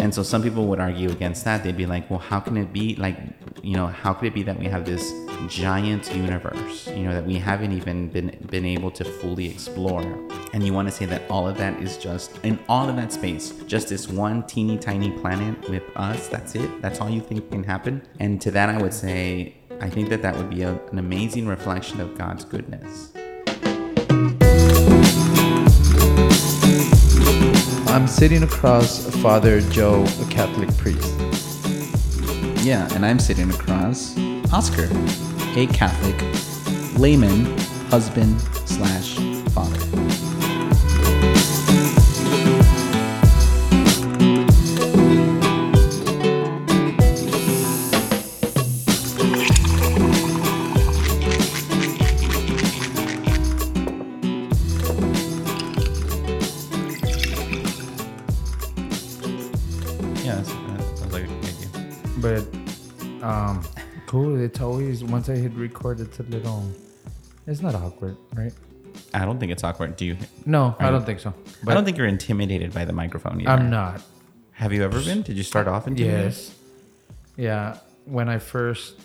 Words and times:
And 0.00 0.14
so 0.14 0.22
some 0.22 0.42
people 0.42 0.66
would 0.68 0.80
argue 0.80 1.10
against 1.10 1.44
that. 1.44 1.62
They'd 1.62 1.76
be 1.76 1.86
like, 1.86 2.08
well, 2.08 2.18
how 2.18 2.40
can 2.40 2.56
it 2.56 2.72
be 2.72 2.96
like, 2.96 3.18
you 3.62 3.76
know, 3.76 3.86
how 3.86 4.14
could 4.14 4.28
it 4.28 4.34
be 4.34 4.42
that 4.44 4.58
we 4.58 4.64
have 4.66 4.86
this 4.86 5.12
giant 5.46 6.14
universe, 6.14 6.86
you 6.88 7.04
know, 7.04 7.12
that 7.12 7.26
we 7.26 7.34
haven't 7.36 7.72
even 7.72 8.08
been 8.08 8.36
been 8.50 8.64
able 8.64 8.90
to 8.92 9.04
fully 9.04 9.48
explore? 9.50 10.02
And 10.52 10.64
you 10.64 10.72
want 10.72 10.88
to 10.88 10.92
say 10.92 11.04
that 11.04 11.22
all 11.30 11.46
of 11.46 11.58
that 11.58 11.80
is 11.82 11.98
just 11.98 12.38
in 12.44 12.58
all 12.68 12.88
of 12.88 12.96
that 12.96 13.12
space, 13.12 13.50
just 13.66 13.88
this 13.88 14.08
one 14.08 14.46
teeny 14.46 14.78
tiny 14.78 15.10
planet 15.10 15.68
with 15.68 15.84
us. 15.96 16.28
That's 16.28 16.54
it. 16.54 16.80
That's 16.80 17.00
all 17.00 17.10
you 17.10 17.20
think 17.20 17.50
can 17.50 17.62
happen. 17.62 18.02
And 18.18 18.40
to 18.40 18.50
that, 18.52 18.70
I 18.70 18.80
would 18.80 18.94
say, 18.94 19.56
I 19.80 19.88
think 19.88 20.08
that 20.08 20.22
that 20.22 20.36
would 20.36 20.50
be 20.50 20.62
a, 20.62 20.72
an 20.90 20.98
amazing 20.98 21.46
reflection 21.46 22.00
of 22.00 22.16
God's 22.16 22.44
goodness. 22.44 23.09
I'm 27.90 28.06
sitting 28.06 28.44
across 28.44 29.04
Father 29.16 29.60
Joe, 29.62 30.04
a 30.04 30.24
Catholic 30.26 30.72
priest. 30.76 31.12
Yeah, 32.64 32.88
and 32.94 33.04
I'm 33.04 33.18
sitting 33.18 33.50
across 33.50 34.16
Oscar, 34.52 34.88
a 35.56 35.66
Catholic 35.66 36.16
layman, 36.96 37.46
husband 37.88 38.40
slash 38.64 39.18
It's 64.50 64.60
always 64.60 65.04
once 65.04 65.28
I 65.28 65.36
hit 65.36 65.52
record 65.54 66.00
it's 66.00 66.18
a 66.18 66.24
little 66.24 66.68
it's 67.46 67.62
not 67.62 67.76
awkward, 67.76 68.16
right? 68.34 68.52
I 69.14 69.24
don't 69.24 69.38
think 69.38 69.52
it's 69.52 69.62
awkward. 69.62 69.94
Do 69.94 70.04
you? 70.04 70.16
No, 70.44 70.74
I 70.80 70.90
don't 70.90 71.06
think 71.06 71.20
so. 71.20 71.32
I 71.68 71.74
don't 71.74 71.84
think 71.84 71.96
you're 71.96 72.08
intimidated 72.08 72.74
by 72.74 72.84
the 72.84 72.92
microphone 72.92 73.40
either. 73.40 73.48
I'm 73.50 73.70
not. 73.70 74.02
Have 74.50 74.72
you 74.72 74.82
ever 74.82 75.00
been? 75.00 75.22
Did 75.22 75.36
you 75.36 75.44
start 75.44 75.68
off 75.68 75.86
intimidated? 75.86 76.24
Yes. 76.32 76.54
Yeah. 77.36 77.76
When 78.06 78.28
I 78.28 78.38
first 78.38 79.00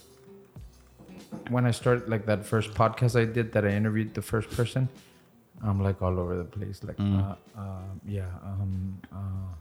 when 1.49 1.67
I 1.67 1.71
started 1.71 2.09
like 2.09 2.25
that 2.25 2.43
first 2.43 2.73
podcast 2.73 3.15
I 3.15 3.25
did 3.25 3.51
that 3.53 3.65
I 3.65 3.69
interviewed 3.69 4.15
the 4.15 4.23
first 4.23 4.49
person, 4.49 4.89
I'm 5.63 5.79
like 5.79 6.01
all 6.01 6.19
over 6.19 6.35
the 6.37 6.49
place. 6.57 6.83
Like 6.83 6.97
Mm. 6.97 7.21
uh, 7.21 7.35
uh 7.61 7.81
yeah, 8.07 8.31
um 8.43 8.97
uh 9.13 9.53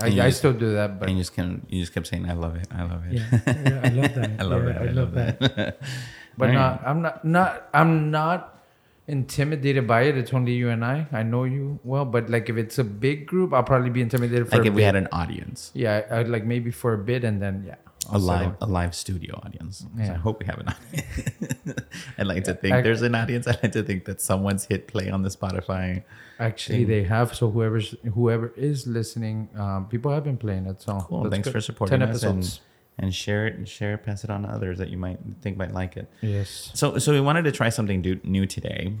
I, 0.00 0.06
you 0.08 0.22
I 0.22 0.26
just- 0.26 0.38
still 0.38 0.52
do 0.52 0.72
that, 0.74 0.98
but 0.98 1.08
And 1.08 1.16
you 1.18 1.22
just 1.22 1.34
can 1.34 1.66
you 1.68 1.80
just 1.80 1.92
kept 1.94 2.06
saying, 2.08 2.28
"I 2.28 2.34
love 2.34 2.56
it, 2.56 2.66
I 2.70 2.82
love 2.82 3.02
it." 3.06 3.12
yeah, 3.14 3.28
yeah, 3.46 3.80
I 3.84 3.88
love 3.90 4.14
that. 4.14 4.30
I 4.40 4.42
love 4.42 4.64
Yeah, 4.64 4.70
it. 4.70 4.88
I, 4.88 4.92
love 4.92 5.12
that. 5.14 5.78
But 6.36 6.46
Right. 6.48 6.54
not, 6.54 6.82
I'm 6.84 7.00
not, 7.00 7.24
not, 7.24 7.68
I'm 7.72 8.10
not 8.10 8.58
intimidated 9.06 9.86
by 9.86 10.02
it. 10.02 10.16
It's 10.18 10.34
only 10.34 10.52
you 10.54 10.68
and 10.68 10.84
I. 10.84 11.06
I 11.12 11.22
know 11.22 11.44
you 11.44 11.78
well, 11.84 12.04
but 12.04 12.28
like 12.28 12.48
if 12.50 12.56
it's 12.56 12.78
a 12.78 12.84
big 12.84 13.26
group, 13.26 13.52
I'll 13.54 13.62
probably 13.62 13.90
be 13.90 14.00
intimidated 14.02 14.48
for 14.48 14.56
like 14.56 14.66
a 14.66 14.68
if 14.70 14.74
we 14.74 14.82
had 14.82 14.96
an 14.96 15.06
audience, 15.12 15.70
yeah, 15.74 16.02
I'd 16.10 16.28
like 16.28 16.44
maybe 16.44 16.70
for 16.72 16.92
a 16.94 16.98
bit, 16.98 17.22
and 17.22 17.40
then 17.40 17.62
yeah, 17.66 17.76
a 18.12 18.18
live 18.18 18.54
a 18.60 18.66
live 18.66 18.94
studio 18.94 19.40
audience. 19.44 19.86
So 19.96 20.12
I 20.12 20.16
hope 20.16 20.40
we 20.40 20.46
have 20.46 20.58
an 20.58 20.68
audience. 20.68 21.80
I'd 22.18 22.26
like 22.26 22.44
to 22.44 22.54
think 22.54 22.74
I- 22.74 22.80
there's 22.82 23.02
an 23.02 23.14
audience. 23.14 23.46
I'd 23.46 23.62
like 23.62 23.72
to 23.72 23.82
think 23.82 24.04
that 24.06 24.20
someone's 24.20 24.64
hit 24.66 24.86
play 24.88 25.10
on 25.10 25.22
the 25.22 25.28
Spotify. 25.28 26.02
Actually, 26.38 26.78
thing. 26.78 26.88
they 26.88 27.02
have. 27.04 27.34
So 27.34 27.50
whoever's 27.50 27.94
whoever 28.14 28.52
is 28.56 28.86
listening, 28.86 29.48
um, 29.56 29.86
people 29.88 30.12
have 30.12 30.24
been 30.24 30.36
playing 30.36 30.66
it. 30.66 30.82
So 30.82 30.98
Cool. 31.08 31.30
Thanks 31.30 31.46
good. 31.46 31.52
for 31.52 31.60
supporting 31.60 32.00
Ten 32.00 32.08
us 32.08 32.22
and, 32.22 32.38
episodes. 32.38 32.60
and 32.98 33.14
share 33.14 33.46
it 33.46 33.54
and 33.56 33.68
share 33.68 33.94
it, 33.94 34.04
pass 34.04 34.24
it 34.24 34.30
on 34.30 34.42
to 34.42 34.48
others 34.48 34.78
that 34.78 34.88
you 34.88 34.96
might 34.98 35.18
think 35.42 35.56
might 35.56 35.72
like 35.72 35.96
it. 35.96 36.10
Yes. 36.20 36.70
So, 36.74 36.98
so 36.98 37.12
we 37.12 37.20
wanted 37.20 37.44
to 37.44 37.52
try 37.52 37.68
something 37.68 38.02
do, 38.02 38.20
new 38.24 38.46
today. 38.46 38.94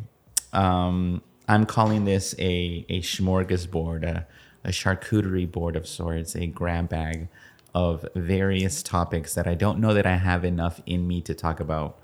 Um, 0.52 1.22
I'm 1.48 1.66
calling 1.66 2.04
this 2.04 2.34
a 2.38 2.86
a 2.88 3.00
smorgasbord, 3.02 4.04
a, 4.04 4.26
a 4.64 4.68
charcuterie 4.70 5.50
board 5.50 5.76
of 5.76 5.86
sorts, 5.86 6.34
a 6.36 6.46
grab 6.46 6.88
bag 6.88 7.28
of 7.74 8.06
various 8.14 8.82
topics 8.82 9.34
that 9.34 9.46
I 9.46 9.54
don't 9.54 9.78
know 9.80 9.94
that 9.94 10.06
I 10.06 10.16
have 10.16 10.44
enough 10.44 10.80
in 10.86 11.06
me 11.08 11.20
to 11.22 11.34
talk 11.34 11.58
about 11.60 11.98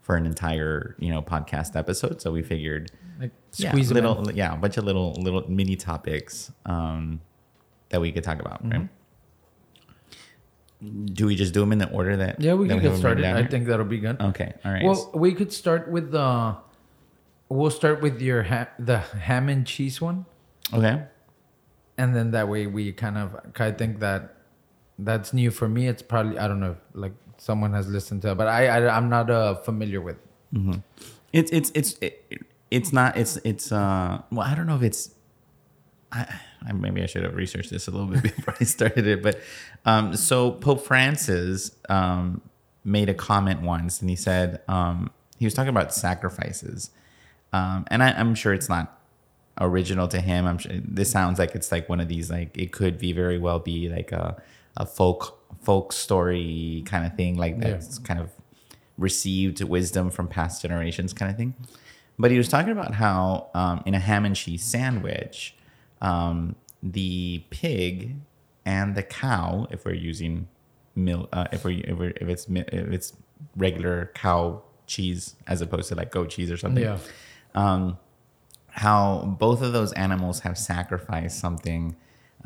for 0.00 0.16
an 0.16 0.24
entire 0.26 0.94
you 0.98 1.10
know 1.10 1.20
podcast 1.22 1.74
episode. 1.76 2.20
So 2.22 2.30
we 2.30 2.42
figured, 2.42 2.90
Like 3.20 3.32
yeah, 3.54 3.72
little, 3.74 4.28
in. 4.28 4.36
yeah, 4.36 4.54
a 4.54 4.56
bunch 4.56 4.76
of 4.76 4.84
little 4.84 5.12
little 5.14 5.44
mini 5.50 5.74
topics 5.76 6.52
um, 6.64 7.20
that 7.88 8.00
we 8.00 8.12
could 8.12 8.22
talk 8.24 8.38
about. 8.40 8.62
Mm-hmm. 8.62 8.72
Right? 8.72 8.88
Do 11.14 11.26
we 11.26 11.34
just 11.36 11.54
do 11.54 11.60
them 11.60 11.72
in 11.72 11.78
the 11.78 11.90
order 11.90 12.16
that? 12.18 12.38
Yeah, 12.40 12.54
we 12.54 12.68
that 12.68 12.74
can 12.74 12.82
have 12.84 12.92
get 12.92 12.98
started. 12.98 13.24
I 13.24 13.38
here? 13.38 13.48
think 13.48 13.66
that'll 13.66 13.86
be 13.86 13.98
good. 13.98 14.20
Okay. 14.20 14.52
All 14.64 14.72
right. 14.72 14.84
Well, 14.84 15.10
we 15.14 15.32
could 15.34 15.52
start 15.52 15.90
with 15.90 16.12
the. 16.12 16.56
We'll 17.48 17.70
start 17.70 18.02
with 18.02 18.20
your 18.20 18.42
ha- 18.42 18.68
the 18.78 18.98
ham 18.98 19.48
and 19.48 19.66
cheese 19.66 20.00
one. 20.00 20.26
okay. 20.72 21.04
and 21.96 22.14
then 22.14 22.32
that 22.32 22.48
way 22.48 22.66
we 22.66 22.92
kind 22.92 23.16
of 23.16 23.34
I 23.58 23.70
think 23.72 24.00
that 24.00 24.35
that's 24.98 25.32
new 25.32 25.50
for 25.50 25.68
me. 25.68 25.88
It's 25.88 26.02
probably 26.02 26.38
I 26.38 26.48
don't 26.48 26.60
know 26.60 26.76
like 26.94 27.12
someone 27.38 27.72
has 27.72 27.88
listened 27.88 28.22
to 28.22 28.32
it, 28.32 28.34
but 28.36 28.48
I, 28.48 28.66
I 28.66 28.96
I'm 28.96 29.08
not 29.08 29.30
uh, 29.30 29.54
familiar 29.54 30.00
with. 30.00 30.16
It's 31.32 31.50
it's 31.50 31.70
it's 31.74 31.98
it, 32.00 32.42
it's 32.70 32.92
not 32.92 33.16
it's 33.16 33.36
it's 33.38 33.70
uh 33.72 34.22
well 34.30 34.46
I 34.46 34.54
don't 34.54 34.66
know 34.66 34.76
if 34.76 34.82
it's 34.82 35.10
I, 36.12 36.26
I 36.66 36.72
maybe 36.72 37.02
I 37.02 37.06
should 37.06 37.24
have 37.24 37.34
researched 37.34 37.70
this 37.70 37.88
a 37.88 37.90
little 37.90 38.06
bit 38.06 38.22
before 38.36 38.54
I 38.58 38.64
started 38.64 39.06
it 39.06 39.22
but 39.22 39.38
um 39.84 40.16
so 40.16 40.52
Pope 40.52 40.80
Francis 40.84 41.72
um 41.88 42.40
made 42.84 43.08
a 43.08 43.14
comment 43.14 43.62
once 43.62 44.00
and 44.00 44.08
he 44.08 44.16
said 44.16 44.62
um 44.68 45.10
he 45.38 45.44
was 45.44 45.54
talking 45.54 45.68
about 45.68 45.92
sacrifices 45.92 46.90
um 47.52 47.84
and 47.88 48.02
I, 48.02 48.12
I'm 48.12 48.34
sure 48.34 48.54
it's 48.54 48.68
not 48.68 48.98
original 49.60 50.08
to 50.08 50.20
him 50.20 50.46
I'm 50.46 50.58
sure 50.58 50.72
this 50.74 51.10
sounds 51.10 51.38
like 51.38 51.54
it's 51.54 51.70
like 51.70 51.88
one 51.88 52.00
of 52.00 52.08
these 52.08 52.30
like 52.30 52.56
it 52.56 52.72
could 52.72 52.98
be 52.98 53.12
very 53.12 53.38
well 53.38 53.58
be 53.58 53.88
like 53.88 54.12
a 54.12 54.42
a 54.76 54.86
folk 54.86 55.38
folk 55.62 55.92
story 55.92 56.82
kind 56.86 57.04
of 57.06 57.14
thing 57.16 57.36
like 57.36 57.54
Yeah. 57.54 57.70
that's 57.70 57.98
kind 57.98 58.20
of 58.20 58.30
received 58.98 59.62
wisdom 59.62 60.10
from 60.10 60.28
past 60.28 60.62
generations 60.62 61.12
kind 61.12 61.30
of 61.30 61.36
thing. 61.36 61.54
But 62.18 62.30
he 62.30 62.38
was 62.38 62.48
talking 62.48 62.72
about 62.72 62.94
how 62.94 63.50
um, 63.54 63.82
in 63.84 63.94
a 63.94 63.98
ham 63.98 64.24
and 64.24 64.34
cheese 64.34 64.64
sandwich, 64.64 65.54
um, 66.00 66.56
the 66.82 67.44
pig 67.50 68.14
and 68.64 68.94
the 68.94 69.02
cow, 69.02 69.66
if 69.70 69.84
we're 69.84 69.94
using 69.94 70.48
milk, 70.94 71.28
uh, 71.32 71.46
if 71.52 71.64
we 71.64 71.78
if, 71.84 71.98
we're, 71.98 72.12
if 72.20 72.28
it's 72.28 72.46
if 72.48 72.88
it's 72.92 73.12
regular 73.56 74.10
cow 74.14 74.62
cheese 74.86 75.34
as 75.46 75.60
opposed 75.60 75.88
to 75.88 75.94
like 75.94 76.10
goat 76.10 76.30
cheese 76.30 76.50
or 76.50 76.56
something, 76.56 76.84
Yeah. 76.84 76.98
um, 77.54 77.98
how 78.70 79.36
both 79.38 79.60
of 79.62 79.72
those 79.72 79.92
animals 79.94 80.40
have 80.40 80.56
sacrificed 80.56 81.38
something 81.38 81.96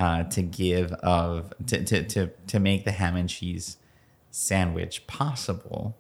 uh, 0.01 0.23
to 0.25 0.41
give 0.43 0.93
of 0.95 1.53
to, 1.67 1.85
to 1.85 2.03
to 2.05 2.27
to 2.47 2.59
make 2.59 2.85
the 2.87 2.93
ham 2.93 3.17
and 3.17 3.29
cheese 3.29 3.77
sandwich 4.31 5.07
possible. 5.07 5.97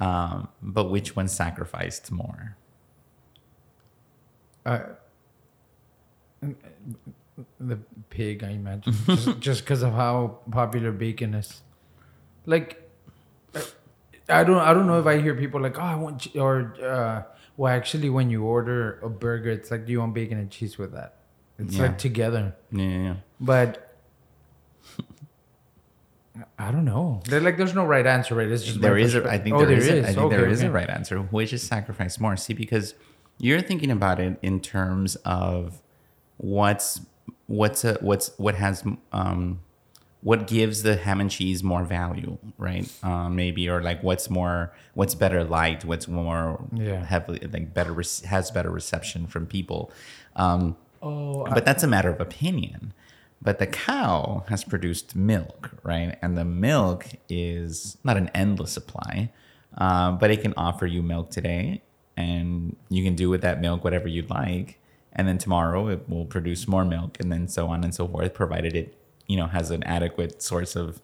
Um, 0.00 0.48
but 0.62 0.90
which 0.90 1.14
one 1.14 1.28
sacrificed 1.28 2.10
more? 2.10 2.56
Uh, 4.64 4.80
the 7.60 7.76
pig, 8.10 8.42
I 8.44 8.50
imagine, 8.50 8.94
just- 9.40 9.64
because 9.64 9.82
of 9.82 9.92
how 9.92 10.38
popular 10.50 10.92
bacon 10.92 11.34
is. 11.34 11.62
Like, 12.46 12.82
I 14.28 14.44
don't, 14.44 14.58
I 14.58 14.72
don't 14.72 14.86
know 14.86 14.98
if 14.98 15.06
I 15.06 15.20
hear 15.20 15.34
people 15.34 15.60
like, 15.60 15.78
"Oh, 15.78 15.82
I 15.82 15.94
want," 15.96 16.34
or, 16.36 16.74
uh, 16.82 17.22
well, 17.58 17.72
actually, 17.72 18.08
when 18.08 18.30
you 18.30 18.44
order 18.44 18.98
a 19.00 19.10
burger, 19.10 19.50
it's 19.50 19.70
like, 19.70 19.84
"Do 19.84 19.92
you 19.92 20.00
want 20.00 20.14
bacon 20.14 20.38
and 20.38 20.50
cheese 20.50 20.78
with 20.78 20.92
that?" 20.92 21.17
It's 21.58 21.74
Yeah. 21.74 21.82
like 21.82 21.98
together. 21.98 22.54
Yeah, 22.70 22.84
yeah, 22.84 22.98
yeah. 23.02 23.14
But 23.40 23.94
I 26.58 26.70
don't 26.70 26.84
know. 26.84 27.20
They're 27.28 27.40
like, 27.40 27.56
there's 27.56 27.74
no 27.74 27.84
right 27.84 28.06
answer, 28.06 28.34
right? 28.34 28.48
It's 28.48 28.64
just 28.64 28.80
There 28.80 28.96
is. 28.96 29.14
A, 29.14 29.28
I 29.28 29.38
think 29.38 29.56
Oh, 29.56 29.58
there 29.58 29.68
there 29.68 29.78
is. 29.78 29.88
A, 29.88 29.98
I 30.02 30.02
think 30.06 30.18
Okay, 30.18 30.36
there 30.36 30.48
is 30.48 30.60
okay. 30.60 30.68
a 30.68 30.70
right 30.72 30.88
answer. 30.88 31.18
Which 31.18 31.52
is 31.52 31.62
sacrifice 31.62 32.20
more? 32.20 32.36
See, 32.36 32.54
because 32.54 32.94
you're 33.38 33.60
thinking 33.60 33.90
about 33.90 34.20
it 34.20 34.38
in 34.42 34.60
terms 34.60 35.16
of 35.24 35.80
what's 36.36 37.00
what's 37.46 37.84
a 37.84 37.94
what's 38.00 38.30
what 38.36 38.54
has 38.54 38.84
um 39.12 39.60
what 40.20 40.46
gives 40.48 40.82
the 40.82 40.96
ham 40.96 41.20
and 41.20 41.30
cheese 41.30 41.62
more 41.64 41.84
value, 41.84 42.38
right? 42.56 42.88
Um, 43.02 43.34
maybe 43.36 43.68
or 43.68 43.82
like 43.82 44.02
what's 44.02 44.28
more 44.30 44.72
what's 44.94 45.14
better 45.14 45.42
liked, 45.44 45.84
what's 45.84 46.06
more 46.08 46.64
Yeah. 46.72 47.04
heavily 47.04 47.40
like 47.52 47.72
better 47.74 47.94
has 48.26 48.50
better 48.52 48.70
reception 48.70 49.26
from 49.26 49.46
people. 49.46 49.90
Um, 50.36 50.76
Oh, 51.02 51.44
but 51.44 51.64
that's 51.64 51.82
a 51.82 51.86
matter 51.86 52.10
of 52.10 52.20
opinion. 52.20 52.92
But 53.40 53.58
the 53.58 53.66
cow 53.66 54.44
has 54.48 54.64
produced 54.64 55.14
milk, 55.14 55.70
right? 55.84 56.18
And 56.20 56.36
the 56.36 56.44
milk 56.44 57.06
is 57.28 57.96
not 58.02 58.16
an 58.16 58.30
endless 58.34 58.72
supply, 58.72 59.30
um, 59.76 60.18
but 60.18 60.30
it 60.30 60.42
can 60.42 60.54
offer 60.56 60.86
you 60.86 61.02
milk 61.02 61.30
today, 61.30 61.82
and 62.16 62.76
you 62.88 63.04
can 63.04 63.14
do 63.14 63.30
with 63.30 63.42
that 63.42 63.60
milk 63.60 63.84
whatever 63.84 64.08
you'd 64.08 64.30
like. 64.30 64.80
And 65.12 65.26
then 65.26 65.38
tomorrow 65.38 65.88
it 65.88 66.08
will 66.08 66.26
produce 66.26 66.66
more 66.66 66.84
milk, 66.84 67.18
and 67.20 67.30
then 67.30 67.48
so 67.48 67.68
on 67.68 67.84
and 67.84 67.94
so 67.94 68.08
forth, 68.08 68.34
provided 68.34 68.74
it 68.74 68.98
you 69.28 69.36
know 69.36 69.46
has 69.46 69.70
an 69.70 69.84
adequate 69.84 70.42
source 70.42 70.74
of 70.74 71.00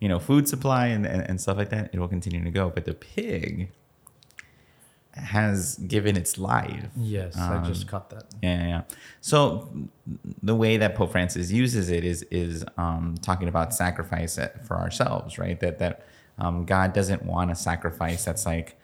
you 0.00 0.08
know 0.08 0.18
food 0.18 0.48
supply 0.48 0.86
and, 0.88 1.06
and, 1.06 1.22
and 1.22 1.40
stuff 1.40 1.56
like 1.56 1.70
that, 1.70 1.90
it 1.92 2.00
will 2.00 2.08
continue 2.08 2.42
to 2.42 2.50
go. 2.50 2.70
But 2.70 2.84
the 2.84 2.94
pig 2.94 3.70
has 5.16 5.76
given 5.76 6.16
its 6.16 6.38
life. 6.38 6.88
Yes, 6.96 7.36
I 7.36 7.66
just 7.66 7.82
Um, 7.82 7.88
caught 7.88 8.10
that. 8.10 8.24
Yeah, 8.42 8.66
yeah. 8.68 8.82
So 9.20 9.68
the 10.42 10.54
way 10.54 10.76
that 10.76 10.94
Pope 10.94 11.12
Francis 11.12 11.50
uses 11.50 11.88
it 11.88 12.04
is 12.04 12.22
is 12.30 12.64
um, 12.76 13.14
talking 13.22 13.48
about 13.48 13.74
sacrifice 13.74 14.38
for 14.66 14.76
ourselves, 14.76 15.38
right? 15.38 15.58
That 15.60 15.78
that 15.78 16.04
um, 16.38 16.64
God 16.66 16.92
doesn't 16.92 17.24
want 17.24 17.50
a 17.50 17.54
sacrifice 17.54 18.24
that's 18.24 18.44
like, 18.46 18.76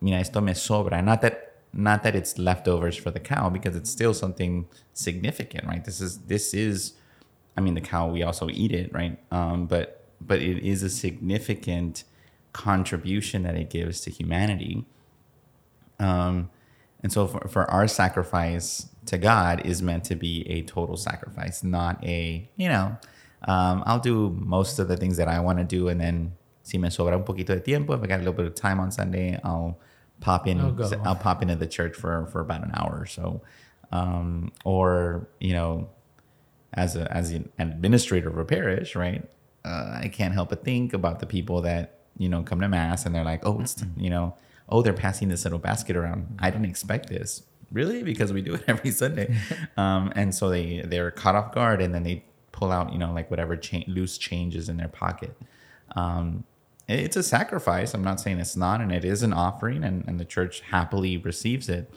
mira, 0.00 0.20
esto 0.20 0.40
me 0.40 0.52
sobra. 0.52 1.02
Not 1.04 1.20
that 1.22 1.56
not 1.72 2.04
that 2.04 2.14
it's 2.14 2.38
leftovers 2.38 2.96
for 2.96 3.10
the 3.10 3.18
cow 3.20 3.50
because 3.50 3.74
it's 3.74 3.90
still 3.90 4.14
something 4.14 4.66
significant, 4.92 5.66
right? 5.66 5.84
This 5.84 6.00
is 6.00 6.18
this 6.18 6.54
is, 6.54 6.92
I 7.56 7.60
mean, 7.60 7.74
the 7.74 7.80
cow 7.80 8.08
we 8.08 8.22
also 8.22 8.48
eat 8.48 8.70
it, 8.72 8.92
right? 8.92 9.18
Um, 9.32 9.66
but 9.66 10.06
but 10.20 10.40
it 10.40 10.62
is 10.64 10.82
a 10.84 10.88
significant 10.88 12.04
contribution 12.52 13.42
that 13.42 13.56
it 13.56 13.70
gives 13.70 14.00
to 14.02 14.10
humanity. 14.10 14.86
Um, 15.98 16.50
and 17.02 17.12
so 17.12 17.26
for, 17.26 17.48
for 17.48 17.70
our 17.70 17.86
sacrifice 17.86 18.88
to 19.06 19.18
God 19.18 19.64
is 19.66 19.82
meant 19.82 20.04
to 20.04 20.14
be 20.14 20.48
a 20.48 20.62
total 20.62 20.96
sacrifice, 20.96 21.62
not 21.62 22.02
a, 22.04 22.48
you 22.56 22.68
know, 22.68 22.96
um, 23.46 23.82
I'll 23.86 23.98
do 23.98 24.30
most 24.38 24.78
of 24.78 24.88
the 24.88 24.96
things 24.96 25.18
that 25.18 25.28
I 25.28 25.40
want 25.40 25.58
to 25.58 25.64
do. 25.64 25.88
And 25.88 26.00
then 26.00 26.32
si 26.62 26.78
me 26.78 26.88
sobra 26.88 27.12
un 27.12 27.24
poquito 27.24 27.48
de 27.48 27.60
tiempo, 27.60 27.92
if 27.92 28.02
I 28.02 28.06
got 28.06 28.16
a 28.16 28.18
little 28.18 28.32
bit 28.32 28.46
of 28.46 28.54
time 28.54 28.80
on 28.80 28.90
Sunday, 28.90 29.38
I'll 29.44 29.78
pop 30.20 30.46
in, 30.46 30.58
I'll. 30.60 30.72
I'll 31.04 31.16
pop 31.16 31.42
into 31.42 31.56
the 31.56 31.66
church 31.66 31.94
for, 31.94 32.26
for 32.26 32.40
about 32.40 32.64
an 32.64 32.70
hour 32.74 32.98
or 33.00 33.06
so. 33.06 33.42
Um, 33.92 34.50
or, 34.64 35.28
you 35.40 35.52
know, 35.52 35.90
as 36.72 36.96
a, 36.96 37.12
as 37.14 37.30
an 37.30 37.50
administrator 37.58 38.28
of 38.30 38.38
a 38.38 38.44
parish, 38.44 38.96
right? 38.96 39.22
Uh, 39.64 40.00
I 40.02 40.08
can't 40.08 40.32
help 40.32 40.48
but 40.48 40.64
think 40.64 40.94
about 40.94 41.20
the 41.20 41.26
people 41.26 41.60
that, 41.62 41.98
you 42.16 42.28
know, 42.28 42.42
come 42.42 42.60
to 42.60 42.68
mass 42.68 43.04
and 43.04 43.14
they're 43.14 43.24
like, 43.24 43.46
oh, 43.46 43.60
it's, 43.60 43.82
you 43.96 44.10
know, 44.10 44.34
oh, 44.68 44.82
they're 44.82 44.92
passing 44.92 45.28
this 45.28 45.44
little 45.44 45.58
basket 45.58 45.96
around. 45.96 46.36
I 46.38 46.50
didn't 46.50 46.66
expect 46.66 47.08
this. 47.08 47.42
Really? 47.72 48.02
Because 48.02 48.32
we 48.32 48.42
do 48.42 48.54
it 48.54 48.64
every 48.68 48.90
Sunday. 48.90 49.36
Um, 49.76 50.12
and 50.14 50.32
so 50.32 50.50
they, 50.50 50.82
they're 50.86 51.10
caught 51.10 51.34
off 51.34 51.52
guard 51.52 51.82
and 51.82 51.92
then 51.92 52.04
they 52.04 52.24
pull 52.52 52.70
out, 52.70 52.92
you 52.92 52.98
know, 52.98 53.12
like 53.12 53.28
whatever 53.28 53.56
cha- 53.56 53.82
loose 53.88 54.16
changes 54.16 54.68
in 54.68 54.76
their 54.76 54.88
pocket. 54.88 55.36
Um, 55.96 56.44
it's 56.86 57.16
a 57.16 57.24
sacrifice. 57.24 57.92
I'm 57.92 58.04
not 58.04 58.20
saying 58.20 58.38
it's 58.38 58.56
not, 58.56 58.80
and 58.80 58.92
it 58.92 59.04
is 59.04 59.22
an 59.24 59.32
offering, 59.32 59.82
and, 59.82 60.04
and 60.06 60.20
the 60.20 60.24
church 60.24 60.60
happily 60.60 61.16
receives 61.16 61.68
it. 61.68 61.92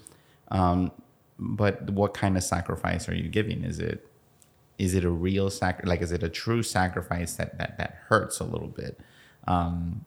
Um, 0.50 0.92
but 1.38 1.90
what 1.92 2.14
kind 2.14 2.36
of 2.36 2.44
sacrifice 2.44 3.08
are 3.08 3.14
you 3.14 3.30
giving? 3.30 3.64
Is 3.64 3.80
it 3.80 4.08
is 4.78 4.94
it 4.94 5.04
a 5.04 5.10
real 5.10 5.50
sac 5.50 5.82
like 5.86 6.02
is 6.02 6.12
it 6.12 6.24
a 6.24 6.30
true 6.30 6.62
sacrifice 6.64 7.34
that 7.36 7.58
that 7.58 7.78
that 7.78 7.98
hurts 8.08 8.40
a 8.40 8.44
little 8.44 8.68
bit 8.68 9.00
um 9.48 10.06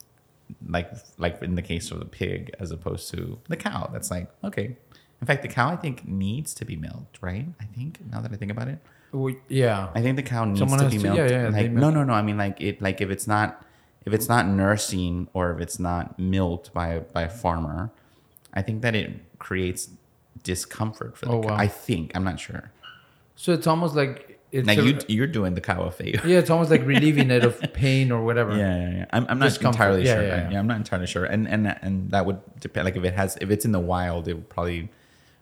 like 0.67 0.91
like 1.19 1.43
in 1.43 1.55
the 1.55 1.62
case 1.62 1.91
of 1.91 1.99
the 1.99 2.05
pig 2.05 2.50
as 2.61 2.70
opposed 2.70 3.11
to 3.12 3.38
the 3.49 3.56
cow. 3.56 3.88
That's 3.93 4.11
like 4.11 4.29
okay. 4.44 4.76
In 5.20 5.26
fact 5.26 5.43
the 5.43 5.49
cow 5.49 5.69
i 5.69 5.76
think 5.76 6.08
needs 6.08 6.55
to 6.55 6.64
be 6.64 6.76
milked 6.76 7.19
right? 7.20 7.47
I 7.61 7.64
think 7.64 8.00
now 8.11 8.20
that 8.23 8.32
i 8.32 8.37
think 8.37 8.50
about 8.50 8.69
it. 8.69 8.79
We, 9.12 9.37
yeah. 9.49 9.88
i 9.94 10.00
think 10.00 10.17
the 10.17 10.23
cow 10.23 10.44
needs 10.44 10.61
Someone 10.61 10.79
to 10.79 10.88
be 10.88 10.97
to- 10.99 11.02
milked. 11.02 11.19
yeah, 11.19 11.43
yeah, 11.43 11.49
like 11.49 11.70
no 11.70 11.91
no 11.91 12.05
no. 12.05 12.12
I 12.14 12.23
mean 12.23 12.38
like 12.38 12.61
it 12.61 12.81
like 12.81 13.00
if 13.00 13.11
it's 13.11 13.26
not 13.26 13.64
if 14.06 14.14
it's 14.14 14.29
not 14.29 14.47
nursing 14.49 15.29
or 15.35 15.52
if 15.52 15.61
it's 15.61 15.79
not 15.79 16.19
milked 16.19 16.73
by 16.73 16.88
a- 16.88 17.00
by 17.00 17.23
a 17.23 17.29
farmer 17.29 17.91
i 18.55 18.62
think 18.62 18.81
that 18.82 18.94
it 18.94 19.11
creates 19.38 19.91
discomfort 20.43 21.17
for 21.19 21.26
the 21.26 21.32
Oh, 21.32 21.43
cow. 21.43 21.49
wow. 21.50 21.56
i 21.56 21.67
think. 21.69 22.12
I'm 22.14 22.25
not 22.25 22.38
sure. 22.41 22.70
So 23.37 23.52
it's 23.52 23.67
almost 23.67 23.94
like 23.94 24.29
it's 24.52 24.67
like 24.67 24.79
a- 24.79 24.85
you 24.85 24.99
you're 25.08 25.26
doing 25.26 25.55
the 25.55 25.61
cow 25.61 25.82
a 25.82 25.91
favor 25.91 26.26
yeah, 26.26 26.38
it's 26.38 26.50
almost 26.50 26.70
like 26.70 26.85
relieving 26.94 27.31
it 27.31 27.44
of 27.44 27.61
pain 27.73 28.11
or 28.11 28.25
whatever. 28.25 28.56
Yeah, 28.56 28.76
yeah, 28.81 28.91
yeah. 28.99 29.06
I'm, 29.12 29.26
I'm 29.29 29.38
not 29.38 29.47
Discomfort. 29.50 29.75
entirely 29.81 30.05
Yeah, 30.06 30.14
sure. 30.14 30.23
yeah, 30.25 30.37
Yeah, 30.43 30.50
yeah. 30.50 30.58
I'm 30.58 30.67
not 30.67 30.76
entirely 30.79 31.06
sure. 31.06 31.25
And 31.25 31.47
and 31.49 31.76
and 31.82 32.11
that 32.11 32.26
would 32.26 32.41
depend. 32.61 32.85
Like 32.87 32.97
if 32.97 33.05
it 33.05 33.14
has, 33.14 33.37
if 33.41 33.49
it's 33.50 33.64
in 33.64 33.73
the 33.73 33.81
wild, 33.81 34.26
it 34.29 34.35
would 34.35 34.49
probably 34.49 34.88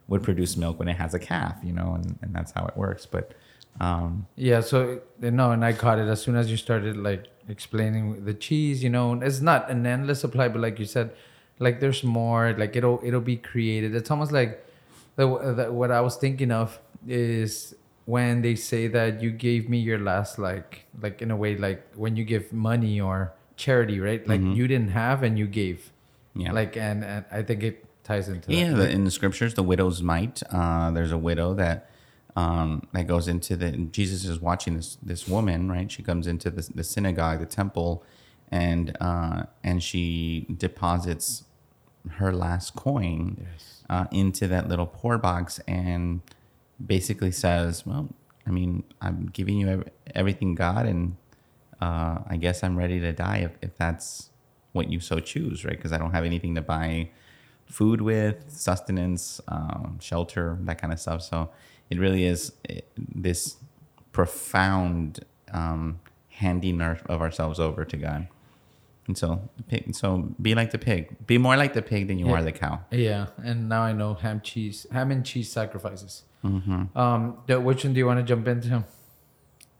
would 0.08 0.22
produce 0.22 0.56
milk 0.56 0.78
when 0.78 0.88
it 0.88 0.96
has 0.96 1.12
a 1.14 1.18
calf, 1.18 1.56
you 1.62 1.72
know, 1.72 1.94
and, 1.94 2.18
and 2.22 2.34
that's 2.34 2.52
how 2.52 2.64
it 2.66 2.76
works. 2.76 3.04
But 3.06 3.32
um, 3.80 4.26
Yeah, 4.36 4.60
so 4.60 5.00
no, 5.20 5.52
and 5.52 5.64
I 5.64 5.72
caught 5.72 5.98
it 5.98 6.08
as 6.08 6.20
soon 6.22 6.34
as 6.36 6.50
you 6.50 6.56
started 6.56 6.96
like 6.96 7.24
explaining 7.48 8.24
the 8.24 8.34
cheese. 8.34 8.82
You 8.82 8.90
know, 8.90 9.14
it's 9.20 9.40
not 9.40 9.70
an 9.70 9.86
endless 9.86 10.20
supply, 10.20 10.48
but 10.48 10.60
like 10.60 10.78
you 10.78 10.84
said, 10.86 11.10
like 11.58 11.80
there's 11.80 12.02
more. 12.04 12.54
Like 12.58 12.76
it'll 12.76 13.00
it'll 13.02 13.20
be 13.34 13.36
created. 13.36 13.94
It's 13.94 14.10
almost 14.10 14.32
like 14.32 14.64
the, 15.16 15.26
the 15.54 15.72
what 15.72 15.90
I 15.90 16.00
was 16.00 16.16
thinking 16.16 16.50
of 16.52 16.78
is 17.06 17.74
when 18.08 18.40
they 18.40 18.54
say 18.54 18.88
that 18.88 19.20
you 19.20 19.30
gave 19.30 19.68
me 19.68 19.78
your 19.78 19.98
last 19.98 20.38
like 20.38 20.86
like 21.02 21.20
in 21.20 21.30
a 21.30 21.36
way 21.36 21.54
like 21.58 21.80
when 21.94 22.16
you 22.16 22.24
give 22.24 22.50
money 22.54 22.98
or 22.98 23.34
charity, 23.56 24.00
right? 24.00 24.26
Like 24.26 24.40
you 24.40 24.66
didn't 24.66 24.92
have 24.92 25.22
and 25.22 25.38
you 25.38 25.46
gave. 25.46 25.92
Yeah. 26.34 26.52
Like 26.52 26.74
and, 26.76 27.04
and 27.04 27.26
I 27.30 27.42
think 27.42 27.62
it 27.62 27.84
ties 28.04 28.30
into 28.30 28.50
yeah, 28.50 28.70
that. 28.70 28.76
the, 28.76 28.88
in 28.90 29.04
the 29.04 29.10
scriptures, 29.10 29.52
the 29.52 29.62
widow's 29.62 30.00
mite. 30.02 30.42
Uh, 30.50 30.90
there's 30.90 31.12
a 31.12 31.18
widow 31.18 31.52
that 31.54 31.90
um, 32.34 32.88
that 32.94 33.06
goes 33.06 33.28
into 33.28 33.56
the. 33.56 33.72
Jesus 33.72 34.24
is 34.24 34.40
watching 34.40 34.76
this 34.76 34.96
this 35.02 35.28
woman, 35.28 35.70
right? 35.70 35.92
She 35.92 36.02
comes 36.02 36.26
into 36.26 36.48
the, 36.48 36.66
the 36.74 36.84
synagogue, 36.84 37.40
the 37.40 37.46
temple, 37.46 38.02
and 38.50 38.96
uh, 39.02 39.42
and 39.62 39.82
she 39.82 40.46
deposits 40.56 41.44
her 42.12 42.32
last 42.32 42.74
coin 42.74 43.44
Yes. 43.52 43.82
uh, 43.90 44.06
into 44.10 44.46
that 44.48 44.66
little 44.66 44.86
poor 44.86 45.18
box 45.18 45.60
and 45.68 46.22
basically 46.84 47.32
says, 47.32 47.84
"Well, 47.86 48.08
I 48.46 48.50
mean, 48.50 48.84
I'm 49.00 49.26
giving 49.32 49.58
you 49.58 49.84
everything, 50.14 50.54
God, 50.54 50.86
and 50.86 51.16
uh, 51.80 52.18
I 52.26 52.36
guess 52.38 52.62
I'm 52.64 52.76
ready 52.76 52.98
to 53.00 53.12
die 53.12 53.38
if, 53.38 53.52
if 53.62 53.76
that's 53.76 54.30
what 54.72 54.90
you 54.90 55.00
so 55.00 55.20
choose, 55.20 55.64
right? 55.64 55.76
Because 55.76 55.92
I 55.92 55.98
don't 55.98 56.12
have 56.12 56.24
anything 56.24 56.54
to 56.54 56.62
buy 56.62 57.10
food 57.66 58.00
with, 58.00 58.44
sustenance, 58.48 59.40
um, 59.48 59.98
shelter, 60.00 60.56
that 60.62 60.80
kind 60.80 60.92
of 60.92 60.98
stuff. 61.00 61.22
So 61.22 61.50
it 61.90 61.98
really 61.98 62.24
is 62.24 62.52
eh, 62.68 62.80
this 62.96 63.56
profound 64.12 65.24
um, 65.52 66.00
handing 66.28 66.80
our, 66.80 66.98
of 67.06 67.20
ourselves 67.20 67.60
over 67.60 67.84
to 67.84 67.96
God. 67.96 68.28
And 69.06 69.16
so, 69.16 69.48
pig, 69.68 69.94
so 69.94 70.34
be 70.40 70.54
like 70.54 70.70
the 70.70 70.78
pig. 70.78 71.16
Be 71.26 71.38
more 71.38 71.56
like 71.56 71.72
the 71.72 71.80
pig 71.82 72.08
than 72.08 72.18
you 72.18 72.26
Yeah. 72.26 72.32
are 72.34 72.42
the 72.42 72.52
cow. 72.52 72.80
Yeah, 72.90 73.28
and 73.42 73.68
now 73.68 73.82
I 73.82 73.92
know 73.92 74.14
ham 74.14 74.40
cheese, 74.42 74.86
ham 74.92 75.10
and 75.10 75.24
cheese 75.24 75.50
sacrifices. 75.50 76.24
Mm-hmm. 76.44 76.96
Um, 76.96 77.32
which 77.64 77.84
one 77.84 77.92
do 77.94 77.98
you 77.98 78.06
want 78.06 78.20
to 78.20 78.24
jump 78.24 78.46
into? 78.46 78.84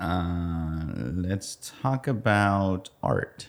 Uh, 0.00 0.84
let's 0.96 1.72
talk 1.82 2.06
about 2.06 2.90
art. 3.02 3.48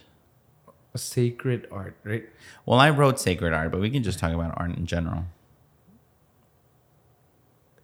Sacred 0.95 1.67
art, 1.71 1.95
right? 2.03 2.25
Well, 2.65 2.79
I 2.79 2.89
wrote 2.89 3.19
sacred 3.19 3.53
art, 3.53 3.71
but 3.71 3.79
we 3.79 3.89
can 3.89 4.03
just 4.03 4.19
talk 4.19 4.33
about 4.33 4.53
art 4.57 4.75
in 4.75 4.85
general. 4.85 5.25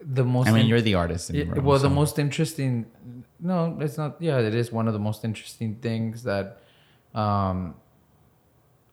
The 0.01 0.23
most. 0.23 0.47
I 0.47 0.51
mean, 0.51 0.61
in- 0.61 0.67
you're 0.67 0.81
the 0.81 0.95
artist. 0.95 1.29
In 1.29 1.35
Yeah, 1.35 1.43
the 1.45 1.51
room, 1.55 1.65
well, 1.65 1.79
the 1.79 1.89
most 1.89 2.19
interesting. 2.19 2.85
No, 3.39 3.77
it's 3.79 3.97
not. 3.97 4.17
Yeah, 4.19 4.39
it 4.39 4.53
is 4.53 4.71
one 4.71 4.87
of 4.87 4.93
the 4.93 4.99
most 4.99 5.23
interesting 5.23 5.75
things 5.75 6.23
that 6.23 6.61
um, 7.13 7.75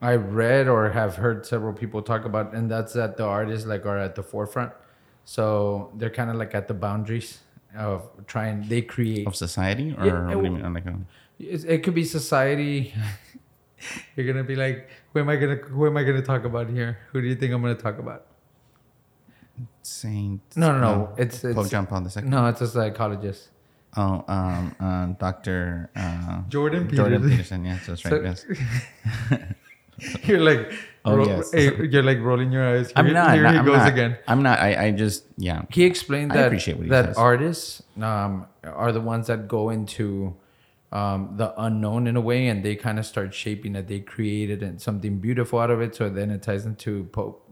I 0.00 0.14
read 0.14 0.68
or 0.68 0.90
have 0.90 1.16
heard 1.16 1.44
several 1.46 1.72
people 1.72 2.02
talk 2.02 2.24
about, 2.24 2.54
and 2.54 2.70
that's 2.70 2.92
that 2.92 3.16
the 3.16 3.24
artists 3.24 3.66
like 3.66 3.86
are 3.86 3.98
at 3.98 4.14
the 4.14 4.22
forefront. 4.22 4.72
So 5.24 5.90
they're 5.96 6.10
kind 6.10 6.30
of 6.30 6.36
like 6.36 6.54
at 6.54 6.68
the 6.68 6.74
boundaries 6.74 7.40
of 7.76 8.08
trying. 8.26 8.68
They 8.68 8.82
create. 8.82 9.26
of 9.26 9.36
society, 9.36 9.94
or 9.98 10.06
Yeah, 10.06 10.34
what 10.34 10.42
do 10.44 10.44
you 10.44 10.50
mean? 10.56 10.74
Like, 10.74 10.86
a, 10.86 10.96
It 11.74 11.82
could 11.82 11.94
be 11.94 12.04
society. 12.04 12.94
You're 14.16 14.26
gonna 14.26 14.44
be 14.44 14.54
like, 14.54 14.88
who 15.12 15.18
am 15.20 15.28
I 15.28 15.36
gonna 15.36 15.56
who 15.56 15.86
am 15.86 15.96
I 15.96 16.04
gonna 16.04 16.22
talk 16.22 16.44
about 16.44 16.68
here? 16.70 16.98
Who 17.12 17.20
do 17.20 17.26
you 17.26 17.34
think 17.34 17.52
I'm 17.52 17.62
gonna 17.62 17.74
talk 17.74 17.98
about? 17.98 18.26
Saint. 19.82 20.40
No, 20.56 20.72
no, 20.72 20.78
no. 20.80 21.04
uh, 21.06 21.14
It's 21.18 21.40
Pope 21.40 21.56
it's 21.58 21.70
John 21.70 21.86
Paul 21.86 22.06
II. 22.06 22.22
no, 22.28 22.46
it's 22.46 22.60
a 22.60 22.68
psychologist. 22.68 23.48
Oh, 23.96 24.24
um, 24.28 24.74
uh, 24.80 25.06
Doctor 25.18 25.90
uh, 25.96 26.42
Jordan 26.48 26.88
Jordan 26.94 27.22
Peterson. 27.22 27.62
Peterson. 27.64 27.64
Yes, 27.64 27.86
that's 27.86 28.04
right. 28.04 28.36
So- 28.38 28.54
yes. 29.30 29.42
You're 30.24 30.40
like, 30.40 30.72
Oh, 31.04 31.16
ro- 31.16 31.26
yes. 31.26 31.52
eh, 31.52 31.70
you're 31.90 32.04
like 32.04 32.20
rolling 32.20 32.52
your 32.52 32.64
eyes. 32.64 32.86
Here, 32.86 32.94
I'm 32.94 33.12
not. 33.12 33.34
Here 33.34 33.42
no, 33.42 33.50
he 33.50 33.58
I'm 33.58 33.64
goes 33.64 33.78
not, 33.78 33.88
again. 33.88 34.18
I'm 34.28 34.42
not. 34.44 34.60
I, 34.60 34.86
I 34.86 34.90
just 34.92 35.24
yeah. 35.36 35.62
He 35.68 35.82
explained 35.82 36.30
I 36.32 36.36
that 36.36 36.46
appreciate 36.46 36.76
what 36.76 36.84
he 36.84 36.90
that 36.90 37.06
says. 37.06 37.16
artists 37.18 37.82
um, 38.00 38.46
are 38.62 38.92
the 38.92 39.00
ones 39.00 39.26
that 39.26 39.48
go 39.48 39.70
into 39.70 40.36
um, 40.92 41.34
the 41.36 41.60
unknown 41.60 42.06
in 42.06 42.14
a 42.14 42.20
way, 42.20 42.46
and 42.46 42.64
they 42.64 42.76
kind 42.76 43.00
of 43.00 43.04
start 43.06 43.34
shaping 43.34 43.74
it. 43.74 43.88
They 43.88 43.98
created 43.98 44.62
and 44.62 44.80
something 44.80 45.18
beautiful 45.18 45.58
out 45.58 45.70
of 45.72 45.80
it. 45.80 45.96
So 45.96 46.08
then 46.08 46.30
it 46.30 46.40
ties 46.42 46.66
into 46.66 47.02
Pope 47.10 47.50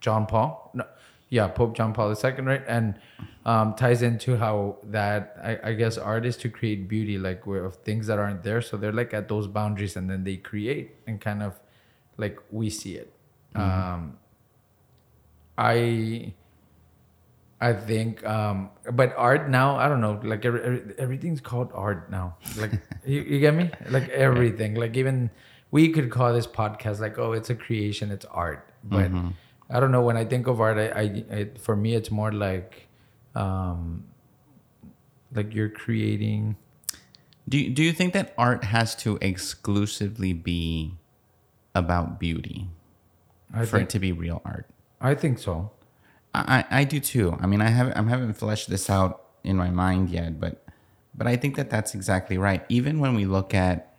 John 0.00 0.26
Paul. 0.26 0.70
No, 0.74 0.84
yeah, 1.28 1.48
Pope 1.48 1.76
John 1.76 1.92
Paul 1.92 2.10
II, 2.14 2.30
right? 2.42 2.62
And 2.68 3.00
um, 3.46 3.74
ties 3.74 4.02
into 4.02 4.36
how 4.36 4.78
that 4.84 5.36
I, 5.42 5.70
I 5.70 5.72
guess 5.74 5.96
artists 5.98 6.42
to 6.42 6.50
create 6.50 6.88
beauty, 6.88 7.16
like 7.18 7.46
where 7.46 7.64
of 7.64 7.76
things 7.76 8.08
that 8.08 8.18
aren't 8.18 8.42
there. 8.42 8.60
So 8.60 8.76
they're 8.76 8.92
like 8.92 9.14
at 9.14 9.28
those 9.28 9.46
boundaries, 9.46 9.96
and 9.96 10.10
then 10.10 10.24
they 10.24 10.36
create 10.36 10.96
and 11.06 11.20
kind 11.20 11.42
of 11.42 11.58
like 12.18 12.38
we 12.50 12.70
see 12.70 12.96
it. 12.96 13.12
Um, 13.54 14.18
I 15.58 16.34
I 17.60 17.72
think, 17.72 18.24
um, 18.26 18.70
but 18.92 19.14
art 19.16 19.48
now, 19.48 19.76
I 19.76 19.88
don't 19.88 20.02
know, 20.02 20.20
like 20.22 20.44
every, 20.44 20.62
every, 20.62 20.94
everything's 20.98 21.40
called 21.40 21.70
art 21.74 22.10
now. 22.10 22.36
Like, 22.58 22.72
you, 23.06 23.22
you 23.22 23.40
get 23.40 23.54
me? 23.54 23.70
Like 23.88 24.08
everything. 24.10 24.74
Like, 24.74 24.96
even 24.96 25.30
we 25.70 25.88
could 25.90 26.10
call 26.10 26.34
this 26.34 26.46
podcast 26.46 27.00
like, 27.00 27.18
oh, 27.18 27.32
it's 27.32 27.48
a 27.48 27.54
creation, 27.54 28.10
it's 28.10 28.26
art. 28.26 28.68
But 28.84 29.10
Mm-hmm. 29.10 29.30
I 29.70 29.80
don't 29.80 29.90
know. 29.90 30.02
When 30.02 30.16
I 30.16 30.24
think 30.24 30.46
of 30.46 30.60
art, 30.60 30.78
I, 30.78 30.88
I 30.90 31.02
it, 31.40 31.58
for 31.60 31.74
me, 31.74 31.94
it's 31.94 32.10
more 32.10 32.30
like, 32.30 32.85
um, 33.36 34.04
like 35.32 35.54
you're 35.54 35.68
creating. 35.68 36.56
Do 37.48 37.58
you, 37.58 37.70
do 37.70 37.82
you 37.84 37.92
think 37.92 38.12
that 38.14 38.34
art 38.36 38.64
has 38.64 38.96
to 38.96 39.18
exclusively 39.20 40.32
be 40.32 40.94
about 41.74 42.18
beauty 42.18 42.68
I 43.54 43.64
for 43.64 43.76
think, 43.76 43.82
it 43.82 43.90
to 43.90 43.98
be 44.00 44.10
real 44.10 44.42
art? 44.44 44.66
I 45.00 45.14
think 45.14 45.38
so. 45.38 45.70
I, 46.34 46.64
I 46.70 46.84
do 46.84 46.98
too. 46.98 47.36
I 47.40 47.46
mean, 47.46 47.62
I 47.62 47.68
haven't 47.68 47.94
I 47.94 48.02
haven't 48.02 48.34
fleshed 48.34 48.68
this 48.68 48.90
out 48.90 49.24
in 49.44 49.56
my 49.56 49.70
mind 49.70 50.10
yet, 50.10 50.40
but 50.40 50.64
but 51.14 51.26
I 51.26 51.36
think 51.36 51.56
that 51.56 51.70
that's 51.70 51.94
exactly 51.94 52.36
right. 52.36 52.64
Even 52.68 52.98
when 53.00 53.14
we 53.14 53.24
look 53.24 53.54
at, 53.54 53.98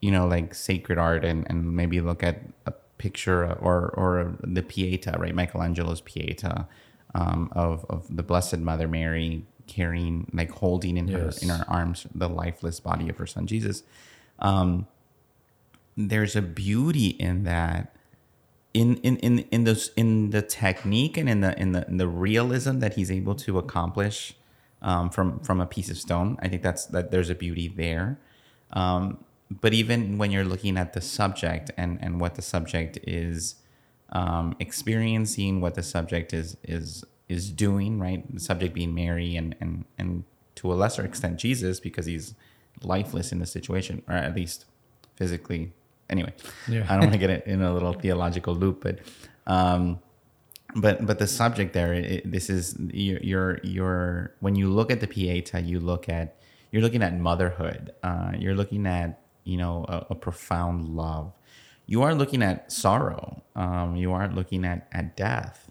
you 0.00 0.10
know, 0.10 0.26
like 0.26 0.54
sacred 0.54 0.98
art 0.98 1.24
and 1.24 1.46
and 1.48 1.76
maybe 1.76 2.00
look 2.00 2.22
at 2.22 2.40
a 2.64 2.72
picture 2.98 3.44
or 3.44 3.90
or 3.90 4.36
the 4.42 4.62
Pieta, 4.62 5.16
right? 5.18 5.34
Michelangelo's 5.34 6.00
Pieta 6.00 6.66
um, 7.20 7.40
of 7.52 7.84
of 7.88 8.00
the 8.18 8.22
Blessed 8.22 8.58
Mother 8.58 8.88
Mary 8.88 9.44
carrying, 9.66 10.16
like 10.32 10.50
holding 10.62 10.96
in 10.96 11.08
Yes. 11.08 11.18
her 11.18 11.42
in 11.44 11.48
her 11.58 11.64
arms 11.68 12.06
the 12.14 12.28
lifeless 12.28 12.78
body 12.88 13.08
of 13.08 13.16
her 13.18 13.26
son 13.26 13.46
Jesus. 13.46 13.82
Um, 14.38 14.86
there's 15.96 16.36
a 16.36 16.42
beauty 16.42 17.08
in 17.28 17.44
that 17.44 17.94
in 18.74 18.96
in 19.08 19.16
in 19.18 19.38
in 19.50 19.64
those 19.64 19.90
in 19.96 20.30
the 20.30 20.42
technique 20.42 21.16
and 21.20 21.28
in 21.28 21.40
the 21.40 21.52
in 21.62 21.72
the 21.72 21.82
in 21.88 21.96
the 21.96 22.08
realism 22.08 22.78
that 22.80 22.94
he's 22.94 23.10
able 23.10 23.34
to 23.46 23.58
accomplish 23.58 24.34
um, 24.82 25.08
from 25.10 25.40
from 25.40 25.60
a 25.60 25.66
piece 25.66 25.90
of 25.90 25.96
stone. 25.96 26.36
I 26.42 26.48
think 26.48 26.62
that's 26.62 26.84
that 26.86 27.10
there's 27.10 27.30
a 27.30 27.34
beauty 27.34 27.68
there. 27.68 28.18
Um, 28.72 29.24
but 29.62 29.72
even 29.72 30.18
when 30.18 30.30
you're 30.32 30.44
looking 30.44 30.76
at 30.76 30.92
the 30.92 31.00
subject 31.00 31.70
and 31.76 31.98
and 32.02 32.20
what 32.20 32.34
the 32.34 32.42
subject 32.42 32.98
is 33.06 33.54
um, 34.10 34.54
experiencing, 34.60 35.60
what 35.60 35.74
the 35.74 35.82
subject 35.82 36.32
is 36.32 36.56
is 36.62 37.04
is 37.28 37.50
doing, 37.50 37.98
right? 37.98 38.22
The 38.32 38.40
subject 38.40 38.74
being 38.74 38.94
Mary 38.94 39.36
and 39.36 39.54
and 39.60 39.84
and 39.98 40.24
to 40.56 40.72
a 40.72 40.74
lesser 40.74 41.04
extent 41.04 41.38
Jesus 41.38 41.80
because 41.80 42.06
he's 42.06 42.34
lifeless 42.82 43.32
in 43.32 43.38
the 43.38 43.46
situation, 43.46 44.02
or 44.08 44.14
at 44.14 44.34
least 44.34 44.66
physically. 45.16 45.72
Anyway, 46.08 46.32
Yeah. 46.68 46.86
I 46.88 46.92
don't 46.92 47.00
want 47.00 47.12
to 47.12 47.18
get 47.26 47.30
it 47.30 47.46
in 47.46 47.62
a 47.62 47.72
little 47.72 47.92
theological 47.92 48.54
loop, 48.54 48.82
but 48.82 49.00
um, 49.46 49.98
but 50.76 51.04
but 51.04 51.18
the 51.18 51.26
subject 51.26 51.72
there, 51.72 51.92
it, 51.94 52.30
this 52.30 52.48
is 52.50 52.76
your 52.92 53.18
your 53.20 53.60
your 53.62 54.34
when 54.40 54.54
you 54.54 54.68
look 54.68 54.90
at 54.90 55.00
the 55.00 55.06
Pieta, 55.06 55.60
you 55.60 55.80
look 55.80 56.08
at 56.08 56.36
you're 56.70 56.82
looking 56.82 57.02
at 57.02 57.18
motherhood. 57.18 57.92
Uh, 58.02 58.32
you're 58.38 58.54
looking 58.54 58.86
at 58.86 59.20
you 59.44 59.56
know 59.56 59.84
a, 59.88 60.06
a 60.10 60.14
profound 60.14 60.88
love. 60.88 61.32
You 61.86 62.02
are 62.02 62.14
looking 62.14 62.42
at 62.42 62.70
sorrow. 62.72 63.42
Um, 63.54 63.96
you 63.96 64.12
are 64.12 64.28
looking 64.28 64.64
at 64.64 64.88
at 64.92 65.16
death. 65.16 65.70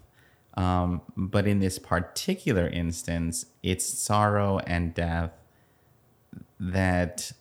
Um, 0.54 1.02
but 1.16 1.46
in 1.46 1.60
this 1.60 1.78
particular 1.78 2.66
instance, 2.66 3.46
it's 3.62 3.84
sorrow 3.84 4.58
and 4.60 4.94
death 4.94 5.32
that 6.58 7.32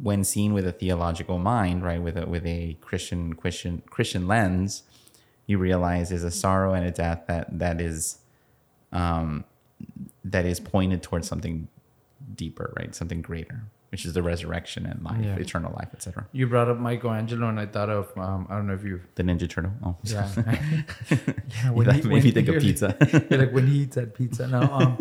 when 0.00 0.22
seen 0.22 0.52
with 0.52 0.66
a 0.66 0.72
theological 0.72 1.38
mind, 1.38 1.82
right, 1.82 2.00
with 2.00 2.16
a 2.16 2.26
with 2.26 2.46
a 2.46 2.76
Christian 2.80 3.32
Christian 3.34 3.82
Christian 3.90 4.28
lens, 4.28 4.84
you 5.46 5.58
realize 5.58 6.12
is 6.12 6.22
a 6.22 6.30
sorrow 6.30 6.74
and 6.74 6.86
a 6.86 6.90
death 6.90 7.24
that 7.26 7.58
that 7.58 7.80
is 7.80 8.18
um, 8.92 9.44
that 10.24 10.44
is 10.44 10.60
pointed 10.60 11.02
towards 11.02 11.26
something 11.26 11.68
deeper, 12.34 12.72
right, 12.76 12.94
something 12.94 13.22
greater, 13.22 13.64
which 13.96 14.04
is 14.04 14.12
the 14.12 14.22
resurrection 14.22 14.84
and 14.84 15.02
life, 15.02 15.24
Yeah. 15.24 15.36
eternal 15.36 15.72
life, 15.80 15.88
etc. 15.94 16.26
You 16.32 16.46
brought 16.46 16.68
up 16.68 16.78
Michelangelo, 16.78 17.48
and 17.48 17.58
I 17.58 17.64
thought 17.64 17.88
of 17.88 18.04
um, 18.18 18.46
I 18.50 18.56
don't 18.56 18.66
know 18.66 18.74
if 18.74 18.84
you 18.84 19.00
The 19.14 19.22
Ninja 19.22 19.48
Turtle. 19.48 19.72
Oh, 19.82 19.96
yeah 20.02 20.28
yeah 20.36 21.72
You 21.74 21.82
like- 21.82 22.04
made 22.04 22.24
me 22.24 22.30
think 22.30 22.48
of 22.48 22.60
pizza. 22.60 22.88
you're 23.30 23.40
like 23.40 23.52
when 23.52 23.66
he 23.68 23.76
eats 23.84 23.96
that 23.96 24.12
pizza. 24.14 24.46
No, 24.46 24.60
um, 24.60 24.98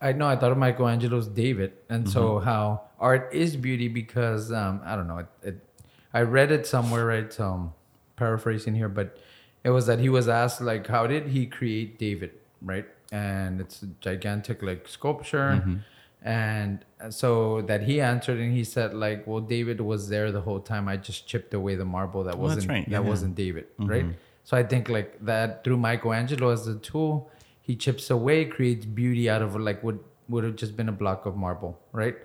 I 0.00 0.10
know 0.12 0.26
I 0.26 0.34
thought 0.34 0.50
of 0.50 0.58
Michelangelo's 0.58 1.28
David, 1.28 1.74
and 1.88 2.10
so 2.10 2.22
Mm-hmm. 2.24 2.44
how 2.50 2.64
art 2.98 3.30
is 3.32 3.54
beauty 3.56 3.86
because 3.86 4.50
um, 4.50 4.80
I 4.84 4.96
don't 4.96 5.06
know 5.06 5.18
it, 5.18 5.26
it. 5.44 5.56
I 6.12 6.22
read 6.22 6.50
it 6.50 6.66
somewhere, 6.66 7.06
right? 7.06 7.32
So 7.32 7.44
I'm 7.54 7.72
paraphrasing 8.16 8.74
here, 8.74 8.88
but 8.88 9.16
it 9.62 9.70
was 9.70 9.86
that 9.86 10.00
he 10.00 10.08
was 10.08 10.28
asked 10.28 10.60
like, 10.60 10.88
how 10.88 11.06
did 11.06 11.28
he 11.28 11.46
create 11.46 11.98
David, 12.00 12.32
right? 12.62 12.86
And 13.12 13.60
it's 13.60 13.82
a 13.84 13.86
gigantic 14.00 14.60
like 14.60 14.88
sculpture. 14.88 15.50
Mm-hmm. 15.60 15.76
And 16.24 16.84
so 17.10 17.60
that 17.62 17.82
he 17.82 18.00
answered 18.00 18.38
and 18.38 18.52
he 18.52 18.64
said 18.64 18.94
like, 18.94 19.26
well, 19.26 19.40
David 19.40 19.80
was 19.80 20.08
there 20.08 20.32
the 20.32 20.40
whole 20.40 20.58
time. 20.58 20.88
I 20.88 20.96
just 20.96 21.28
chipped 21.28 21.52
away 21.52 21.74
the 21.74 21.84
marble 21.84 22.24
that 22.24 22.38
wasn't 22.38 22.68
right, 22.68 22.84
that 22.86 22.90
yeah. 22.90 22.98
Mm-hmm. 22.98 23.08
wasn't 23.08 23.34
David, 23.34 23.66
right? 23.78 24.06
So 24.44 24.56
I 24.56 24.62
think 24.62 24.88
like 24.88 25.24
that 25.24 25.64
through 25.64 25.76
Michelangelo 25.76 26.50
as 26.50 26.66
a 26.66 26.76
tool, 26.76 27.30
he 27.60 27.76
chips 27.76 28.10
away, 28.10 28.46
creates 28.46 28.86
beauty 28.86 29.28
out 29.28 29.42
of 29.42 29.54
like 29.56 29.82
what 29.84 29.96
would 30.28 30.44
have 30.44 30.56
just 30.56 30.76
been 30.76 30.88
a 30.88 30.92
block 30.92 31.26
of 31.26 31.36
marble, 31.36 31.78
right? 31.92 32.16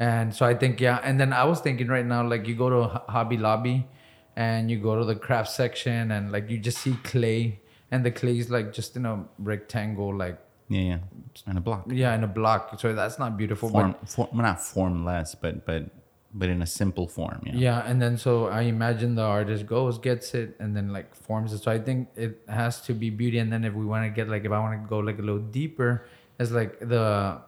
And 0.00 0.34
so 0.34 0.44
I 0.44 0.54
think 0.54 0.80
yeah, 0.80 1.00
and 1.04 1.20
then 1.20 1.32
I 1.32 1.44
was 1.44 1.60
thinking 1.60 1.86
right 1.86 2.04
now 2.04 2.26
like 2.26 2.48
you 2.48 2.56
go 2.56 2.68
to 2.70 3.00
Hobby 3.08 3.36
Lobby, 3.36 3.86
and 4.36 4.68
you 4.68 4.78
go 4.78 4.98
to 4.98 5.04
the 5.04 5.14
craft 5.14 5.50
section 5.50 6.10
and 6.10 6.32
like 6.32 6.50
you 6.50 6.58
just 6.58 6.78
see 6.78 6.96
clay, 7.04 7.60
and 7.92 8.04
the 8.04 8.10
clay 8.10 8.38
is 8.38 8.50
like 8.50 8.72
just 8.72 8.96
in 8.96 9.06
a 9.06 9.24
rectangle, 9.38 10.12
like 10.12 10.38
yeah, 10.68 10.80
yeah, 10.80 10.98
and 11.46 11.58
a 11.58 11.60
block. 11.60 11.84
yeah, 11.88 12.14
in 12.14 12.24
a 12.24 12.28
block. 12.28 12.80
So 12.80 12.94
that's 12.94 13.18
not 13.18 13.36
beautiful, 13.36 13.68
but 13.68 13.82
Form, 13.82 13.94
form, 14.06 14.28
well, 14.32 14.42
not 14.42 14.62
formless, 14.62 15.34
but 15.34 15.66
but 15.66 15.90
but 16.34 16.48
in 16.48 16.62
a 16.62 16.66
simple 16.66 17.06
form. 17.06 17.42
Yeah. 17.46 17.52
Yeah, 17.54 17.86
and 17.86 18.02
then 18.02 18.18
so 18.18 18.46
I 18.46 18.62
imagine 18.62 19.14
the 19.14 19.22
artist 19.22 19.66
goes, 19.66 19.98
gets 19.98 20.34
it, 20.34 20.56
and 20.58 20.76
then 20.76 20.92
like 20.92 21.14
forms 21.14 21.52
it. 21.52 21.62
So 21.62 21.70
I 21.70 21.78
think 21.78 22.08
it 22.16 22.42
has 22.48 22.80
to 22.82 22.92
be 22.92 23.08
beauty. 23.10 23.38
And 23.38 23.52
then 23.52 23.64
if 23.64 23.72
we 23.72 23.84
want 23.84 24.04
to 24.04 24.10
get 24.10 24.28
like, 24.28 24.44
if 24.44 24.50
I 24.50 24.58
want 24.58 24.82
to 24.82 24.88
go 24.88 24.98
like 24.98 25.18
a 25.18 25.22
little 25.22 25.38
deeper, 25.38 26.06
it's 26.40 26.50
like 26.50 26.80
the 26.80 27.40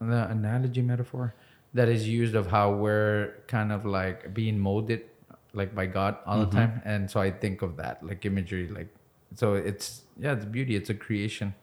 the 0.00 0.30
analogy 0.30 0.80
metaphor 0.80 1.34
that 1.74 1.88
is 1.88 2.08
used 2.08 2.34
of 2.34 2.46
how 2.46 2.72
we're 2.72 3.34
kind 3.46 3.72
of 3.72 3.84
like 3.84 4.32
being 4.32 4.58
molded 4.58 5.02
like 5.52 5.74
by 5.74 5.86
God 5.86 6.16
all 6.24 6.38
the 6.40 6.46
mm-hmm. 6.46 6.56
time. 6.56 6.82
And 6.84 7.10
so 7.10 7.20
I 7.20 7.30
think 7.30 7.62
of 7.62 7.76
that 7.76 8.02
like 8.02 8.24
imagery, 8.24 8.68
like 8.68 8.88
so 9.34 9.54
it's 9.54 10.02
yeah, 10.18 10.32
it's 10.32 10.46
beauty. 10.46 10.76
It's 10.76 10.88
a 10.88 10.94
creation. 10.94 11.54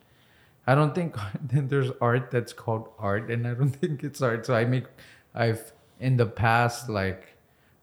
I 0.67 0.75
don't 0.75 0.95
think 0.95 1.15
then 1.41 1.67
there's 1.67 1.91
art 2.01 2.31
that's 2.31 2.53
called 2.53 2.89
art, 2.99 3.29
and 3.29 3.47
I 3.47 3.53
don't 3.53 3.69
think 3.81 4.03
it's 4.03 4.21
art. 4.21 4.45
So 4.45 4.55
I 4.55 4.65
make, 4.65 4.85
I've 5.33 5.71
in 5.99 6.17
the 6.17 6.25
past 6.25 6.89
like, 6.89 7.35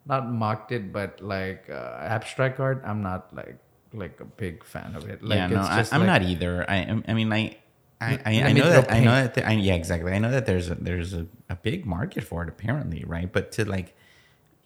not 0.07 0.29
mocked 0.29 0.73
it, 0.73 0.93
but 0.93 1.21
like 1.21 1.71
uh, 1.71 1.99
abstract 2.01 2.59
art. 2.61 2.83
I'm 2.85 3.03
not 3.03 3.35
like 3.35 3.57
like 3.95 4.21
a 4.21 4.25
big 4.25 4.65
fan 4.65 4.95
of 4.97 5.09
it. 5.09 5.23
Like 5.23 5.37
yeah, 5.37 5.47
no, 5.47 5.61
it's 5.61 5.69
I, 5.69 5.79
just 5.79 5.95
I'm 5.95 6.01
like- 6.01 6.07
not 6.09 6.23
either. 6.23 6.69
I, 6.69 7.03
I 7.07 7.15
mean, 7.15 7.33
I, 7.33 7.57
I, 8.01 8.19
I, 8.27 8.43
I 8.43 8.53
know 8.53 8.69
that. 8.69 8.91
I 8.91 9.01
know 9.01 9.13
that. 9.13 9.35
the- 9.35 9.47
I, 9.47 9.53
yeah, 9.53 9.75
exactly. 9.75 10.13
I 10.13 10.19
know 10.19 10.31
that 10.31 10.47
there's 10.47 10.71
a, 10.71 10.75
there's 10.75 11.15
a, 11.15 11.27
a 11.49 11.55
big 11.57 11.87
market 11.87 12.25
for 12.25 12.43
it 12.43 12.49
apparently, 12.49 13.05
right? 13.07 13.31
But 13.33 13.53
to 13.53 13.65
like 13.65 13.95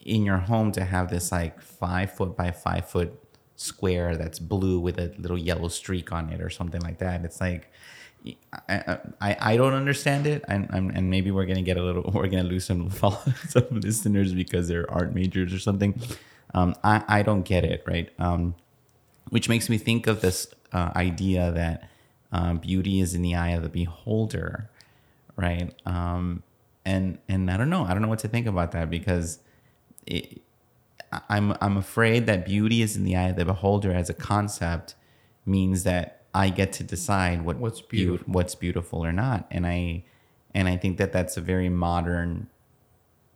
in 0.01 0.25
your 0.25 0.39
home 0.39 0.73
to 0.73 0.85
have 0.85 1.11
this 1.11 1.33
like 1.33 1.61
five 1.61 2.13
foot 2.15 2.37
by 2.37 2.51
five 2.53 2.89
foot 2.89 3.21
square 3.57 4.17
that's 4.17 4.39
blue 4.39 4.79
with 4.81 4.99
a 4.99 5.13
little 5.19 5.37
yellow 5.39 5.69
streak 5.69 6.13
on 6.13 6.31
it 6.31 6.41
or 6.41 6.49
something 6.51 6.81
like 6.81 6.99
that, 6.99 7.25
it's 7.25 7.41
like. 7.41 7.71
I, 8.69 8.99
I, 9.21 9.37
I 9.41 9.57
don't 9.57 9.75
understand 9.75 10.27
it, 10.27 10.45
and, 10.49 10.69
and 10.71 11.11
maybe 11.11 11.31
we're 11.31 11.47
gonna 11.47 11.63
get 11.63 11.77
a 11.77 11.83
little, 11.83 12.11
we're 12.15 12.29
gonna 12.29 12.45
lose 12.45 12.65
some 12.65 12.91
some 13.49 13.67
listeners 13.71 14.33
because 14.33 14.69
they're 14.69 14.91
art 14.91 15.15
majors 15.15 15.53
or 15.53 15.59
something. 15.59 16.01
Um, 16.55 16.75
I 16.83 17.03
I 17.09 17.23
don't 17.23 17.43
get 17.43 17.65
it, 17.65 17.83
right? 17.87 18.11
Um, 18.19 18.55
which 19.31 19.49
makes 19.49 19.69
me 19.69 19.79
think 19.79 20.07
of 20.07 20.21
this 20.21 20.47
uh, 20.73 20.91
idea 20.95 21.51
that 21.53 21.89
uh, 22.33 22.55
beauty 22.55 23.01
is 23.01 23.15
in 23.15 23.23
the 23.23 23.35
eye 23.35 23.51
of 23.51 23.63
the 23.63 23.69
beholder, 23.69 24.71
right? 25.37 25.75
Um, 25.85 26.43
and 26.85 27.19
and 27.29 27.51
I 27.51 27.57
don't 27.57 27.71
know, 27.71 27.85
I 27.85 27.93
don't 27.93 28.03
know 28.03 28.09
what 28.09 28.21
to 28.21 28.29
think 28.29 28.47
about 28.47 28.73
that 28.73 28.91
because 28.91 29.41
it, 30.07 30.43
I'm 31.29 31.55
I'm 31.61 31.77
afraid 31.77 32.27
that 32.27 32.47
beauty 32.47 32.83
is 32.83 32.97
in 32.97 33.05
the 33.05 33.17
eye 33.17 33.29
of 33.29 33.37
the 33.37 33.45
beholder 33.45 33.93
as 33.93 34.09
a 34.11 34.15
concept 34.15 34.95
means 35.45 35.85
that 35.85 36.16
I 36.45 36.51
get 36.51 36.69
to 36.79 36.83
decide 36.85 37.39
what 37.47 37.57
What's 37.65 37.81
beau- 37.81 37.89
beautiful. 37.91 38.33
what's 38.37 38.55
beautiful 38.55 38.99
or 39.05 39.13
not, 39.13 39.41
and 39.51 39.67
I 39.67 40.05
and 40.55 40.69
I 40.69 40.77
think 40.83 40.99
that 40.99 41.11
that's 41.17 41.37
a 41.37 41.41
very 41.53 41.69
modern 41.69 42.49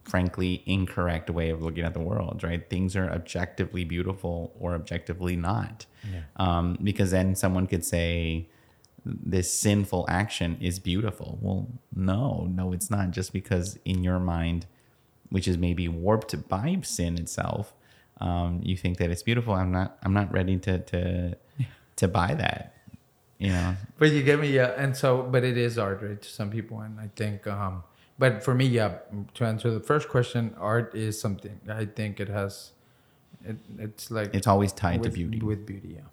frankly 0.05 0.63
incorrect 0.67 1.29
way 1.31 1.51
of 1.51 1.63
looking 1.63 1.85
at 1.85 1.95
the 1.95 2.01
world 2.01 2.43
right? 2.43 2.69
Things 2.69 2.97
are 2.97 3.09
objectively 3.21 3.85
beautiful 3.85 4.53
or 4.59 4.75
objectively 4.75 5.37
not. 5.37 5.87
Um, 6.37 6.79
because 6.83 7.11
then 7.13 7.35
someone 7.37 7.67
could 7.67 7.85
say 7.85 8.49
this 9.05 9.53
sinful 9.53 10.07
action 10.09 10.57
is 10.61 10.79
beautiful. 10.79 11.39
Well 11.41 11.69
no 11.95 12.49
no 12.51 12.73
it's 12.73 12.91
not. 12.91 13.11
Just 13.19 13.33
because 13.33 13.79
in 13.85 14.03
your 14.03 14.19
mind 14.19 14.67
which 15.29 15.47
is 15.47 15.57
maybe 15.57 15.87
warped 15.89 16.33
by 16.49 16.79
sin 16.83 17.13
itself 17.19 17.73
um, 18.21 18.61
you 18.65 18.77
think 18.77 18.99
that 18.99 19.09
it's 19.13 19.23
beautiful 19.23 19.55
i'm 19.55 19.71
not 19.79 19.97
i'm 20.03 20.13
not 20.21 20.29
ready 20.33 20.57
to 20.67 20.79
to 20.93 21.37
to 22.01 22.09
buy 22.09 22.35
that 22.35 22.75
you 23.41 23.51
know. 23.53 23.75
But 23.99 24.13
you 24.13 24.23
get 24.23 24.39
me, 24.39 24.49
yeah. 24.53 24.75
And 24.77 24.97
so, 24.97 25.23
but 25.23 25.43
it 25.43 25.57
is 25.57 25.79
art, 25.79 26.01
right? 26.03 26.21
To 26.21 26.29
some 26.29 26.51
people, 26.51 26.81
and 26.81 27.01
I 27.01 27.09
think, 27.17 27.47
um, 27.47 27.83
but 28.19 28.45
for 28.45 28.55
me, 28.55 28.67
yeah. 28.67 28.99
To 29.35 29.45
answer 29.45 29.71
the 29.73 29.81
first 29.81 30.09
question, 30.09 30.55
art 30.59 30.95
is 30.95 31.21
something. 31.21 31.59
I 31.69 31.87
think 31.87 32.21
it 32.21 32.29
has, 32.29 32.71
it, 33.45 33.57
it's 33.79 34.11
like 34.11 34.35
It's 34.35 34.47
always 34.47 34.73
tied 34.73 35.01
with, 35.01 35.11
to 35.11 35.15
beauty. 35.15 35.41
With 35.41 35.67
beauty, 35.67 35.97
yeah. 35.97 36.09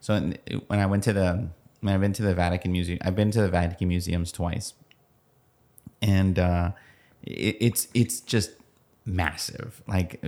So 0.00 0.14
in- 0.14 0.38
when 0.66 0.80
I 0.80 0.86
went 0.86 1.04
to 1.04 1.12
the 1.12 1.48
when 1.80 1.94
I've 1.94 2.00
been 2.00 2.12
to 2.14 2.22
the 2.22 2.34
Vatican 2.34 2.72
Museum, 2.72 2.98
I've 3.02 3.16
been 3.16 3.30
to 3.32 3.42
the 3.42 3.48
Vatican 3.48 3.88
museums 3.88 4.32
twice, 4.32 4.74
and 6.00 6.38
uh, 6.38 6.72
it, 7.22 7.56
it's 7.60 7.88
it's 7.94 8.20
just 8.20 8.50
massive. 9.04 9.82
Like 9.86 10.20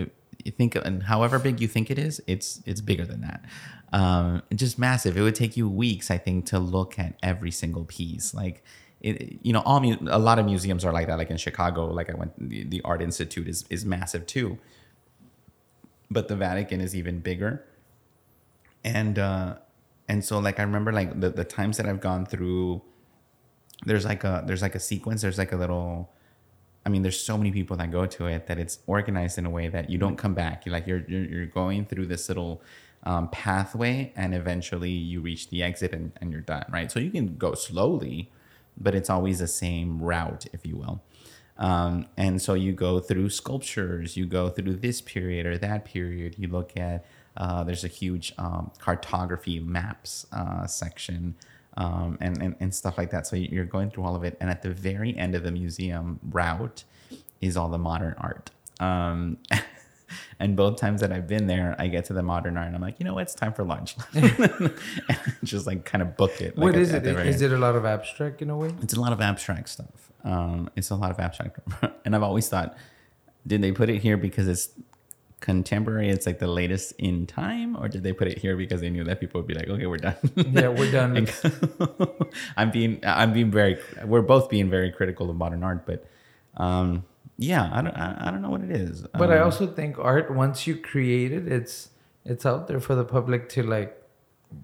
you 0.44 0.52
think, 0.52 0.76
and 0.76 1.02
however 1.04 1.38
big 1.38 1.60
you 1.60 1.68
think 1.68 1.90
it 1.90 1.98
is, 1.98 2.22
it's 2.26 2.62
it's 2.66 2.80
bigger 2.80 3.04
than 3.04 3.22
that. 3.22 3.44
Um, 3.92 4.42
just 4.54 4.78
massive. 4.78 5.16
It 5.16 5.22
would 5.22 5.34
take 5.34 5.56
you 5.56 5.68
weeks, 5.68 6.10
I 6.10 6.18
think, 6.18 6.46
to 6.46 6.58
look 6.58 6.98
at 6.98 7.16
every 7.22 7.50
single 7.50 7.84
piece. 7.84 8.34
Like. 8.34 8.64
It, 9.00 9.40
you 9.42 9.52
know, 9.52 9.60
all 9.66 9.80
mu- 9.80 9.98
a 10.06 10.18
lot 10.18 10.38
of 10.38 10.46
museums 10.46 10.82
are 10.82 10.90
like 10.90 11.08
that. 11.08 11.18
Like 11.18 11.28
in 11.30 11.36
Chicago, 11.36 11.88
like 11.88 12.08
I 12.08 12.14
went, 12.14 12.32
the, 12.38 12.64
the 12.64 12.80
Art 12.82 13.02
Institute 13.02 13.46
is 13.46 13.66
is 13.68 13.84
massive 13.84 14.24
too. 14.26 14.56
But 16.10 16.28
the 16.28 16.36
Vatican 16.36 16.80
is 16.80 16.96
even 16.96 17.18
bigger 17.18 17.62
and 18.84 19.18
uh 19.18 19.56
and 20.08 20.24
so 20.24 20.38
like 20.38 20.60
i 20.60 20.62
remember 20.62 20.92
like 20.92 21.18
the, 21.20 21.30
the 21.30 21.44
times 21.44 21.78
that 21.78 21.86
i've 21.86 22.00
gone 22.00 22.26
through 22.26 22.82
there's 23.86 24.04
like 24.04 24.24
a 24.24 24.44
there's 24.46 24.62
like 24.62 24.74
a 24.74 24.80
sequence 24.80 25.22
there's 25.22 25.38
like 25.38 25.52
a 25.52 25.56
little 25.56 26.10
i 26.84 26.88
mean 26.88 27.02
there's 27.02 27.20
so 27.20 27.36
many 27.36 27.50
people 27.50 27.76
that 27.76 27.90
go 27.90 28.06
to 28.06 28.26
it 28.26 28.46
that 28.46 28.58
it's 28.58 28.78
organized 28.86 29.38
in 29.38 29.46
a 29.46 29.50
way 29.50 29.68
that 29.68 29.90
you 29.90 29.98
don't 29.98 30.16
come 30.16 30.34
back. 30.34 30.66
You 30.66 30.72
like 30.72 30.86
you're 30.86 31.04
you're, 31.08 31.24
you're 31.24 31.46
going 31.46 31.86
through 31.86 32.06
this 32.06 32.28
little 32.28 32.62
um, 33.04 33.28
pathway 33.28 34.12
and 34.16 34.34
eventually 34.34 34.90
you 34.90 35.20
reach 35.20 35.50
the 35.50 35.62
exit 35.62 35.92
and, 35.92 36.12
and 36.20 36.32
you're 36.32 36.40
done 36.40 36.64
right? 36.70 36.90
So 36.90 36.98
you 37.00 37.10
can 37.10 37.36
go 37.36 37.54
slowly 37.54 38.30
but 38.76 38.94
it's 38.94 39.10
always 39.10 39.38
the 39.38 39.46
same 39.46 40.00
route 40.02 40.46
if 40.52 40.66
you 40.66 40.76
will. 40.76 41.02
Um, 41.56 42.06
and 42.16 42.42
so 42.42 42.54
you 42.54 42.72
go 42.72 42.98
through 42.98 43.30
sculptures, 43.30 44.16
you 44.16 44.26
go 44.26 44.48
through 44.48 44.74
this 44.76 45.00
period 45.00 45.46
or 45.46 45.56
that 45.58 45.84
period. 45.84 46.34
You 46.36 46.48
look 46.48 46.76
at 46.76 47.04
uh, 47.36 47.64
there's 47.64 47.84
a 47.84 47.88
huge 47.88 48.32
um, 48.38 48.70
cartography 48.78 49.60
maps 49.60 50.26
uh, 50.32 50.66
section 50.66 51.34
um, 51.76 52.18
and, 52.20 52.40
and 52.42 52.56
and 52.60 52.74
stuff 52.74 52.98
like 52.98 53.10
that. 53.10 53.26
So 53.26 53.36
you're 53.36 53.64
going 53.64 53.90
through 53.90 54.04
all 54.04 54.16
of 54.16 54.24
it, 54.24 54.36
and 54.40 54.50
at 54.50 54.62
the 54.62 54.70
very 54.70 55.16
end 55.16 55.34
of 55.34 55.42
the 55.42 55.50
museum 55.50 56.20
route 56.30 56.84
is 57.40 57.56
all 57.56 57.68
the 57.68 57.78
modern 57.78 58.14
art. 58.18 58.50
Um, 58.80 59.38
and 60.40 60.56
both 60.56 60.76
times 60.76 61.00
that 61.00 61.12
I've 61.12 61.26
been 61.26 61.46
there, 61.46 61.74
I 61.78 61.88
get 61.88 62.04
to 62.06 62.12
the 62.12 62.22
modern 62.22 62.56
art, 62.56 62.66
and 62.68 62.76
I'm 62.76 62.82
like, 62.82 62.98
you 62.98 63.04
know 63.04 63.14
what, 63.14 63.22
it's 63.22 63.34
time 63.34 63.52
for 63.52 63.64
lunch. 63.64 63.96
and 64.14 64.72
just 65.42 65.66
like 65.66 65.84
kind 65.84 66.02
of 66.02 66.16
book 66.16 66.40
it. 66.40 66.56
like, 66.56 66.64
what 66.64 66.74
at- 66.74 66.80
is 66.80 66.92
at 66.92 67.06
it? 67.06 67.14
very 67.14 67.28
Is 67.28 67.42
end. 67.42 67.52
it 67.52 67.56
a 67.56 67.58
lot 67.58 67.76
of 67.76 67.84
abstract 67.84 68.42
in 68.42 68.50
a 68.50 68.56
way? 68.56 68.70
It's 68.82 68.94
a 68.94 69.00
lot 69.00 69.12
of 69.12 69.20
abstract 69.20 69.68
stuff. 69.68 70.12
Um, 70.22 70.70
it's 70.76 70.90
a 70.90 70.94
lot 70.94 71.10
of 71.10 71.20
abstract, 71.20 71.58
and 72.04 72.14
I've 72.16 72.22
always 72.22 72.48
thought, 72.48 72.76
did 73.46 73.60
they 73.62 73.72
put 73.72 73.90
it 73.90 74.00
here 74.00 74.16
because 74.16 74.48
it's 74.48 74.70
contemporary? 75.44 76.08
It's 76.14 76.26
like 76.30 76.38
the 76.46 76.52
latest 76.60 76.88
in 77.08 77.26
time, 77.26 77.76
or 77.80 77.86
did 77.94 78.02
they 78.06 78.12
put 78.20 78.28
it 78.32 78.38
here 78.44 78.54
because 78.64 78.80
they 78.84 78.90
knew 78.94 79.04
that 79.08 79.20
people 79.22 79.36
would 79.40 79.50
be 79.52 79.56
like, 79.60 79.68
okay, 79.74 79.86
we're 79.92 80.04
done. 80.08 80.16
Yeah, 80.58 80.70
we're 80.78 80.90
done. 81.00 81.12
I'm 82.60 82.70
being, 82.76 82.92
I'm 83.04 83.32
being 83.38 83.50
very, 83.50 83.74
we're 84.12 84.22
both 84.34 84.48
being 84.48 84.68
very 84.70 84.90
critical 84.98 85.28
of 85.30 85.36
modern 85.36 85.62
art, 85.70 85.84
but 85.90 86.00
um, 86.56 87.04
yeah, 87.36 87.64
I 87.76 87.82
don't, 87.84 87.96
I, 88.04 88.08
I 88.26 88.30
don't 88.30 88.42
know 88.44 88.50
what 88.56 88.62
it 88.68 88.70
is. 88.70 89.02
But 89.22 89.30
I 89.30 89.38
Um, 89.38 89.44
also 89.46 89.66
think 89.66 89.98
art, 89.98 90.26
once 90.44 90.66
you 90.66 90.74
create 90.92 91.32
it, 91.32 91.44
it's 91.58 91.90
it's 92.32 92.46
out 92.46 92.62
there 92.68 92.80
for 92.80 92.94
the 93.00 93.04
public 93.16 93.48
to 93.54 93.62
like 93.76 93.92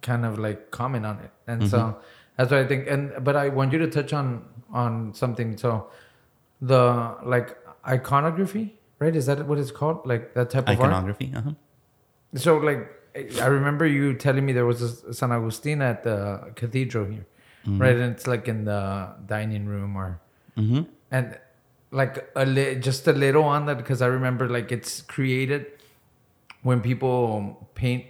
kind 0.02 0.24
of 0.24 0.38
like 0.46 0.70
comment 0.80 1.04
on 1.04 1.16
it. 1.26 1.32
And 1.46 1.68
so 1.72 1.78
Mm-hmm. 1.78 1.98
that's 2.36 2.50
what 2.52 2.60
I 2.64 2.66
think. 2.70 2.88
And 2.88 3.02
but 3.26 3.34
I 3.36 3.46
want 3.58 3.72
you 3.74 3.80
to 3.86 3.90
touch 3.98 4.12
on 4.20 4.44
on 4.72 5.12
something. 5.22 5.56
So 5.58 5.70
the 6.72 6.82
like 7.34 7.48
iconography, 7.86 8.78
right? 9.00 9.16
Is 9.16 9.26
that 9.26 9.44
what 9.48 9.58
it's 9.58 9.72
called? 9.72 10.06
Like 10.06 10.34
that 10.34 10.50
type 10.50 10.68
of 10.68 10.78
art? 10.78 10.90
iconography. 10.90 11.32
Uh-huh. 11.34 11.52
So 12.36 12.58
like 12.58 12.88
I 13.42 13.46
remember 13.46 13.86
you 13.86 14.14
telling 14.14 14.46
me 14.46 14.52
there 14.52 14.66
was 14.66 14.80
a 14.82 15.12
San 15.12 15.32
Agustin 15.32 15.82
at 15.82 16.04
the 16.04 16.52
cathedral 16.54 17.06
here, 17.06 17.26
right? 17.66 17.96
And 17.96 18.12
it's 18.14 18.28
like 18.28 18.46
in 18.46 18.64
the 18.64 19.08
dining 19.26 19.66
room 19.66 19.96
or 19.96 20.20
Mm-hmm. 20.58 20.82
and 21.10 21.38
like 21.90 22.28
a 22.36 22.44
li- 22.44 22.74
just 22.76 23.06
a 23.08 23.12
little 23.12 23.44
on 23.44 23.66
that 23.66 23.78
because 23.78 24.02
I 24.02 24.06
remember 24.06 24.48
like 24.48 24.70
it's 24.70 25.00
created 25.00 25.66
when 26.62 26.80
people 26.82 27.68
paint 27.74 28.04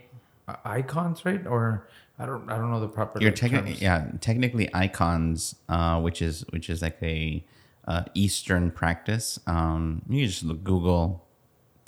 icons, 0.65 1.23
right? 1.23 1.45
Or 1.47 1.87
I 2.19 2.25
don't 2.25 2.49
I 2.51 2.57
don't 2.57 2.69
know 2.71 2.79
the 2.81 2.87
proper. 2.89 3.19
You're 3.21 3.31
like, 3.31 3.39
technically 3.39 3.73
yeah, 3.75 4.07
technically 4.19 4.69
icons, 4.73 5.55
uh, 5.69 6.01
which 6.01 6.21
is 6.21 6.43
which 6.49 6.69
is 6.69 6.81
like 6.81 6.97
a 7.01 7.43
uh, 7.91 8.03
Eastern 8.13 8.71
practice. 8.71 9.39
Um, 9.47 10.01
you 10.09 10.25
just 10.27 10.43
look, 10.43 10.63
Google 10.63 11.27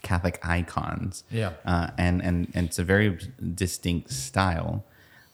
Catholic 0.01 0.37
icons, 0.43 1.23
Yeah. 1.31 1.53
uh, 1.65 1.87
and 1.97 2.21
and 2.21 2.37
and 2.55 2.67
it's 2.67 2.79
a 2.79 2.83
very 2.83 3.17
distinct 3.63 4.11
style. 4.11 4.83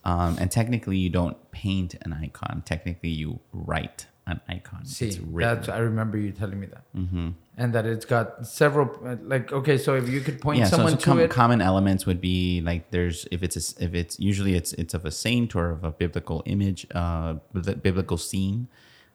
Um, 0.06 0.38
and 0.40 0.50
technically, 0.50 0.98
you 0.98 1.10
don't 1.10 1.38
paint 1.52 1.96
an 2.06 2.14
icon. 2.14 2.64
Technically, 2.66 3.10
you 3.10 3.40
write 3.52 4.00
an 4.28 4.40
icon. 4.48 4.86
See, 4.86 5.08
it's 5.08 5.18
written. 5.18 5.56
that's 5.56 5.70
I 5.70 5.80
remember 5.80 6.18
you 6.18 6.32
telling 6.32 6.60
me 6.60 6.68
that, 6.68 6.84
mm-hmm. 6.96 7.30
and 7.58 7.74
that 7.74 7.86
it's 7.86 8.06
got 8.06 8.26
several 8.46 8.86
like 9.34 9.52
okay, 9.52 9.78
so 9.78 9.96
if 9.96 10.08
you 10.08 10.22
could 10.22 10.40
point 10.40 10.60
yeah, 10.60 10.70
someone 10.74 10.94
so 10.94 10.98
to 10.98 11.06
com- 11.06 11.20
it, 11.20 11.32
common 11.32 11.62
elements 11.62 12.06
would 12.06 12.22
be 12.22 12.62
like 12.62 12.92
there's 12.92 13.28
if 13.32 13.42
it's 13.42 13.58
a, 13.58 13.84
if 13.86 13.94
it's 14.02 14.20
usually 14.20 14.54
it's 14.54 14.72
it's 14.74 14.94
of 14.94 15.04
a 15.04 15.12
saint 15.12 15.56
or 15.56 15.66
of 15.72 15.84
a 15.84 15.92
biblical 15.92 16.44
image, 16.46 16.86
uh, 16.94 17.36
bibli- 17.56 17.82
biblical 17.82 18.18
scene, 18.18 18.68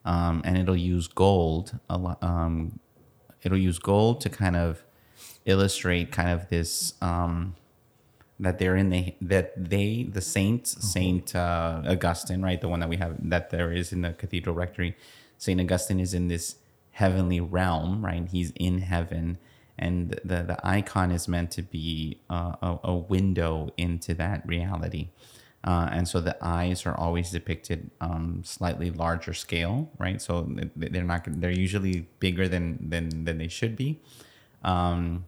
um, 0.05 0.43
and 0.45 0.57
it'll 0.57 0.77
use 0.77 1.07
gold 1.09 1.79
a 1.89 1.97
lot. 1.97 2.23
Um, 2.23 2.79
it'll 3.43 3.59
use 3.59 3.79
gold 3.79 4.21
to 4.23 4.29
kind 4.29 4.57
of 4.57 4.85
illustrate 5.45 6.11
kind 6.11 6.31
of 6.31 6.49
this 6.49 6.95
um, 7.03 7.55
that 8.41 8.59
they're 8.59 8.77
in 8.77 8.91
the 8.91 9.15
that 9.21 9.53
they 9.57 10.05
the 10.05 10.21
saint 10.21 10.67
Saint 10.67 11.35
uh, 11.35 11.83
Augustine, 11.87 12.43
right, 12.43 12.61
the 12.61 12.69
one 12.69 12.81
that 12.81 12.89
we 12.89 12.97
have 12.97 13.17
that 13.31 13.51
there 13.51 13.73
is 13.73 13.93
in 13.93 14.03
the 14.03 14.13
cathedral 14.13 14.55
rectory. 14.55 14.97
Saint 15.39 15.61
Augustine 15.61 16.01
is 16.01 16.15
in 16.15 16.29
this 16.29 16.57
heavenly 16.93 17.41
realm, 17.41 18.05
right? 18.05 18.27
He's 18.29 18.53
in 18.57 18.79
heaven, 18.79 19.39
and 19.79 20.21
the 20.25 20.43
the 20.43 20.59
icon 20.63 21.11
is 21.11 21.29
meant 21.29 21.51
to 21.53 21.63
be 21.63 22.21
uh, 22.29 22.57
a, 22.61 22.79
a 22.85 22.97
window 22.97 23.71
into 23.77 24.15
that 24.15 24.47
reality. 24.47 25.09
Uh, 25.65 25.89
and 25.93 26.07
so 26.07 26.21
the 26.21 26.37
eyes 26.45 26.85
are 26.85 26.95
always 26.99 27.31
depicted 27.31 27.91
um, 28.01 28.43
slightly 28.45 28.91
larger 28.91 29.33
scale, 29.33 29.89
right? 29.99 30.21
So 30.21 30.43
they- 30.77 30.89
they're 30.89 31.03
not 31.05 31.23
they're 31.27 31.51
usually 31.51 32.07
bigger 32.21 32.47
than 32.49 32.65
than 32.91 33.25
than 33.25 33.39
they 33.39 33.49
should 33.49 33.75
be. 33.75 33.99
Um, 34.63 35.25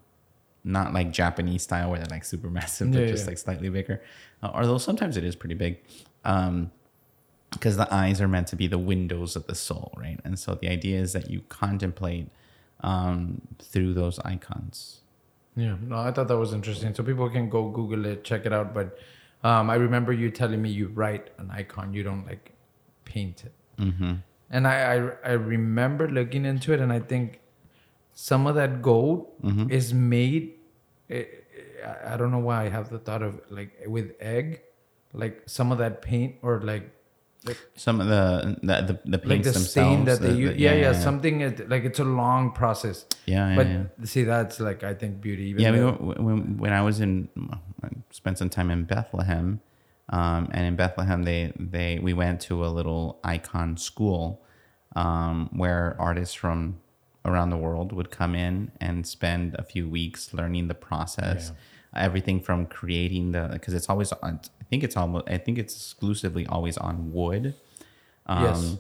not 0.63 0.93
like 0.93 1.11
Japanese 1.13 1.63
style 1.63 1.89
where 1.91 1.99
they're 2.01 2.11
like 2.17 2.25
super 2.25 2.51
massive, 2.61 2.93
but 2.93 3.01
Yeah, 3.01 3.07
just 3.07 3.25
yeah. 3.25 3.31
like 3.31 3.39
slightly 3.39 3.71
bigger. 3.71 4.03
Uh, 4.43 4.51
although 4.53 4.79
sometimes 4.79 5.17
it 5.17 5.25
is 5.25 5.35
pretty 5.37 5.55
big, 5.55 5.79
because 6.23 7.77
the 7.77 7.89
eyes 7.95 8.21
are 8.21 8.29
meant 8.29 8.49
to 8.49 8.57
be 8.57 8.67
the 8.67 8.79
windows 8.79 9.37
of 9.37 9.47
the 9.47 9.55
soul, 9.55 9.93
right? 9.97 10.21
And 10.25 10.39
so 10.39 10.55
the 10.55 10.69
idea 10.69 11.01
is 11.01 11.13
that 11.15 11.31
you 11.31 11.41
contemplate 11.49 12.29
um, 12.81 13.41
through 13.59 13.95
those 13.95 14.19
icons. 14.21 15.01
Yeah, 15.55 15.77
no, 15.81 15.97
I 15.97 16.11
thought 16.13 16.29
that 16.29 16.37
was 16.37 16.53
interesting. 16.53 16.95
So 16.95 17.03
people 17.03 17.31
can 17.31 17.49
go 17.49 17.71
Google 17.71 18.05
it, 18.05 18.25
check 18.25 18.45
it 18.45 18.53
out. 18.53 18.75
But 18.75 18.99
um, 19.49 19.71
I 19.75 19.77
remember 19.87 20.13
you 20.13 20.29
telling 20.31 20.61
me 20.67 20.71
you 20.71 20.87
write 21.01 21.31
an 21.39 21.51
icon, 21.61 21.93
you 21.97 22.03
don't 22.09 22.25
like 22.31 22.53
paint 23.05 23.45
it. 23.49 23.55
Mm-hmm. 23.87 24.15
And 24.51 24.67
I, 24.73 24.77
I 24.95 24.97
I 25.31 25.33
remember 25.55 26.09
looking 26.19 26.45
into 26.53 26.73
it, 26.75 26.81
and 26.81 26.93
I 26.99 27.01
think 27.13 27.41
some 28.15 28.47
of 28.51 28.55
that 28.61 28.81
gold 28.83 29.27
is 29.79 29.93
made. 29.93 30.45
eh, 31.11 31.19
eh, 31.19 31.87
I, 31.91 32.15
I 32.15 32.17
don't 32.17 32.31
know 32.37 32.45
why 32.51 32.59
I 32.67 32.69
have 32.77 32.89
the 32.95 32.99
thought 33.09 33.23
of 33.29 33.41
like 33.59 33.71
with 33.97 34.13
egg, 34.21 34.63
like 35.13 35.43
some 35.47 35.73
of 35.73 35.79
that 35.79 36.01
paint 36.03 36.37
or 36.43 36.61
like 36.71 36.91
Some 37.75 38.01
of 38.01 38.07
the 38.09 38.57
the 38.63 38.75
the, 38.89 39.19
the 39.19 39.29
like 39.29 39.43
the 39.43 39.51
themselves. 39.51 39.71
stain 39.71 40.05
that 40.07 40.21
they 40.21 40.29
the- 40.33 40.37
use. 40.45 40.51
the- 40.55 40.61
yeah, 40.61 40.75
yeah, 40.75 40.93
something 40.93 41.41
like 41.69 41.85
it's 41.85 41.99
a 42.01 42.05
long 42.05 42.53
process. 42.53 43.07
Yeah, 43.27 43.49
yeah, 43.51 43.57
but 43.57 43.67
yeah. 43.67 43.83
see, 44.05 44.25
that's 44.25 44.61
like 44.61 44.83
I 44.85 44.95
think 44.95 45.21
beauty. 45.21 45.45
Even 45.51 45.63
Yeah, 45.63 45.71
we 45.73 45.79
though- 45.79 45.93
were, 46.01 46.15
when 46.27 46.57
when 46.59 46.73
I 46.73 46.83
was 46.83 47.01
in, 47.01 47.29
I 47.83 47.89
spent 48.11 48.39
some 48.39 48.51
time 48.51 48.71
in 48.71 48.85
Bethlehem, 48.85 49.61
um, 50.11 50.49
and 50.53 50.67
in 50.67 50.77
Bethlehem 50.77 51.23
they 51.25 51.53
they 51.59 51.99
we 52.01 52.13
went 52.13 52.41
to 52.49 52.65
a 52.65 52.71
little 52.79 53.19
icon 53.25 53.77
school, 53.77 54.43
um, 54.95 55.51
where 55.53 55.97
artists 55.99 56.35
from 56.35 56.77
around 57.25 57.51
the 57.51 57.57
world 57.57 57.93
would 57.93 58.11
come 58.11 58.35
in 58.35 58.71
and 58.81 59.07
spend 59.07 59.55
a 59.59 59.63
few 59.65 59.89
weeks 59.89 60.33
learning 60.33 60.69
the 60.69 60.75
process, 60.75 61.53
everything 61.95 62.41
from 62.41 62.67
creating 62.67 63.33
the 63.33 63.49
because 63.53 63.75
it's 63.75 63.89
always. 63.91 64.13
I 64.67 64.69
think 64.69 64.83
it's 64.85 64.97
almost 64.97 65.29
I 65.29 65.39
think 65.39 65.59
it's 65.59 65.75
exclusively 65.75 66.47
always 66.47 66.77
on 66.77 67.13
wood. 67.13 67.55
Um, 68.27 68.45
Yes. 68.45 68.77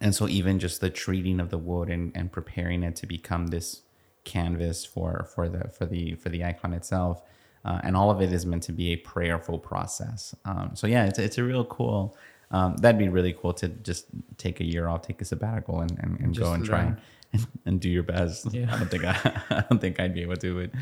and 0.00 0.14
so 0.14 0.28
even 0.28 0.58
just 0.58 0.80
the 0.80 0.90
treating 0.90 1.38
of 1.40 1.50
the 1.50 1.58
wood 1.58 1.88
and, 1.88 2.10
and 2.16 2.32
preparing 2.32 2.82
it 2.82 2.96
to 2.96 3.06
become 3.06 3.48
this 3.48 3.82
canvas 4.24 4.84
for 4.84 5.28
for 5.34 5.48
the 5.48 5.68
for 5.68 5.86
the 5.86 6.14
for 6.14 6.30
the 6.30 6.42
icon 6.42 6.72
itself 6.72 7.22
uh, 7.64 7.78
and 7.84 7.94
all 7.96 8.10
of 8.10 8.20
it 8.20 8.32
is 8.32 8.44
meant 8.46 8.62
to 8.64 8.72
be 8.72 8.90
a 8.92 8.96
prayerful 8.96 9.58
process. 9.58 10.34
Um, 10.44 10.70
so 10.74 10.86
yeah, 10.86 11.04
it's 11.06 11.18
it's 11.18 11.38
a 11.38 11.44
real 11.44 11.64
cool. 11.64 12.16
Um, 12.50 12.76
that'd 12.76 12.98
be 12.98 13.08
really 13.08 13.32
cool 13.32 13.52
to 13.54 13.68
just 13.68 14.06
take 14.36 14.60
a 14.60 14.64
year 14.64 14.86
off, 14.88 15.02
take 15.02 15.20
a 15.22 15.24
sabbatical, 15.24 15.80
and, 15.80 15.98
and, 16.00 16.20
and 16.20 16.36
go 16.36 16.52
and 16.52 16.64
try 16.64 16.94
and, 17.32 17.46
and 17.66 17.80
do 17.80 17.88
your 17.88 18.02
best. 18.02 18.52
Yeah. 18.52 18.72
I 18.72 18.78
don't 18.78 18.90
think 18.90 19.04
I, 19.04 19.42
I 19.50 19.64
don't 19.68 19.80
think 19.80 19.98
I'd 19.98 20.12
be 20.14 20.22
able 20.22 20.36
to, 20.36 20.60
but 20.68 20.80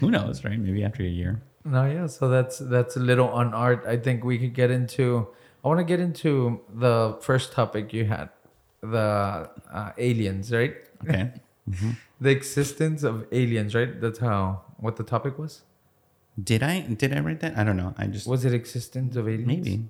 who 0.00 0.10
knows, 0.10 0.42
right? 0.44 0.58
Maybe 0.58 0.82
after 0.84 1.02
a 1.02 1.06
year. 1.06 1.40
No, 1.64 1.86
yeah. 1.86 2.06
So 2.06 2.28
that's 2.28 2.58
that's 2.58 2.96
a 2.96 3.00
little 3.00 3.28
on 3.28 3.54
art. 3.54 3.84
I 3.86 3.96
think 3.96 4.24
we 4.24 4.38
could 4.38 4.54
get 4.54 4.70
into. 4.70 5.28
I 5.64 5.68
want 5.68 5.78
to 5.78 5.84
get 5.84 6.00
into 6.00 6.60
the 6.74 7.16
first 7.20 7.52
topic 7.52 7.92
you 7.92 8.04
had, 8.06 8.30
the 8.80 9.48
uh, 9.72 9.92
aliens, 9.98 10.52
right? 10.52 10.74
Okay. 11.04 11.32
The 12.20 12.30
existence 12.30 13.02
of 13.02 13.26
aliens, 13.32 13.74
right? 13.74 14.00
That's 14.00 14.20
how 14.20 14.62
what 14.78 14.94
the 14.96 15.02
topic 15.02 15.38
was. 15.38 15.62
did 16.42 16.62
I 16.62 16.80
did 16.82 17.12
I 17.16 17.20
write 17.20 17.40
that? 17.40 17.58
I 17.58 17.64
don't 17.64 17.76
know. 17.76 17.94
I 17.98 18.06
just 18.06 18.26
Was 18.28 18.44
it 18.44 18.54
existence 18.54 19.16
of 19.16 19.26
aliens? 19.28 19.46
maybe 19.46 19.84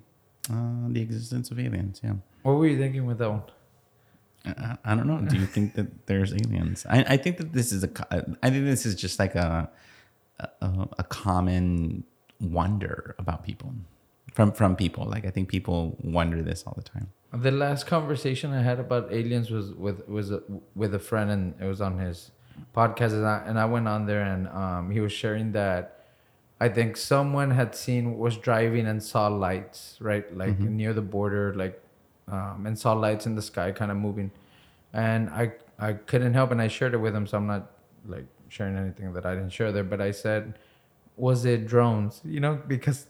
uh, 0.51 0.87
the 0.89 1.01
existence 1.01 1.51
of 1.51 1.59
aliens. 1.59 2.01
Yeah. 2.03 2.13
What 2.41 2.53
were 2.57 2.67
you 2.67 2.77
thinking 2.77 3.05
with 3.05 3.19
that 3.19 3.29
one? 3.29 3.43
I, 4.45 4.77
I 4.83 4.95
don't 4.95 5.07
know. 5.07 5.19
Do 5.21 5.37
you 5.37 5.45
think 5.45 5.75
that 5.75 6.07
there's 6.07 6.33
aliens? 6.33 6.85
I, 6.89 7.05
I 7.13 7.17
think 7.17 7.37
that 7.37 7.53
this 7.53 7.71
is 7.71 7.83
a. 7.83 7.89
I 8.41 8.49
think 8.49 8.65
this 8.65 8.85
is 8.85 8.95
just 8.95 9.19
like 9.19 9.35
a, 9.35 9.69
a 10.61 10.87
a 10.99 11.03
common 11.03 12.03
wonder 12.39 13.15
about 13.19 13.43
people 13.43 13.73
from 14.33 14.51
from 14.51 14.75
people. 14.75 15.05
Like 15.05 15.25
I 15.25 15.29
think 15.29 15.49
people 15.49 15.97
wonder 16.03 16.41
this 16.41 16.63
all 16.65 16.73
the 16.75 16.83
time. 16.83 17.09
The 17.33 17.51
last 17.51 17.87
conversation 17.87 18.51
I 18.53 18.61
had 18.61 18.79
about 18.79 19.11
aliens 19.11 19.49
was 19.49 19.71
with 19.73 20.07
was 20.07 20.31
a, 20.31 20.41
with 20.75 20.93
a 20.93 20.99
friend, 20.99 21.31
and 21.31 21.55
it 21.59 21.65
was 21.65 21.81
on 21.81 21.97
his 21.97 22.31
podcast, 22.75 23.13
and 23.13 23.25
I, 23.25 23.43
and 23.45 23.59
I 23.59 23.65
went 23.65 23.87
on 23.87 24.05
there, 24.05 24.21
and 24.21 24.47
um, 24.49 24.91
he 24.91 24.99
was 24.99 25.11
sharing 25.11 25.51
that 25.53 26.05
I 26.59 26.69
think 26.69 26.95
someone 26.95 27.51
had 27.51 27.75
seen 27.75 28.17
was 28.17 28.37
driving 28.37 28.85
and 28.87 29.01
saw 29.01 29.27
lights, 29.27 29.97
right, 29.99 30.25
like 30.37 30.59
near 30.59 30.93
the 30.93 31.01
border, 31.01 31.53
like, 31.55 31.81
um, 32.27 32.65
and 32.65 32.77
saw 32.77 32.93
lights 32.93 33.25
in 33.25 33.35
the 33.35 33.41
sky, 33.41 33.71
kind 33.71 33.91
of 33.91 33.97
moving, 33.97 34.31
and 34.93 35.29
I 35.29 35.53
I 35.79 35.93
couldn't 35.93 36.33
help, 36.33 36.51
and 36.51 36.61
I 36.61 36.67
shared 36.67 36.93
it 36.93 36.97
with 36.97 37.15
him, 37.15 37.25
so 37.25 37.37
I'm 37.37 37.47
not 37.47 37.71
like 38.05 38.25
sharing 38.53 38.75
anything 38.77 39.11
that 39.13 39.25
I 39.25 39.33
didn't 39.35 39.51
share 39.59 39.71
there, 39.71 39.83
but 39.93 39.99
I 40.01 40.11
said, 40.11 40.43
was 41.17 41.45
it 41.45 41.67
drones? 41.67 42.21
You 42.23 42.39
know, 42.39 42.55
because, 42.67 43.07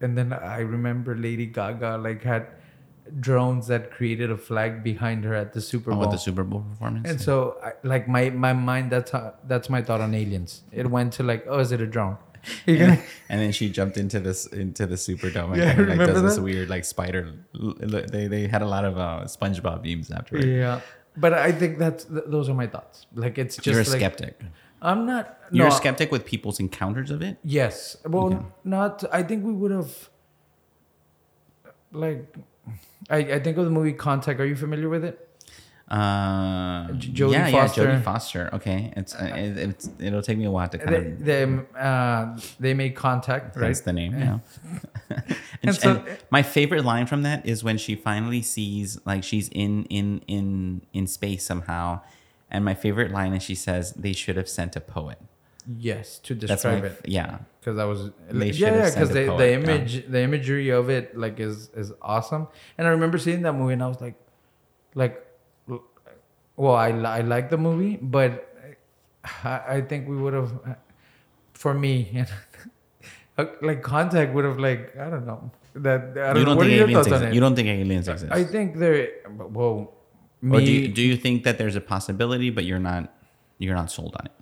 and 0.00 0.16
then 0.18 0.32
I 0.32 0.60
remember 0.60 1.14
Lady 1.16 1.46
Gaga 1.46 1.98
like 1.98 2.22
had 2.22 2.46
drones 3.20 3.68
that 3.68 3.90
created 3.92 4.30
a 4.30 4.36
flag 4.36 4.82
behind 4.82 5.24
her 5.24 5.34
at 5.34 5.52
the 5.52 5.60
Super 5.60 5.90
Oh, 5.92 5.94
Bowl. 5.94 6.00
with 6.02 6.10
the 6.10 6.18
Super 6.18 6.42
Bowl 6.44 6.62
performance. 6.62 7.08
and 7.08 7.20
so, 7.20 7.56
I, 7.62 7.72
like 7.94 8.08
my 8.08 8.30
my 8.30 8.52
mind, 8.52 8.90
that's 8.90 9.10
how, 9.12 9.34
that's 9.46 9.68
my 9.70 9.80
thought 9.82 10.00
on 10.00 10.14
aliens. 10.14 10.62
It 10.72 10.86
went 10.90 11.12
to 11.14 11.22
like, 11.22 11.44
oh, 11.48 11.60
is 11.60 11.70
it 11.72 11.80
a 11.80 11.86
drone? 11.86 12.16
And, 12.66 12.78
gonna- 12.78 13.02
and 13.28 13.40
then 13.40 13.50
she 13.52 13.68
jumped 13.70 13.96
into 13.96 14.18
this 14.20 14.46
into 14.46 14.86
the 14.86 14.94
Superdome 14.96 15.52
and 15.54 15.56
Yeah, 15.56 15.74
kind 15.74 15.90
of 15.90 15.98
like 15.98 16.06
does 16.14 16.22
this 16.22 16.38
weird 16.38 16.68
like 16.68 16.84
spider. 16.84 17.32
They 18.14 18.28
they 18.34 18.46
had 18.46 18.62
a 18.62 18.70
lot 18.76 18.84
of 18.84 18.94
uh, 18.98 19.24
SpongeBob 19.26 19.78
memes 19.84 20.10
after 20.12 20.36
it. 20.36 20.46
yeah, 20.46 20.80
but 21.16 21.32
I 21.32 21.50
think 21.60 21.78
that's 21.78 22.04
th- 22.04 22.24
those 22.34 22.48
are 22.48 22.54
my 22.54 22.68
thoughts. 22.74 23.06
Like 23.14 23.36
it's 23.38 23.56
just 23.56 23.66
You're 23.66 23.80
a 23.80 23.90
like, 23.94 24.00
skeptic. 24.02 24.34
I'm 24.82 25.06
not. 25.06 25.38
You're 25.50 25.68
a 25.68 25.72
skeptic 25.72 26.10
with 26.12 26.24
people's 26.26 26.60
encounters 26.60 27.10
of 27.10 27.22
it. 27.22 27.38
Yes. 27.42 27.96
Well, 28.06 28.26
Okay. 28.26 28.38
not. 28.64 29.04
I 29.12 29.22
think 29.22 29.44
we 29.44 29.52
would 29.52 29.70
have. 29.70 30.10
Like, 31.92 32.34
I 33.08 33.16
I 33.18 33.38
think 33.40 33.56
of 33.56 33.64
the 33.64 33.70
movie 33.70 33.92
Contact. 33.92 34.40
Are 34.40 34.46
you 34.46 34.56
familiar 34.56 34.88
with 34.88 35.04
it? 35.04 35.22
Uh, 35.88 36.88
Jodie 36.88 37.32
yeah, 37.32 37.50
Foster. 37.52 37.84
yeah, 37.84 37.90
Jodie 38.00 38.02
Foster. 38.02 38.50
Okay, 38.54 38.92
it's, 38.96 39.14
uh, 39.14 39.24
it, 39.36 39.56
it's 39.56 39.88
it'll 40.00 40.20
take 40.20 40.36
me 40.36 40.44
a 40.44 40.50
while 40.50 40.68
to 40.68 40.78
kind 40.78 41.16
They 41.20 41.42
of. 41.44 41.64
they, 41.74 41.78
uh, 41.78 42.36
they 42.58 42.74
make 42.74 42.96
contact, 42.96 43.56
right? 43.56 43.76
The 43.76 43.92
name. 43.92 44.18
Yeah. 44.18 44.38
and, 45.10 45.36
And 45.62 45.74
so- 45.76 45.90
and 46.04 46.18
my 46.30 46.42
favorite 46.42 46.84
line 46.84 47.06
from 47.06 47.22
that 47.22 47.46
is 47.46 47.62
when 47.62 47.78
she 47.78 47.94
finally 47.94 48.42
sees 48.42 48.98
like 49.06 49.22
she's 49.22 49.48
in 49.50 49.84
in 49.84 50.22
in 50.26 50.82
in 50.92 51.06
space 51.06 51.44
somehow, 51.46 52.00
and 52.56 52.64
my 52.70 52.74
favorite 52.74 53.10
line 53.18 53.32
is 53.38 53.42
she 53.50 53.54
says 53.66 53.92
they 54.06 54.14
should 54.22 54.36
have 54.42 54.48
sent 54.58 54.72
a 54.76 54.80
poet. 54.96 55.18
Yes, 55.78 56.18
to 56.26 56.34
That's 56.34 56.64
my 56.64 56.70
describe 56.80 56.84
it. 56.90 56.96
Yeah. 57.18 57.38
because 57.60 57.76
that 57.80 57.88
was 57.92 58.00
They 58.30 58.50
yeah, 58.50 58.74
yeah, 58.76 58.90
because 58.90 59.10
a 59.10 59.14
the, 59.18 59.24
the 59.42 59.48
yeah. 59.50 59.58
image, 59.60 59.92
the 60.14 60.20
imagery 60.28 60.68
of 60.80 60.88
it, 60.96 61.04
like 61.24 61.36
is 61.48 61.70
is 61.82 61.88
awesome. 62.14 62.44
And 62.78 62.86
I 62.88 62.90
remember 62.96 63.18
seeing 63.18 63.42
that 63.46 63.54
movie, 63.60 63.74
and 63.76 63.82
I 63.82 63.88
was 63.94 64.00
like, 64.06 64.14
like, 65.02 65.16
well, 66.56 66.76
I 66.86 66.88
I 67.18 67.20
like 67.34 67.50
the 67.50 67.58
movie, 67.68 67.94
but 68.00 68.32
I, 69.44 69.76
I 69.76 69.80
think 69.80 70.08
we 70.08 70.16
would 70.22 70.34
have, 70.40 70.52
for 71.62 71.74
me, 71.74 72.24
like 73.68 73.82
Contact 73.82 74.32
would 74.34 74.44
have 74.44 74.58
like 74.58 74.96
I 74.96 75.10
don't 75.10 75.26
know 75.26 75.50
that 75.74 76.00
I 76.16 76.32
don't 76.32 76.36
You 76.40 76.44
know. 76.44 76.54
don't 76.54 76.58
are 76.58 76.64
think 76.64 76.80
aliens 76.80 77.06
exist? 77.06 77.34
You 77.34 77.40
don't 77.40 77.56
think 77.56 77.68
aliens 77.68 78.08
exist? 78.08 78.32
I 78.32 78.44
think 78.44 78.78
there. 78.78 79.08
Well, 79.58 79.92
me. 80.46 80.56
or 80.56 80.60
do 80.64 80.70
you, 80.72 80.88
do 80.88 81.02
you 81.02 81.16
think 81.16 81.44
that 81.44 81.58
there's 81.58 81.76
a 81.76 81.80
possibility, 81.80 82.50
but 82.50 82.64
you're 82.64 82.78
not 82.78 83.12
you're 83.58 83.74
not 83.74 83.90
sold 83.90 84.14
on 84.20 84.26
it? 84.26 84.32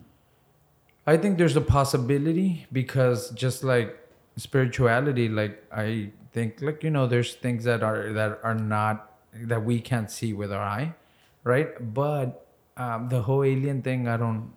I 1.07 1.17
think 1.17 1.39
there's 1.39 1.57
a 1.57 1.61
possibility 1.61 2.67
because 2.73 3.31
just 3.31 3.63
like 3.65 3.97
spirituality, 4.37 5.29
like 5.29 5.63
I 5.73 6.11
think 6.33 6.61
like 6.63 6.83
you 6.83 6.91
know, 6.91 7.07
there's 7.07 7.35
things 7.35 7.65
that 7.65 7.83
are 7.83 8.13
that 8.13 8.41
are 8.43 8.55
not 8.55 9.11
that 9.35 9.65
we 9.65 9.81
can't 9.81 10.11
see 10.11 10.33
with 10.33 10.53
our 10.53 10.63
eye, 10.63 10.95
right? 11.43 11.71
But 11.95 12.47
um, 12.77 13.09
the 13.09 13.23
whole 13.23 13.45
alien 13.45 13.83
thing, 13.83 14.09
I 14.09 14.17
don't. 14.17 14.53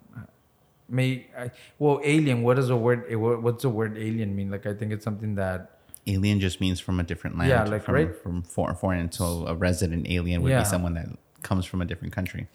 May 0.89 1.27
I, 1.37 1.51
well, 1.79 1.99
alien. 2.03 2.43
What 2.43 2.55
does 2.55 2.69
the 2.69 2.77
word? 2.77 3.05
eh, 3.09 3.15
What's 3.15 3.63
the 3.63 3.69
word 3.69 3.97
alien 3.97 4.35
mean? 4.35 4.49
Like 4.49 4.65
I 4.65 4.73
think 4.73 4.91
it's 4.93 5.03
something 5.03 5.35
that 5.35 5.71
Alien 6.09 6.39
just 6.39 6.61
means 6.61 6.79
from 6.79 7.01
a 7.01 7.03
different 7.03 7.37
land. 7.37 7.49
Yeah, 7.49 7.65
like, 7.65 7.83
from, 7.83 7.93
right? 7.95 8.15
from 8.23 8.41
foreign, 8.41 8.75
foreign. 8.77 9.11
So 9.11 9.45
a 9.45 9.53
resident 9.53 10.07
alien 10.09 10.41
would 10.41 10.51
Yeah. 10.51 10.59
be 10.59 10.65
someone 10.65 10.93
that 10.93 11.09
comes 11.43 11.65
from 11.65 11.81
a 11.81 11.85
different 11.85 12.13
country. 12.13 12.47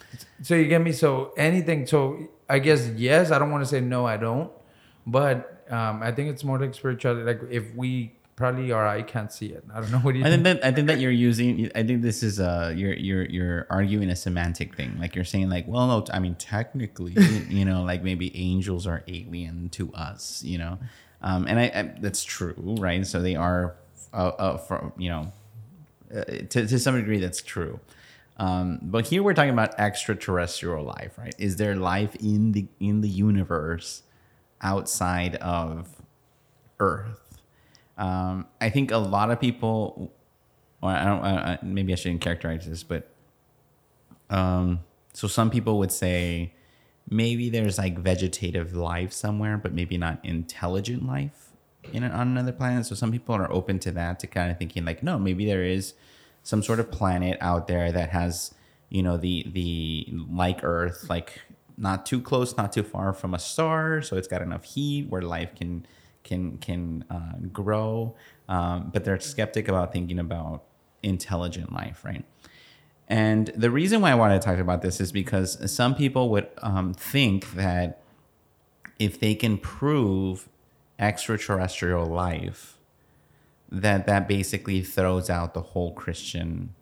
So 0.42 0.54
you 0.54 0.66
get 0.66 0.80
me? 0.80 0.92
So 0.92 1.32
anything. 1.36 1.86
So 1.86 2.28
I 2.48 2.58
guess 2.58 2.88
yes. 2.96 3.30
I 3.30 3.38
don't 3.38 3.50
want 3.50 3.62
to 3.64 3.68
say 3.68 3.80
no. 3.80 4.06
I 4.06 4.16
don't. 4.16 4.50
But 5.06 5.64
um, 5.70 6.02
I 6.02 6.12
think 6.12 6.30
it's 6.30 6.44
more 6.44 6.58
like 6.58 6.74
spirituality. 6.74 7.24
Like 7.24 7.40
if 7.50 7.74
we 7.74 8.12
probably 8.36 8.72
our 8.72 8.86
eye 8.86 9.02
can't 9.02 9.32
see 9.32 9.46
it. 9.46 9.64
I 9.72 9.80
don't 9.80 9.92
know. 9.92 9.98
What 9.98 10.12
do 10.12 10.18
you 10.18 10.24
I 10.24 10.28
think? 10.28 10.44
think 10.44 10.60
that 10.60 10.66
I 10.66 10.72
think 10.72 10.88
that 10.88 10.98
you're 11.00 11.10
using. 11.12 11.70
I 11.74 11.82
think 11.82 12.02
this 12.02 12.22
is 12.22 12.40
uh 12.40 12.72
you're 12.74 12.94
you're 12.94 13.24
you're 13.24 13.66
arguing 13.70 14.10
a 14.10 14.16
semantic 14.16 14.74
thing. 14.74 14.98
Like 14.98 15.14
you're 15.14 15.24
saying 15.24 15.48
like, 15.48 15.66
well, 15.68 15.86
no, 15.86 16.04
I 16.12 16.18
mean 16.18 16.34
technically, 16.36 17.12
you 17.48 17.64
know, 17.64 17.82
like 17.82 18.02
maybe 18.02 18.36
angels 18.36 18.86
are 18.86 19.02
alien 19.06 19.68
to 19.70 19.92
us, 19.94 20.42
you 20.42 20.58
know, 20.58 20.78
um, 21.22 21.46
and 21.46 21.58
I, 21.58 21.64
I 21.64 21.82
that's 22.00 22.24
true, 22.24 22.76
right? 22.80 23.06
So 23.06 23.22
they 23.22 23.36
are, 23.36 23.76
uh, 24.12 24.32
uh 24.38 24.56
from 24.56 24.92
you 24.96 25.10
know, 25.10 25.32
uh, 26.14 26.24
to 26.24 26.66
to 26.66 26.78
some 26.78 26.96
degree 26.96 27.20
that's 27.20 27.42
true. 27.42 27.78
Um, 28.38 28.78
but 28.82 29.06
here 29.06 29.22
we're 29.22 29.34
talking 29.34 29.52
about 29.52 29.78
extraterrestrial 29.78 30.84
life, 30.84 31.18
right? 31.18 31.34
Is 31.38 31.56
there 31.56 31.76
life 31.76 32.16
in 32.16 32.52
the 32.52 32.66
in 32.80 33.00
the 33.00 33.08
universe 33.08 34.02
outside 34.60 35.36
of 35.36 36.02
Earth? 36.80 37.38
Um, 37.98 38.46
I 38.60 38.70
think 38.70 38.90
a 38.90 38.98
lot 38.98 39.30
of 39.30 39.40
people. 39.40 40.12
Well, 40.80 40.94
I 40.94 41.56
don't. 41.56 41.62
Maybe 41.74 41.92
I 41.92 41.96
shouldn't 41.96 42.22
characterize 42.22 42.66
this, 42.66 42.82
but 42.82 43.08
um, 44.30 44.80
so 45.12 45.28
some 45.28 45.50
people 45.50 45.78
would 45.78 45.92
say 45.92 46.54
maybe 47.08 47.50
there's 47.50 47.78
like 47.78 47.98
vegetative 47.98 48.74
life 48.74 49.12
somewhere, 49.12 49.58
but 49.58 49.72
maybe 49.72 49.98
not 49.98 50.18
intelligent 50.24 51.06
life 51.06 51.50
in 51.92 52.02
on 52.04 52.28
another 52.28 52.52
planet. 52.52 52.86
So 52.86 52.94
some 52.94 53.12
people 53.12 53.34
are 53.34 53.50
open 53.52 53.78
to 53.80 53.92
that, 53.92 54.20
to 54.20 54.26
kind 54.26 54.50
of 54.50 54.58
thinking 54.58 54.84
like, 54.84 55.02
no, 55.02 55.18
maybe 55.18 55.44
there 55.44 55.62
is 55.62 55.94
some 56.42 56.62
sort 56.62 56.80
of 56.80 56.90
planet 56.90 57.38
out 57.40 57.66
there 57.68 57.92
that 57.92 58.10
has, 58.10 58.54
you 58.88 59.02
know, 59.02 59.16
the 59.16 59.46
the 59.52 60.06
like 60.30 60.60
Earth, 60.62 61.06
like 61.08 61.40
not 61.76 62.06
too 62.06 62.20
close, 62.20 62.56
not 62.56 62.72
too 62.72 62.82
far 62.82 63.12
from 63.12 63.34
a 63.34 63.38
star, 63.38 64.02
so 64.02 64.16
it's 64.16 64.28
got 64.28 64.42
enough 64.42 64.64
heat 64.64 65.08
where 65.08 65.22
life 65.22 65.54
can 65.54 65.86
can 66.24 66.58
can 66.58 67.04
uh, 67.10 67.36
grow. 67.52 68.14
Um, 68.48 68.90
but 68.92 69.04
they're 69.04 69.20
skeptic 69.20 69.68
about 69.68 69.92
thinking 69.92 70.18
about 70.18 70.64
intelligent 71.02 71.72
life, 71.72 72.04
right? 72.04 72.24
And 73.08 73.48
the 73.48 73.70
reason 73.70 74.00
why 74.00 74.10
I 74.10 74.14
wanted 74.14 74.40
to 74.40 74.46
talk 74.46 74.58
about 74.58 74.82
this 74.82 75.00
is 75.00 75.12
because 75.12 75.70
some 75.70 75.94
people 75.94 76.30
would 76.30 76.48
um, 76.58 76.94
think 76.94 77.52
that 77.52 78.02
if 78.98 79.18
they 79.18 79.34
can 79.34 79.58
prove 79.58 80.48
extraterrestrial 80.98 82.06
life, 82.06 82.71
that 83.72 84.06
that 84.06 84.28
basically 84.28 84.82
throws 84.82 85.28
out 85.30 85.54
the 85.54 85.62
whole 85.62 85.92
Christian 85.92 86.74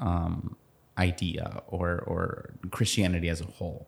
um, 0.00 0.56
idea 0.98 1.62
or 1.68 2.00
or 2.06 2.50
Christianity 2.70 3.28
as 3.28 3.40
a 3.40 3.46
whole, 3.46 3.86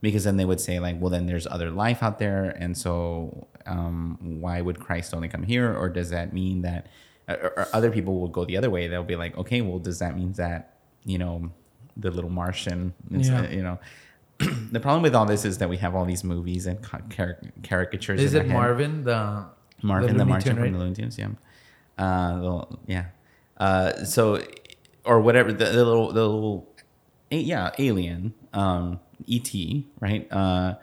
because 0.00 0.24
then 0.24 0.36
they 0.36 0.44
would 0.44 0.60
say 0.60 0.78
like, 0.78 1.00
well, 1.00 1.10
then 1.10 1.26
there's 1.26 1.46
other 1.46 1.70
life 1.70 2.02
out 2.02 2.18
there, 2.18 2.44
and 2.44 2.78
so 2.78 3.48
um, 3.66 4.16
why 4.40 4.60
would 4.60 4.78
Christ 4.78 5.12
only 5.12 5.28
come 5.28 5.42
here? 5.42 5.76
Or 5.76 5.88
does 5.88 6.10
that 6.10 6.32
mean 6.32 6.62
that? 6.62 6.86
Or, 7.28 7.52
or 7.56 7.68
other 7.74 7.90
people 7.90 8.18
will 8.18 8.28
go 8.28 8.44
the 8.46 8.56
other 8.56 8.70
way. 8.70 8.86
They'll 8.88 9.02
be 9.02 9.16
like, 9.16 9.36
okay, 9.36 9.60
well, 9.60 9.78
does 9.78 9.98
that 9.98 10.16
mean 10.16 10.32
that 10.34 10.76
you 11.04 11.18
know 11.18 11.50
the 11.96 12.10
little 12.12 12.30
Martian, 12.30 12.94
is, 13.10 13.28
Yeah. 13.28 13.50
you 13.50 13.62
know? 13.62 13.78
the 14.70 14.78
problem 14.78 15.02
with 15.02 15.16
all 15.16 15.26
this 15.26 15.44
is 15.44 15.58
that 15.58 15.68
we 15.68 15.76
have 15.78 15.96
all 15.96 16.04
these 16.04 16.22
movies 16.22 16.66
and 16.66 16.80
car- 16.80 17.36
caricatures. 17.64 18.22
Is 18.22 18.34
it. 18.34 18.46
Marvin 18.46 19.02
the 19.02 19.44
Marvin 19.82 20.12
the 20.12 20.18
the, 20.18 20.24
Martian 20.24 20.54
Tune, 20.54 20.64
from 20.64 20.72
the 20.74 20.78
Looney 20.78 20.94
Tunes? 20.94 21.18
Yeah. 21.18 21.30
Uh, 21.98 22.38
the, 22.40 22.78
yeah. 22.86 23.04
Uh, 23.56 24.04
so, 24.04 24.42
or 25.04 25.20
whatever 25.20 25.52
the, 25.52 25.64
the 25.66 25.84
little 25.84 26.12
the 26.12 26.22
little, 26.26 26.68
yeah, 27.30 27.70
alien, 27.78 28.34
um, 28.52 29.00
ET, 29.30 29.50
right? 30.00 30.26
Uh, 30.32 30.74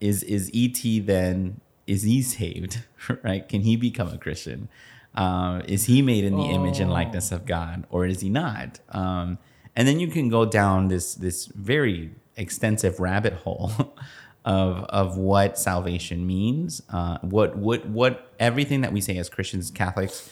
is 0.00 0.22
is 0.22 0.50
ET 0.54 0.78
then 1.06 1.60
is 1.86 2.02
he 2.02 2.22
saved? 2.22 2.84
Right? 3.24 3.48
Can 3.48 3.62
he 3.62 3.74
become 3.76 4.08
a 4.08 4.16
Christian? 4.18 4.68
Uh, 5.16 5.62
is 5.66 5.86
he 5.86 6.02
made 6.02 6.22
in 6.24 6.36
the 6.36 6.44
image 6.44 6.78
and 6.78 6.88
Oh. 6.88 6.94
likeness 6.94 7.32
of 7.32 7.44
God, 7.46 7.84
or 7.90 8.06
is 8.06 8.20
he 8.20 8.30
not? 8.30 8.78
Um, 8.90 9.38
and 9.74 9.88
then 9.88 9.98
you 9.98 10.06
can 10.06 10.28
go 10.28 10.44
down 10.46 10.86
this 10.86 11.14
this 11.16 11.46
very 11.46 12.12
extensive 12.36 13.00
rabbit 13.00 13.32
hole 13.32 13.72
of 14.44 14.84
of 14.84 15.16
what 15.16 15.58
salvation 15.58 16.24
means, 16.26 16.80
uh, 16.90 17.18
what 17.22 17.56
what 17.56 17.84
what 17.86 18.32
everything 18.38 18.82
that 18.82 18.92
we 18.92 19.00
say 19.00 19.16
as 19.18 19.28
Christians, 19.28 19.70
Catholics, 19.72 20.30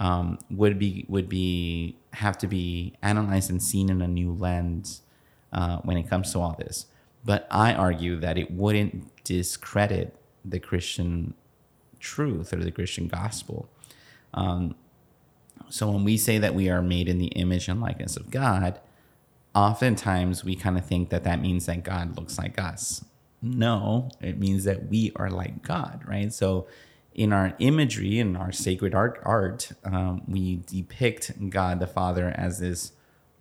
um, 0.00 0.38
would 0.50 0.78
be 0.78 1.04
would 1.08 1.28
be 1.28 1.96
have 2.14 2.36
to 2.38 2.48
be 2.48 2.94
analyzed 3.02 3.50
and 3.50 3.62
seen 3.62 3.90
in 3.90 4.02
a 4.02 4.08
new 4.08 4.32
lens 4.32 5.02
uh, 5.52 5.76
when 5.78 5.96
it 5.96 6.08
comes 6.08 6.32
to 6.32 6.40
all 6.40 6.56
this. 6.58 6.86
But 7.24 7.46
I 7.50 7.74
argue 7.74 8.18
that 8.18 8.38
it 8.38 8.50
wouldn't 8.50 9.22
discredit 9.24 10.16
the 10.44 10.58
Christian 10.58 11.34
truth 12.00 12.52
or 12.52 12.56
the 12.56 12.70
Christian 12.70 13.08
gospel. 13.08 13.68
Um, 14.32 14.74
so 15.68 15.90
when 15.90 16.02
we 16.02 16.16
say 16.16 16.38
that 16.38 16.54
we 16.54 16.70
are 16.70 16.80
made 16.80 17.08
in 17.08 17.18
the 17.18 17.26
image 17.28 17.68
and 17.68 17.80
likeness 17.80 18.16
of 18.16 18.30
God, 18.30 18.80
oftentimes 19.54 20.44
we 20.44 20.56
kind 20.56 20.78
of 20.78 20.86
think 20.86 21.10
that 21.10 21.24
that 21.24 21.42
means 21.42 21.66
that 21.66 21.84
God 21.84 22.16
looks 22.16 22.38
like 22.38 22.58
us. 22.58 23.04
No, 23.42 24.10
it 24.20 24.38
means 24.38 24.64
that 24.64 24.88
we 24.88 25.12
are 25.16 25.30
like 25.30 25.62
God, 25.62 26.02
right? 26.06 26.32
So 26.32 26.66
in 27.14 27.32
our 27.32 27.54
imagery 27.58 28.18
in 28.18 28.36
our 28.36 28.52
sacred 28.52 28.94
art, 28.94 29.20
art 29.24 29.72
um, 29.84 30.22
we 30.28 30.62
depict 30.66 31.50
God 31.50 31.80
the 31.80 31.86
Father 31.86 32.32
as 32.36 32.60
this 32.60 32.92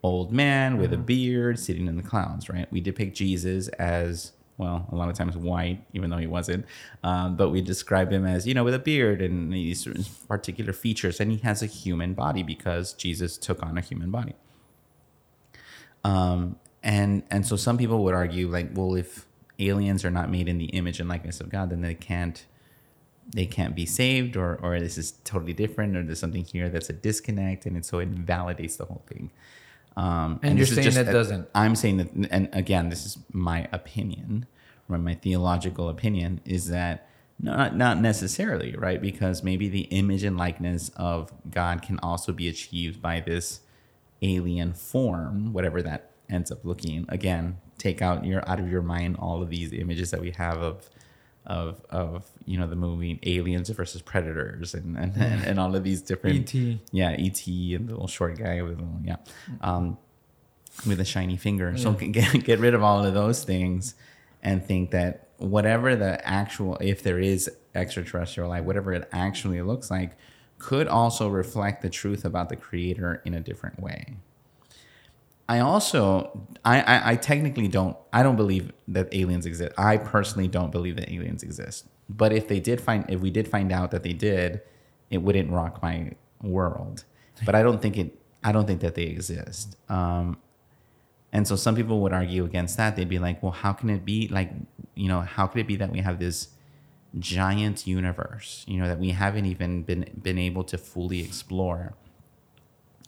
old 0.02 0.32
man 0.32 0.78
with 0.78 0.94
a 0.94 0.98
beard 0.98 1.60
sitting 1.60 1.88
in 1.88 1.98
the 1.98 2.04
clouds, 2.04 2.50
right? 2.50 2.72
We 2.72 2.82
depict 2.82 3.16
Jesus 3.16 3.68
as 3.70 4.32
well, 4.58 4.88
a 4.92 4.96
lot 4.96 5.08
of 5.08 5.16
times 5.16 5.38
white, 5.38 5.86
even 5.94 6.10
though 6.10 6.18
he 6.18 6.28
wasn't. 6.28 6.66
Um, 7.04 7.38
but 7.38 7.50
we 7.50 7.62
describe 7.62 8.12
him 8.12 8.26
as, 8.26 8.46
you 8.46 8.54
know, 8.54 8.66
with 8.66 8.74
a 8.74 8.80
beard 8.80 9.22
and 9.22 9.54
these 9.54 9.80
certain 9.80 10.04
particular 10.28 10.74
features. 10.74 11.20
And 11.20 11.32
he 11.32 11.38
has 11.40 11.64
a 11.64 11.66
human 11.66 12.14
body 12.14 12.44
because 12.44 12.94
Jesus 12.94 13.38
took 13.38 13.64
on 13.64 13.78
a 13.78 13.82
human 13.82 14.12
body. 14.12 14.36
Um, 16.04 16.58
and 16.84 17.24
and 17.32 17.46
so 17.46 17.56
some 17.56 17.78
people 17.78 18.04
would 18.04 18.14
argue 18.14 18.50
like, 18.50 18.70
well, 18.74 18.96
if 18.96 19.26
aliens 19.60 20.04
are 20.04 20.12
not 20.12 20.30
made 20.30 20.48
in 20.48 20.58
the 20.58 20.66
image 20.66 21.00
and 21.00 21.10
likeness 21.10 21.40
of 21.40 21.50
God, 21.50 21.70
then 21.70 21.82
they 21.82 21.96
can't 21.96 22.46
they 23.34 23.46
can't 23.46 23.76
be 23.76 23.86
saved, 23.86 24.36
or 24.36 24.60
or 24.62 24.80
this 24.80 24.98
is 24.98 25.12
totally 25.24 25.54
different, 25.54 25.96
or 25.96 26.04
there's 26.04 26.20
something 26.20 26.44
here 26.46 26.70
that's 26.70 26.90
a 26.90 26.94
disconnect, 26.94 27.66
and 27.66 27.78
it, 27.78 27.86
so 27.86 28.00
it 28.00 28.04
invalidates 28.10 28.78
the 28.78 28.86
whole 28.86 29.04
thing. 29.08 29.32
Um, 29.98 30.40
And 30.44 30.58
you're 30.58 30.68
saying 30.68 30.84
just 30.84 30.98
a- 30.98 31.12
doesn't. 31.12 31.48
I'm 31.54 31.76
saying 31.76 31.98
that, 31.98 32.10
and 32.32 32.50
again, 32.54 32.90
this 32.90 33.06
is 33.06 33.18
my 33.32 33.68
opinion, 33.72 34.46
or 34.88 34.98
my 34.98 35.14
theological 35.16 35.90
opinion, 35.90 36.42
is 36.46 36.68
that 36.68 37.08
not 37.40 37.76
not 37.76 38.00
necessarily 38.00 38.76
right 38.76 39.02
because 39.02 39.44
maybe 39.44 39.68
the 39.70 39.82
image 39.92 40.24
and 40.24 40.38
likeness 40.38 40.90
of 40.96 41.32
God 41.50 41.82
can 41.82 42.00
also 42.00 42.32
be 42.34 42.48
achieved 42.48 43.02
by 43.02 43.20
this 43.20 43.62
alien 44.22 44.74
form, 44.74 45.54
whatever 45.54 45.82
that 45.82 46.12
ends 46.30 46.52
up 46.52 46.66
looking. 46.66 47.06
Again, 47.10 47.58
take 47.78 48.02
out 48.02 48.26
your 48.26 48.48
out 48.50 48.60
of 48.60 48.70
your 48.70 48.82
mind 48.82 49.16
all 49.20 49.42
of 49.42 49.50
these 49.50 49.72
images 49.74 50.12
that 50.12 50.20
we 50.22 50.32
have 50.32 50.58
of 50.58 50.90
of 51.50 51.82
of 51.90 52.26
you 52.46 52.58
know 52.58 52.68
the 52.68 52.76
movie 52.76 53.20
Aliens 53.24 53.70
versus 53.70 54.02
Predators 54.02 54.74
and 54.74 54.96
and, 54.96 55.18
and, 55.18 55.44
and 55.44 55.60
all 55.60 55.76
of 55.76 55.84
these 55.84 56.02
different 56.02 56.36
E.T.. 56.54 56.82
yeah 56.92 57.10
ET 57.10 57.48
and 57.48 57.88
the 57.88 57.92
little 57.92 58.08
short 58.08 58.38
guy 58.38 58.62
with 58.62 58.78
the 58.78 58.84
little, 58.84 59.02
yeah 59.04 59.18
um, 59.62 59.98
with 60.88 61.00
a 61.00 61.06
shiny 61.06 61.36
finger. 61.36 61.76
So 61.78 61.92
get 61.94 62.44
get 62.46 62.60
rid 62.60 62.74
of 62.74 62.84
all 62.84 63.04
of 63.04 63.14
those 63.14 63.44
things 63.44 63.96
and 64.42 64.64
think 64.64 64.92
that 64.92 65.28
whatever 65.38 65.96
the 65.96 66.26
actual 66.26 66.78
if 66.80 67.02
there 67.04 67.20
is 67.20 67.50
extraterrestrial 67.76 68.50
life, 68.50 68.64
whatever 68.64 68.94
it 68.94 69.10
actually 69.12 69.62
looks 69.62 69.90
like, 69.90 70.16
could 70.60 70.88
also 70.88 71.28
reflect 71.28 71.82
the 71.82 71.90
truth 71.90 72.26
about 72.26 72.50
the 72.50 72.56
creator 72.56 73.22
in 73.26 73.34
a 73.34 73.40
different 73.40 73.80
way. 73.80 74.18
I 75.50 75.60
also 75.60 76.46
I, 76.64 76.82
I 76.82 77.12
I 77.12 77.16
technically 77.16 77.68
don't 77.68 77.98
I 78.14 78.22
don't 78.22 78.36
believe 78.36 78.72
that 78.88 79.14
aliens 79.14 79.48
exist. 79.48 79.74
I 79.78 79.98
personally 79.98 80.48
don't 80.48 80.72
believe 80.72 80.96
that 80.98 81.12
aliens 81.12 81.42
exist. 81.42 81.88
But 82.08 82.32
if 82.32 82.48
they 82.48 82.60
did 82.60 82.80
find 82.80 83.04
if 83.10 83.20
we 83.20 83.32
did 83.32 83.48
find 83.48 83.72
out 83.72 83.90
that 83.92 84.04
they 84.04 84.14
did, 84.14 84.62
it 85.10 85.18
wouldn't 85.24 85.52
rock 85.52 85.82
my 85.82 86.12
world. 86.44 87.04
But 87.46 87.56
I 87.56 87.64
don't 87.64 87.82
think 87.82 87.98
it 87.98 88.22
I 88.44 88.52
don't 88.52 88.68
think 88.68 88.82
that 88.82 88.94
they 88.94 89.04
exist. 89.04 89.76
Um, 89.90 90.38
and 91.34 91.48
so 91.48 91.56
some 91.56 91.76
people 91.76 92.00
would 92.02 92.14
argue 92.14 92.46
against 92.46 92.78
that. 92.78 92.96
They'd 92.96 93.10
be 93.10 93.20
like, 93.20 93.42
well, 93.42 93.52
how 93.52 93.74
can 93.74 93.90
it 93.90 94.06
be 94.06 94.28
like, 94.28 94.52
you 94.96 95.08
know, 95.08 95.22
how 95.22 95.48
could 95.48 95.62
it 95.62 95.68
be 95.68 95.76
that 95.78 95.92
we 95.92 96.00
have 96.00 96.20
this 96.20 96.50
giant 97.18 97.88
universe, 97.88 98.66
you 98.68 98.80
know, 98.80 98.88
that 98.88 99.00
we 99.00 99.12
haven't 99.12 99.46
even 99.46 99.82
been 99.82 100.06
been 100.22 100.38
able 100.38 100.64
to 100.66 100.78
fully 100.78 101.22
explore? 101.22 101.94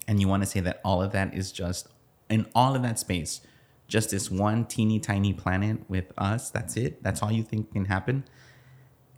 And 0.08 0.20
you 0.20 0.26
want 0.26 0.42
to 0.42 0.48
say 0.48 0.58
that 0.60 0.80
all 0.84 1.00
of 1.00 1.12
that 1.12 1.34
is 1.34 1.52
just 1.52 1.86
in 2.32 2.46
all 2.54 2.74
of 2.74 2.82
that 2.82 2.98
space, 2.98 3.42
just 3.86 4.10
this 4.10 4.30
one 4.30 4.64
teeny 4.64 4.98
tiny 4.98 5.32
planet 5.32 5.88
with 5.88 6.12
us, 6.16 6.50
that's 6.50 6.76
it? 6.76 7.02
That's 7.02 7.22
all 7.22 7.30
you 7.30 7.42
think 7.42 7.72
can 7.72 7.84
happen? 7.84 8.24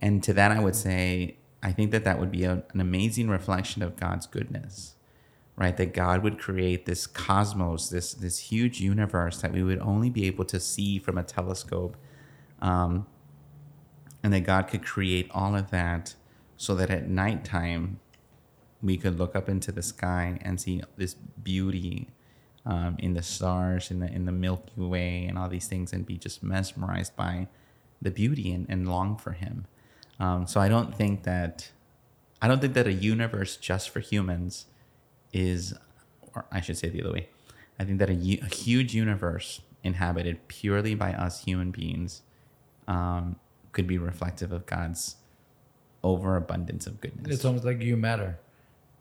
And 0.01 0.21
to 0.23 0.33
that, 0.33 0.51
I 0.51 0.59
would 0.59 0.75
say, 0.75 1.37
I 1.63 1.71
think 1.71 1.91
that 1.91 2.03
that 2.03 2.19
would 2.19 2.31
be 2.31 2.43
a, 2.43 2.63
an 2.73 2.81
amazing 2.81 3.29
reflection 3.29 3.81
of 3.81 3.95
God's 3.95 4.27
goodness, 4.27 4.95
right? 5.55 5.75
That 5.77 5.93
God 5.93 6.23
would 6.23 6.37
create 6.37 6.85
this 6.85 7.07
cosmos, 7.07 7.89
this 7.89 8.13
this 8.13 8.37
huge 8.37 8.81
universe 8.81 9.41
that 9.41 9.53
we 9.53 9.63
would 9.63 9.79
only 9.79 10.09
be 10.09 10.27
able 10.27 10.45
to 10.45 10.59
see 10.59 10.99
from 10.99 11.17
a 11.17 11.23
telescope, 11.23 11.95
um, 12.61 13.07
and 14.21 14.33
that 14.33 14.41
God 14.41 14.67
could 14.67 14.83
create 14.83 15.31
all 15.31 15.55
of 15.55 15.71
that 15.71 16.15
so 16.57 16.75
that 16.75 16.89
at 16.89 17.09
nighttime 17.09 17.99
we 18.81 18.97
could 18.97 19.17
look 19.17 19.35
up 19.35 19.49
into 19.49 19.71
the 19.71 19.81
sky 19.81 20.37
and 20.41 20.59
see 20.59 20.81
this 20.97 21.13
beauty 21.13 22.09
um, 22.65 22.95
in 22.99 23.13
the 23.13 23.21
stars, 23.23 23.91
in 23.91 23.99
the 23.99 24.07
in 24.11 24.25
the 24.25 24.31
Milky 24.31 24.73
Way, 24.81 25.25
and 25.25 25.37
all 25.37 25.49
these 25.49 25.67
things, 25.67 25.93
and 25.93 26.05
be 26.05 26.17
just 26.17 26.41
mesmerized 26.43 27.15
by 27.15 27.47
the 28.01 28.11
beauty 28.11 28.51
and, 28.51 28.65
and 28.69 28.87
long 28.89 29.17
for 29.17 29.31
Him. 29.33 29.65
Um, 30.19 30.47
so 30.47 30.59
I 30.59 30.67
don't 30.69 30.95
think 30.95 31.23
that 31.23 31.71
I 32.41 32.47
don't 32.47 32.59
think 32.61 32.73
that 32.73 32.87
a 32.87 32.93
universe 32.93 33.57
just 33.57 33.89
for 33.89 33.99
humans 33.99 34.65
is, 35.33 35.73
or 36.33 36.45
I 36.51 36.61
should 36.61 36.77
say 36.77 36.87
it 36.87 36.93
the 36.93 37.01
other 37.03 37.13
way. 37.13 37.29
I 37.79 37.83
think 37.83 37.99
that 37.99 38.09
a 38.09 38.13
huge 38.13 38.93
universe 38.95 39.61
inhabited 39.83 40.47
purely 40.47 40.95
by 40.95 41.13
us 41.13 41.43
human 41.43 41.71
beings 41.71 42.21
um, 42.87 43.35
could 43.73 43.85
be 43.85 43.97
reflective 43.97 44.51
of 44.51 44.65
God's 44.65 45.17
overabundance 46.03 46.87
of 46.87 47.01
goodness. 47.01 47.35
It's 47.35 47.45
almost 47.45 47.65
like 47.65 47.81
you 47.81 47.97
matter, 47.97 48.39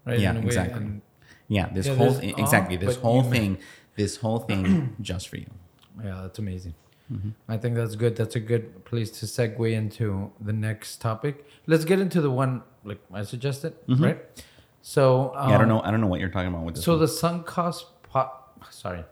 right? 0.04 0.18
Yeah, 0.18 0.30
In 0.30 0.36
a 0.38 0.40
way, 0.40 0.46
exactly. 0.46 0.80
and- 0.82 1.02
yeah, 1.48 1.68
this 1.72 1.86
Yeah, 1.86 1.94
whole 1.94 2.16
awe, 2.16 2.20
exactly 2.42 2.76
this 2.76 2.96
whole 2.96 3.22
thing, 3.22 3.58
this 3.96 4.16
whole 4.16 4.38
thing 4.40 4.94
just 5.00 5.28
for 5.28 5.36
you. 5.36 5.46
yeah, 6.02 6.20
that's 6.22 6.38
amazing. 6.38 6.74
Mm-hmm. 7.12 7.30
I 7.48 7.56
think 7.58 7.74
that's 7.76 7.96
good. 7.96 8.16
That's 8.16 8.34
a 8.34 8.40
good 8.40 8.84
place 8.86 9.10
to 9.20 9.26
segue 9.26 9.72
into 9.72 10.32
the 10.40 10.52
next 10.54 11.00
topic. 11.02 11.44
Let's 11.66 11.84
get 11.84 12.00
into 12.00 12.20
the 12.22 12.30
one 12.30 12.62
like 12.82 12.98
I 13.12 13.22
suggested, 13.24 13.74
right? 13.88 14.18
So 14.82 15.32
um, 15.36 15.36
Mm-hmm. 15.36 15.48
yeah, 15.50 15.54
I 15.54 15.58
don't 15.58 15.68
know. 15.68 15.80
I 15.82 15.90
don't 15.90 16.00
know 16.00 16.06
what 16.06 16.20
you're 16.20 16.30
talking 16.30 16.48
about 16.48 16.64
with 16.64 16.74
this. 16.76 16.84
So 16.84 16.92
one. 16.92 17.00
the 17.02 17.08
sunk 17.08 17.46
cost, 17.46 17.86
po- 18.04 18.30
sorry, 18.70 19.04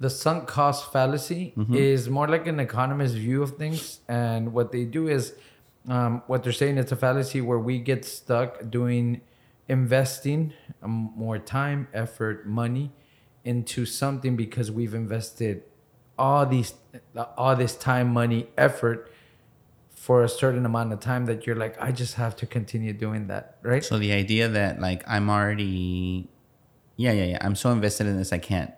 the 0.00 0.08
sunk 0.10 0.46
cost 0.48 0.90
fallacy 0.92 1.52
Mm-hmm. 1.56 1.74
is 1.74 2.08
more 2.08 2.26
like 2.28 2.46
an 2.46 2.58
economist's 2.60 3.16
view 3.16 3.42
of 3.42 3.56
things, 3.58 4.00
and 4.08 4.52
what 4.54 4.72
they 4.72 4.84
do 4.84 5.06
is, 5.08 5.34
um, 5.88 6.22
what 6.26 6.42
they're 6.42 6.52
saying 6.52 6.78
it's 6.78 6.92
a 6.92 6.96
fallacy 6.96 7.40
where 7.42 7.58
we 7.58 7.78
get 7.78 8.04
stuck 8.04 8.70
doing 8.70 9.20
investing 9.68 10.52
um, 10.82 11.12
more 11.16 11.38
time, 11.38 11.88
effort, 11.92 12.46
money 12.46 12.92
into 13.44 13.86
something 13.86 14.36
because 14.36 14.70
we've 14.70 14.94
invested 14.94 15.62
all 16.18 16.46
these 16.46 16.74
all 17.36 17.54
this 17.56 17.76
time, 17.76 18.12
money, 18.12 18.48
effort 18.56 19.12
for 19.90 20.22
a 20.22 20.28
certain 20.28 20.64
amount 20.64 20.92
of 20.92 21.00
time 21.00 21.26
that 21.26 21.46
you're 21.46 21.56
like, 21.56 21.80
I 21.80 21.92
just 21.92 22.14
have 22.14 22.36
to 22.36 22.46
continue 22.46 22.92
doing 22.92 23.26
that, 23.26 23.58
right? 23.62 23.84
So 23.84 23.98
the 23.98 24.12
idea 24.12 24.48
that 24.48 24.80
like 24.80 25.02
I'm 25.06 25.28
already, 25.28 26.28
yeah, 26.96 27.12
yeah, 27.12 27.24
yeah. 27.24 27.38
I'm 27.40 27.54
so 27.54 27.70
invested 27.70 28.06
in 28.06 28.16
this, 28.16 28.32
I 28.32 28.38
can't. 28.38 28.72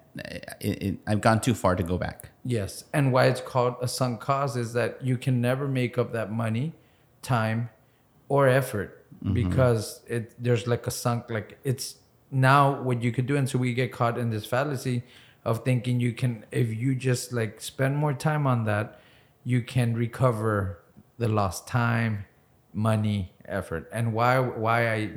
It, 0.61 0.83
it, 0.83 0.99
I've 1.07 1.21
gone 1.21 1.41
too 1.41 1.55
far 1.55 1.77
to 1.77 1.83
go 1.83 1.97
back. 1.97 2.31
Yes, 2.45 2.85
and 2.93 3.13
why 3.13 3.27
it's 3.27 3.41
called 3.41 3.77
a 3.81 3.87
sunk 3.87 4.21
cost 4.21 4.57
is 4.57 4.73
that 4.73 5.05
you 5.05 5.17
can 5.17 5.41
never 5.41 5.69
make 5.69 5.97
up 5.97 6.13
that 6.13 6.33
money, 6.33 6.73
time, 7.23 7.71
or 8.29 8.49
effort 8.49 8.98
because 9.33 10.01
it 10.07 10.33
there's 10.43 10.67
like 10.67 10.87
a 10.87 10.91
sunk 10.91 11.31
like 11.31 11.59
it's 11.65 11.97
now 12.31 12.81
what 12.83 13.03
you 13.03 13.11
could 13.13 13.27
do, 13.27 13.37
and 13.37 13.49
so 13.49 13.59
we 13.59 13.75
get 13.75 13.91
caught 13.93 14.19
in 14.19 14.31
this 14.31 14.45
fallacy 14.47 15.03
of 15.45 15.65
thinking 15.65 15.99
you 16.01 16.13
can 16.13 16.45
if 16.51 16.69
you 16.75 16.95
just 16.95 17.33
like 17.33 17.61
spend 17.61 17.97
more 17.97 18.13
time 18.13 18.47
on 18.47 18.65
that, 18.65 19.01
you 19.45 19.63
can 19.63 19.95
recover 19.95 20.79
the 21.19 21.29
lost 21.29 21.67
time, 21.67 22.25
money, 22.73 23.33
effort. 23.47 23.89
And 23.93 24.13
why 24.13 24.39
why 24.39 24.93
I 24.93 25.11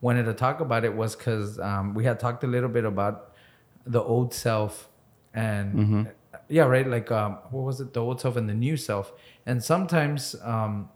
wanted 0.00 0.24
to 0.24 0.34
talk 0.34 0.60
about 0.60 0.84
it 0.84 0.94
was 0.94 1.16
because 1.16 1.58
um, 1.58 1.94
we 1.94 2.04
had 2.04 2.20
talked 2.20 2.44
a 2.44 2.46
little 2.46 2.68
bit 2.68 2.84
about 2.84 3.32
the 3.86 4.02
old 4.02 4.34
self 4.34 4.88
and 5.34 5.74
Mm-hmm. 5.74 6.02
yeah 6.48 6.64
right 6.64 6.86
like 6.86 7.10
um, 7.10 7.38
what 7.50 7.62
was 7.64 7.80
it 7.80 7.92
the 7.92 8.00
old 8.00 8.20
self 8.20 8.36
and 8.36 8.48
the 8.48 8.54
new 8.54 8.76
self 8.76 9.12
and 9.46 9.62
sometimes 9.62 10.34
um, 10.42 10.88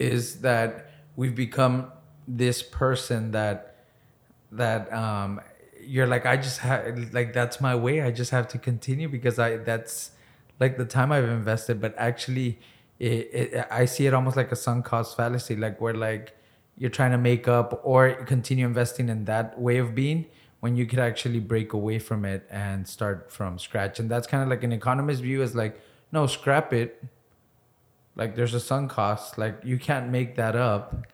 is 0.00 0.40
that 0.40 0.90
we've 1.14 1.34
become 1.34 1.92
this 2.26 2.62
person 2.62 3.30
that 3.32 3.76
that 4.50 4.92
um 4.92 5.40
you're 5.82 6.06
like 6.06 6.26
i 6.26 6.36
just 6.36 6.58
have 6.58 7.12
like 7.12 7.32
that's 7.32 7.60
my 7.60 7.74
way. 7.74 8.02
I 8.02 8.10
just 8.10 8.30
have 8.30 8.48
to 8.48 8.58
continue 8.58 9.08
because 9.08 9.38
i 9.38 9.56
that's 9.56 10.12
like 10.58 10.76
the 10.76 10.84
time 10.84 11.12
i've 11.12 11.28
invested. 11.28 11.80
But 11.80 11.94
actually 11.96 12.58
it, 12.98 13.30
it 13.32 13.66
i 13.70 13.84
see 13.84 14.06
it 14.06 14.14
almost 14.14 14.36
like 14.36 14.52
a 14.52 14.56
sunk 14.56 14.84
cost 14.84 15.16
fallacy. 15.16 15.56
Like 15.56 15.80
where 15.80 15.94
like 15.94 16.36
you're 16.78 16.90
trying 16.90 17.10
to 17.12 17.18
make 17.18 17.46
up 17.46 17.80
or 17.84 18.12
continue 18.24 18.66
investing 18.66 19.08
in 19.08 19.24
that 19.26 19.58
way 19.60 19.78
of 19.78 19.94
being 19.94 20.26
when 20.60 20.76
you 20.76 20.86
could 20.86 20.98
actually 20.98 21.40
break 21.40 21.72
away 21.72 21.98
from 21.98 22.24
it 22.24 22.46
and 22.50 22.86
start 22.86 23.32
from 23.32 23.58
scratch. 23.58 23.98
And 23.98 24.10
that's 24.10 24.26
kind 24.26 24.42
of 24.42 24.48
like 24.48 24.62
an 24.62 24.72
economist 24.72 25.22
view 25.22 25.42
is 25.42 25.54
like 25.54 25.80
no 26.12 26.26
scrap 26.26 26.72
it 26.72 27.02
like 28.16 28.34
there's 28.36 28.54
a 28.54 28.60
sunk 28.60 28.90
cost. 28.90 29.38
Like 29.38 29.60
you 29.64 29.78
can't 29.78 30.10
make 30.10 30.36
that 30.36 30.56
up. 30.56 31.06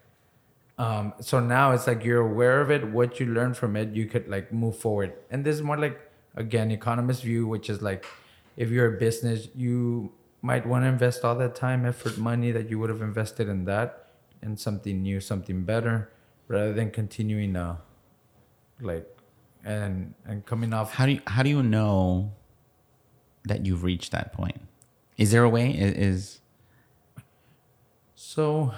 Um, 0.79 1.15
so 1.21 1.41
now 1.41 1.73
it's 1.73 1.87
like 1.87 2.05
you're 2.05 2.21
aware 2.21 2.61
of 2.61 2.71
it. 2.71 2.87
What 2.91 3.19
you 3.19 3.27
learn 3.27 3.55
from 3.55 3.77
it 3.77 3.95
you 3.95 4.07
could 4.07 4.29
like 4.29 4.53
move 4.53 4.77
forward. 4.77 5.15
And 5.31 5.45
this 5.45 5.57
is 5.57 5.63
more 5.63 5.79
like 5.79 6.01
again 6.37 6.71
economist 6.71 7.23
view 7.23 7.47
which 7.47 7.71
is 7.71 7.81
like 7.81 8.05
if 8.59 8.69
you're 8.69 8.95
a 8.95 8.99
business 8.99 9.49
you 9.55 10.13
might 10.43 10.67
want 10.67 10.85
to 10.85 10.89
invest 10.89 11.25
all 11.25 11.35
that 11.35 11.55
time 11.55 11.87
effort 11.87 12.19
money 12.19 12.53
that 12.53 12.69
you 12.69 12.79
would 12.79 12.91
have 12.91 13.01
invested 13.01 13.49
in 13.49 13.65
that 13.65 14.11
in 14.43 14.55
something 14.55 15.01
new 15.03 15.19
something 15.19 15.65
better 15.65 16.13
rather 16.49 16.75
than 16.75 16.91
continuing 16.91 17.57
uh 17.57 17.75
like 18.83 19.07
and 19.65 20.13
and 20.27 20.45
coming 20.45 20.75
off 20.75 20.93
How 20.93 21.07
do 21.07 21.13
you 21.13 21.23
how 21.27 21.43
do 21.43 21.49
you 21.49 21.63
know 21.63 22.33
that 23.45 23.65
you've 23.65 23.83
reached 23.83 24.13
that 24.13 24.35
point? 24.35 24.61
Is 25.17 25.31
there 25.31 25.43
a 25.43 25.49
way? 25.49 25.69
I- 25.69 25.97
Is, 26.09 26.41
so 28.27 28.75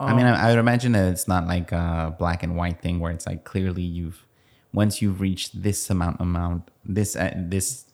I 0.00 0.12
mean, 0.12 0.26
I, 0.26 0.48
I 0.48 0.50
would 0.50 0.58
imagine 0.58 0.90
that 0.92 1.12
it's 1.12 1.28
not 1.28 1.46
like 1.46 1.70
a 1.70 2.14
black 2.18 2.42
and 2.42 2.56
white 2.56 2.82
thing 2.82 2.98
where 2.98 3.12
it's 3.12 3.26
like 3.26 3.44
clearly 3.44 3.82
you've 3.82 4.26
once 4.72 5.00
you've 5.00 5.20
reached 5.20 5.62
this 5.62 5.88
amount 5.88 6.20
amount 6.20 6.68
this 6.84 7.14
uh, 7.14 7.32
this 7.36 7.84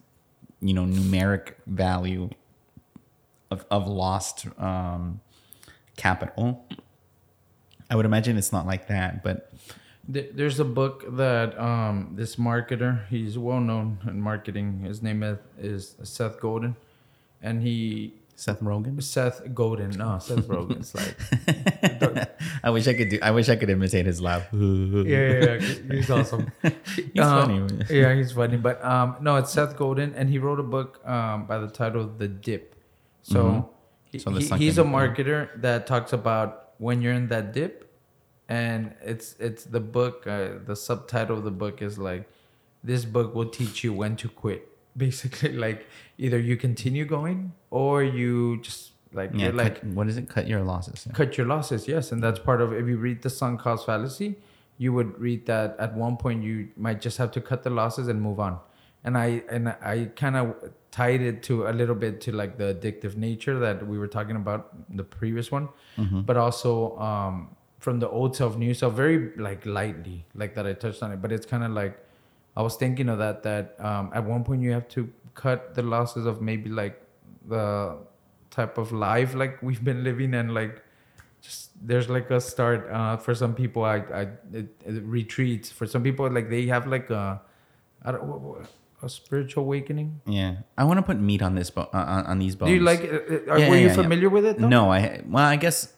you 0.62 0.72
know 0.72 0.84
numeric 0.84 1.56
value 1.66 2.30
of 3.50 3.66
of 3.70 3.86
lost 3.86 4.46
um, 4.58 5.20
capital. 5.98 6.66
I 7.90 7.96
would 7.96 8.06
imagine 8.06 8.38
it's 8.38 8.52
not 8.52 8.66
like 8.66 8.88
that, 8.88 9.22
but 9.22 9.52
There's 10.08 10.58
a 10.58 10.64
book 10.64 11.04
that 11.16 11.58
um, 11.58 12.12
this 12.14 12.36
marketer, 12.36 13.06
he's 13.08 13.36
well 13.36 13.60
known 13.60 13.98
in 14.06 14.20
marketing. 14.22 14.80
His 14.80 15.02
name 15.02 15.22
is, 15.22 15.38
is 15.58 15.96
Seth 16.02 16.40
Godin, 16.40 16.76
and 17.42 17.62
he 17.62 18.14
Seth 18.36 18.60
Rogen. 18.60 19.00
Seth 19.02 19.42
Godin. 19.54 19.90
No, 19.90 20.18
Seth 20.18 20.46
Rogen's 20.48 20.94
like 20.94 21.14
I 22.64 22.70
wish 22.70 22.88
I 22.88 22.94
could 22.94 23.08
do. 23.10 23.18
I 23.22 23.30
wish 23.30 23.48
I 23.48 23.56
could 23.56 23.70
imitate 23.70 24.06
his 24.06 24.20
laugh. 24.20 24.46
yeah, 24.52 25.02
yeah, 25.04 25.44
yeah, 25.44 25.58
he's 25.92 26.10
awesome. 26.10 26.50
He's 26.96 27.22
Um, 27.22 27.68
funny. 27.68 27.84
yeah, 27.90 28.14
he's 28.14 28.32
funny. 28.32 28.56
But 28.56 28.84
um, 28.84 29.16
no, 29.20 29.36
it's 29.36 29.52
Seth 29.52 29.76
Godin, 29.76 30.14
and 30.14 30.28
he 30.28 30.38
wrote 30.38 30.58
a 30.60 30.64
book 30.64 31.00
um, 31.06 31.46
by 31.46 31.58
the 31.58 31.68
title 31.68 32.06
The 32.06 32.28
Dip. 32.28 32.74
So, 33.22 33.44
Mhm. 33.44 33.68
he, 34.10 34.18
So 34.18 34.30
he- 34.32 34.64
he's 34.64 34.78
a 34.78 34.84
marketer 34.84 35.48
that 35.60 35.86
talks 35.86 36.12
about 36.12 36.70
when 36.78 37.00
you're 37.02 37.12
in 37.14 37.28
that 37.28 37.52
dip, 37.52 37.88
and 38.48 38.94
it's 39.02 39.36
it's 39.38 39.64
the 39.64 39.80
book. 39.80 40.26
Uh, 40.26 40.58
the 40.66 40.74
subtitle 40.76 41.38
of 41.38 41.44
the 41.44 41.50
book 41.50 41.80
is 41.82 41.98
like, 41.98 42.28
"This 42.82 43.04
book 43.04 43.34
will 43.34 43.48
teach 43.48 43.84
you 43.84 43.92
when 43.92 44.16
to 44.16 44.28
quit." 44.28 44.68
Basically, 44.96 45.52
like 45.52 45.86
either 46.18 46.38
you 46.38 46.56
continue 46.56 47.04
going 47.04 47.52
or 47.82 48.02
you 48.20 48.60
just 48.66 48.80
like 49.20 49.30
Yeah, 49.32 49.44
you're 49.46 49.58
like 49.64 49.76
what 49.98 50.06
is 50.10 50.16
it? 50.20 50.28
Cut 50.36 50.46
your 50.52 50.62
losses. 50.72 50.98
Yeah. 51.06 51.12
cut 51.20 51.36
your 51.38 51.46
losses 51.54 51.86
yes 51.94 52.12
and 52.12 52.22
that's 52.24 52.40
part 52.48 52.60
of 52.64 52.72
if 52.80 52.86
you 52.92 52.96
read 53.06 53.18
the 53.26 53.30
sunk 53.38 53.60
cost 53.66 53.86
fallacy 53.88 54.30
you 54.84 54.92
would 54.96 55.10
read 55.26 55.46
that 55.52 55.76
at 55.86 55.90
one 56.04 56.16
point 56.24 56.42
you 56.48 56.56
might 56.86 57.00
just 57.06 57.18
have 57.22 57.30
to 57.36 57.40
cut 57.50 57.62
the 57.66 57.70
losses 57.80 58.08
and 58.14 58.18
move 58.28 58.40
on 58.46 58.54
and 59.04 59.16
i 59.24 59.28
and 59.56 59.68
i 59.92 59.96
kind 60.22 60.36
of 60.40 60.46
tied 61.00 61.22
it 61.30 61.36
to 61.48 61.54
a 61.72 61.72
little 61.80 61.98
bit 62.04 62.20
to 62.24 62.32
like 62.40 62.52
the 62.62 62.68
addictive 62.74 63.14
nature 63.26 63.56
that 63.66 63.84
we 63.92 63.96
were 64.02 64.10
talking 64.16 64.36
about 64.44 64.62
the 65.00 65.06
previous 65.18 65.50
one 65.58 65.68
but 66.30 66.36
also 66.44 66.72
um 67.10 67.36
from 67.86 68.00
the 68.04 68.08
old 68.18 68.34
self 68.40 68.56
new 68.64 68.74
self 68.82 68.94
very 69.04 69.18
like 69.48 69.64
lightly 69.78 70.18
like 70.42 70.54
that 70.56 70.66
i 70.72 70.74
touched 70.84 71.02
on 71.06 71.12
it 71.16 71.20
but 71.24 71.30
it's 71.38 71.46
kind 71.54 71.64
of 71.68 71.72
like 71.80 71.94
i 72.56 72.62
was 72.68 72.74
thinking 72.82 73.08
of 73.14 73.18
that 73.24 73.42
that 73.48 73.76
um 73.90 74.10
at 74.18 74.24
one 74.34 74.42
point 74.48 74.60
you 74.66 74.72
have 74.78 74.88
to 74.96 75.08
cut 75.44 75.74
the 75.78 75.82
losses 75.94 76.26
of 76.32 76.40
maybe 76.50 76.68
like 76.82 77.00
the 77.48 77.96
type 78.50 78.78
of 78.78 78.92
life 78.92 79.34
like 79.34 79.60
we've 79.62 79.82
been 79.84 80.04
living 80.04 80.32
and 80.34 80.54
like 80.54 80.82
just 81.42 81.70
there's 81.86 82.08
like 82.08 82.30
a 82.30 82.40
start 82.40 82.88
uh 82.90 83.16
for 83.16 83.34
some 83.34 83.54
people 83.54 83.84
i 83.84 83.96
i 83.96 84.22
it, 84.52 84.68
it 84.86 85.02
retreats 85.04 85.70
for 85.70 85.86
some 85.86 86.02
people 86.02 86.30
like 86.30 86.48
they 86.48 86.66
have 86.66 86.86
like 86.86 87.10
a 87.10 87.40
I 88.04 88.12
don't, 88.12 88.66
a 89.02 89.08
spiritual 89.08 89.64
awakening 89.64 90.20
Yeah, 90.26 90.56
I 90.78 90.84
want 90.84 90.98
to 90.98 91.02
put 91.02 91.18
meat 91.20 91.42
on 91.42 91.54
this 91.54 91.70
bo- 91.70 91.88
uh, 91.92 92.04
on, 92.14 92.26
on 92.26 92.38
these 92.38 92.54
bones. 92.56 92.68
do 92.70 92.74
you 92.74 92.80
like 92.80 93.00
it? 93.00 93.12
Uh, 93.48 93.52
Are, 93.52 93.58
Yeah, 93.58 93.68
were 93.68 93.74
yeah, 93.76 93.80
you 93.80 93.88
yeah, 93.88 93.96
yeah. 93.96 94.02
familiar 94.02 94.28
with 94.30 94.44
it 94.46 94.58
though? 94.58 94.68
No, 94.68 94.90
I 94.92 95.22
well, 95.26 95.44
I 95.44 95.56
guess 95.56 95.92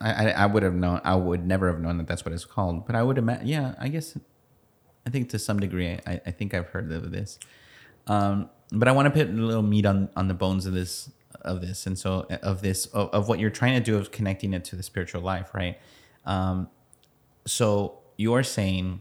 I, 0.00 0.10
I 0.12 0.30
I 0.44 0.46
would 0.46 0.62
have 0.62 0.74
known. 0.74 1.00
I 1.04 1.14
would 1.16 1.46
never 1.46 1.66
have 1.72 1.80
known 1.80 1.96
that 1.98 2.06
that's 2.06 2.24
what 2.24 2.32
it's 2.32 2.44
called. 2.44 2.86
But 2.86 2.96
I 2.96 3.02
would 3.02 3.18
imagine. 3.18 3.46
Yeah, 3.46 3.74
I 3.78 3.88
guess. 3.88 4.16
I 5.06 5.10
think 5.10 5.28
to 5.30 5.38
some 5.38 5.58
degree, 5.60 5.98
I, 6.06 6.20
I 6.26 6.30
think 6.30 6.52
I've 6.54 6.68
heard 6.68 6.92
of 6.92 7.10
this. 7.10 7.38
Um, 8.06 8.50
but 8.72 8.88
I 8.88 8.92
want 8.92 9.06
to 9.06 9.10
put 9.10 9.28
a 9.28 9.32
little 9.32 9.62
meat 9.62 9.86
on 9.86 10.08
on 10.16 10.28
the 10.28 10.34
bones 10.34 10.66
of 10.66 10.74
this 10.74 11.10
of 11.42 11.60
this, 11.60 11.86
and 11.86 11.98
so 11.98 12.26
of 12.42 12.62
this 12.62 12.86
of, 12.86 13.10
of 13.10 13.28
what 13.28 13.38
you're 13.38 13.50
trying 13.50 13.74
to 13.74 13.80
do 13.80 13.96
of 13.96 14.10
connecting 14.10 14.52
it 14.52 14.64
to 14.66 14.76
the 14.76 14.82
spiritual 14.82 15.22
life, 15.22 15.54
right? 15.54 15.78
Um, 16.24 16.68
so 17.46 17.98
you're 18.16 18.42
saying 18.42 19.00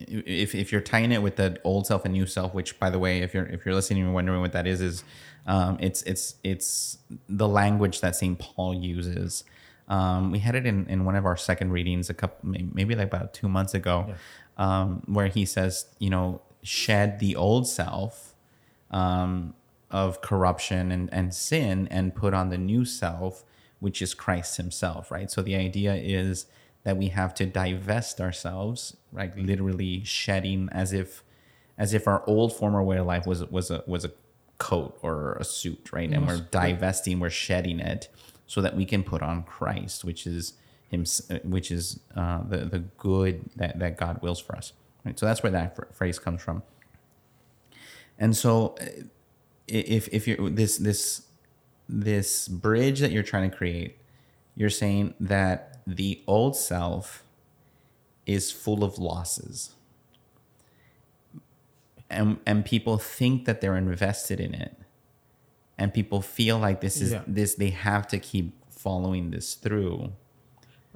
if, 0.00 0.54
if 0.54 0.72
you're 0.72 0.80
tying 0.80 1.12
it 1.12 1.22
with 1.22 1.36
the 1.36 1.58
old 1.64 1.86
self 1.86 2.04
and 2.04 2.14
new 2.14 2.26
self, 2.26 2.54
which 2.54 2.78
by 2.78 2.90
the 2.90 2.98
way, 2.98 3.20
if 3.20 3.34
you're 3.34 3.46
if 3.46 3.64
you're 3.64 3.74
listening 3.74 3.98
and 3.98 4.08
you're 4.08 4.14
wondering 4.14 4.40
what 4.40 4.52
that 4.52 4.66
is, 4.66 4.80
is 4.80 5.04
um, 5.46 5.78
it's 5.80 6.02
it's 6.02 6.36
it's 6.42 6.98
the 7.28 7.48
language 7.48 8.00
that 8.00 8.16
Saint 8.16 8.38
Paul 8.38 8.74
uses. 8.74 9.44
Um, 9.86 10.30
we 10.30 10.38
had 10.38 10.54
it 10.54 10.64
in, 10.64 10.86
in 10.86 11.04
one 11.04 11.14
of 11.14 11.26
our 11.26 11.36
second 11.36 11.70
readings 11.70 12.08
a 12.08 12.14
couple 12.14 12.48
maybe 12.72 12.94
like 12.94 13.08
about 13.08 13.34
two 13.34 13.48
months 13.48 13.74
ago, 13.74 14.14
um, 14.56 15.02
where 15.06 15.26
he 15.26 15.44
says, 15.44 15.86
you 15.98 16.08
know, 16.08 16.40
shed 16.64 17.20
the 17.20 17.36
old 17.36 17.68
self 17.68 18.34
um, 18.90 19.54
of 19.90 20.20
corruption 20.20 20.90
and, 20.90 21.08
and 21.12 21.32
sin 21.32 21.86
and 21.90 22.14
put 22.14 22.34
on 22.34 22.48
the 22.48 22.58
new 22.58 22.84
self, 22.84 23.44
which 23.80 24.02
is 24.02 24.14
Christ 24.14 24.56
Himself, 24.56 25.10
right? 25.10 25.30
So 25.30 25.42
the 25.42 25.54
idea 25.54 25.94
is 25.94 26.46
that 26.82 26.96
we 26.96 27.08
have 27.08 27.34
to 27.34 27.46
divest 27.46 28.20
ourselves, 28.20 28.96
right? 29.12 29.36
Literally 29.36 30.02
shedding 30.04 30.68
as 30.72 30.92
if 30.92 31.22
as 31.76 31.92
if 31.92 32.06
our 32.06 32.22
old 32.26 32.52
former 32.52 32.82
way 32.82 32.98
of 32.98 33.06
life 33.06 33.26
was 33.26 33.44
was 33.46 33.70
a 33.70 33.84
was 33.86 34.04
a 34.04 34.12
coat 34.58 34.98
or 35.02 35.34
a 35.34 35.44
suit, 35.44 35.90
right? 35.92 36.10
And 36.10 36.26
we're 36.26 36.46
divesting, 36.50 37.20
we're 37.20 37.30
shedding 37.30 37.80
it 37.80 38.08
so 38.46 38.60
that 38.60 38.76
we 38.76 38.84
can 38.84 39.02
put 39.02 39.22
on 39.22 39.42
Christ, 39.42 40.04
which 40.04 40.26
is 40.26 40.54
him, 40.88 41.04
which 41.44 41.70
is 41.70 42.00
uh, 42.14 42.42
the 42.48 42.58
the 42.58 42.78
good 42.78 43.50
that 43.56 43.78
that 43.78 43.96
God 43.96 44.22
wills 44.22 44.40
for 44.40 44.56
us, 44.56 44.72
right? 45.04 45.18
So 45.18 45.26
that's 45.26 45.42
where 45.42 45.52
that 45.52 45.94
phrase 45.94 46.18
comes 46.18 46.42
from. 46.42 46.62
And 48.18 48.36
so, 48.36 48.76
uh, 48.80 48.86
if 49.66 50.08
if 50.08 50.28
you're 50.28 50.50
this 50.50 50.76
this 50.78 51.22
this 51.88 52.48
bridge 52.48 53.00
that 53.00 53.10
you're 53.12 53.22
trying 53.22 53.50
to 53.50 53.56
create, 53.56 53.98
you're 54.54 54.70
saying 54.70 55.14
that 55.20 55.78
the 55.86 56.22
old 56.26 56.56
self 56.56 57.24
is 58.26 58.50
full 58.50 58.84
of 58.84 58.98
losses. 58.98 59.74
And 62.10 62.38
and 62.46 62.64
people 62.64 62.98
think 62.98 63.44
that 63.46 63.60
they're 63.60 63.76
invested 63.76 64.38
in 64.40 64.54
it. 64.54 64.76
And 65.76 65.92
people 65.92 66.22
feel 66.22 66.58
like 66.58 66.80
this 66.80 67.00
is 67.00 67.12
Yeah. 67.12 67.22
this 67.26 67.54
they 67.54 67.70
have 67.70 68.06
to 68.08 68.18
keep 68.18 68.54
following 68.70 69.30
this 69.30 69.54
through. 69.54 70.12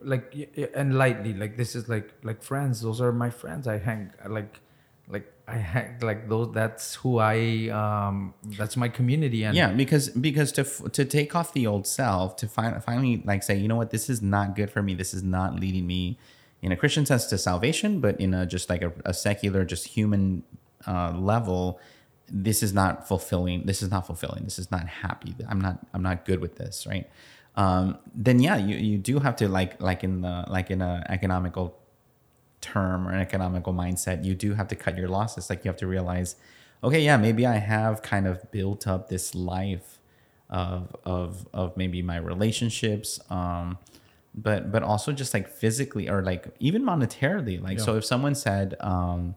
Like 0.02 0.34
and 0.74 0.96
lightly 0.96 1.34
like 1.34 1.56
this 1.56 1.74
is 1.74 1.88
like 1.88 2.12
like 2.22 2.42
friends 2.42 2.80
those 2.82 3.00
are 3.00 3.12
my 3.12 3.30
friends 3.30 3.66
i 3.66 3.78
hang 3.78 4.10
like 4.28 4.60
like 5.08 5.32
i 5.48 5.56
hang 5.56 5.98
like 6.00 6.28
those 6.28 6.52
that's 6.52 6.94
who 6.96 7.18
i 7.18 7.68
um 7.70 8.34
that's 8.56 8.76
my 8.76 8.88
community 8.88 9.42
and 9.44 9.56
yeah, 9.56 9.72
because 9.72 10.10
because 10.10 10.52
to 10.52 10.64
to 10.90 11.04
take 11.04 11.34
off 11.34 11.52
the 11.52 11.66
old 11.66 11.86
self, 11.86 12.36
to 12.36 12.46
fin- 12.46 12.80
finally 12.80 13.22
like 13.24 13.42
say, 13.42 13.56
you 13.56 13.68
know 13.68 13.76
what, 13.76 13.90
this 13.90 14.08
is 14.08 14.20
not 14.22 14.54
good 14.54 14.70
for 14.70 14.82
me. 14.82 14.94
This 14.94 15.14
is 15.14 15.22
not 15.22 15.58
leading 15.58 15.86
me 15.86 16.18
in 16.62 16.72
a 16.72 16.76
Christian 16.76 17.06
sense 17.06 17.26
to 17.26 17.38
salvation, 17.38 18.00
but 18.00 18.20
in 18.20 18.34
a 18.34 18.46
just 18.46 18.68
like 18.68 18.82
a, 18.82 18.92
a 19.04 19.14
secular, 19.14 19.64
just 19.64 19.88
human 19.88 20.42
uh, 20.86 21.12
level, 21.16 21.80
this 22.30 22.62
is 22.62 22.72
not 22.72 23.08
fulfilling. 23.08 23.64
This 23.64 23.82
is 23.82 23.90
not 23.90 24.06
fulfilling. 24.06 24.44
This 24.44 24.58
is 24.58 24.70
not 24.70 24.86
happy. 24.86 25.34
I'm 25.48 25.60
not. 25.60 25.78
I'm 25.94 26.02
not 26.02 26.24
good 26.24 26.40
with 26.40 26.56
this. 26.56 26.86
Right. 26.86 27.08
Um, 27.58 27.98
then 28.14 28.38
yeah, 28.38 28.56
you, 28.56 28.76
you 28.76 28.98
do 28.98 29.18
have 29.18 29.34
to 29.36 29.48
like 29.48 29.82
like 29.82 30.04
in 30.04 30.20
the 30.20 30.44
like 30.48 30.70
in 30.70 30.80
a 30.80 31.04
economical 31.08 31.76
term 32.60 33.06
or 33.06 33.10
an 33.12 33.20
economical 33.20 33.74
mindset, 33.74 34.24
you 34.24 34.34
do 34.34 34.54
have 34.54 34.68
to 34.68 34.76
cut 34.76 34.96
your 34.96 35.08
losses. 35.08 35.50
Like 35.50 35.64
you 35.64 35.68
have 35.68 35.78
to 35.78 35.86
realize, 35.88 36.36
okay, 36.84 37.00
yeah, 37.00 37.16
maybe 37.16 37.46
I 37.46 37.56
have 37.56 38.00
kind 38.00 38.28
of 38.28 38.48
built 38.52 38.86
up 38.86 39.08
this 39.08 39.34
life 39.34 39.98
of 40.48 40.94
of 41.04 41.48
of 41.52 41.76
maybe 41.76 42.00
my 42.00 42.16
relationships. 42.16 43.18
Um, 43.28 43.78
but 44.34 44.70
but 44.70 44.84
also 44.84 45.10
just 45.10 45.34
like 45.34 45.48
physically 45.48 46.08
or 46.08 46.22
like 46.22 46.46
even 46.60 46.84
monetarily 46.84 47.60
like 47.60 47.78
Yeah. 47.78 47.84
so 47.84 47.96
if 47.96 48.04
someone 48.04 48.36
said 48.36 48.76
um 48.78 49.34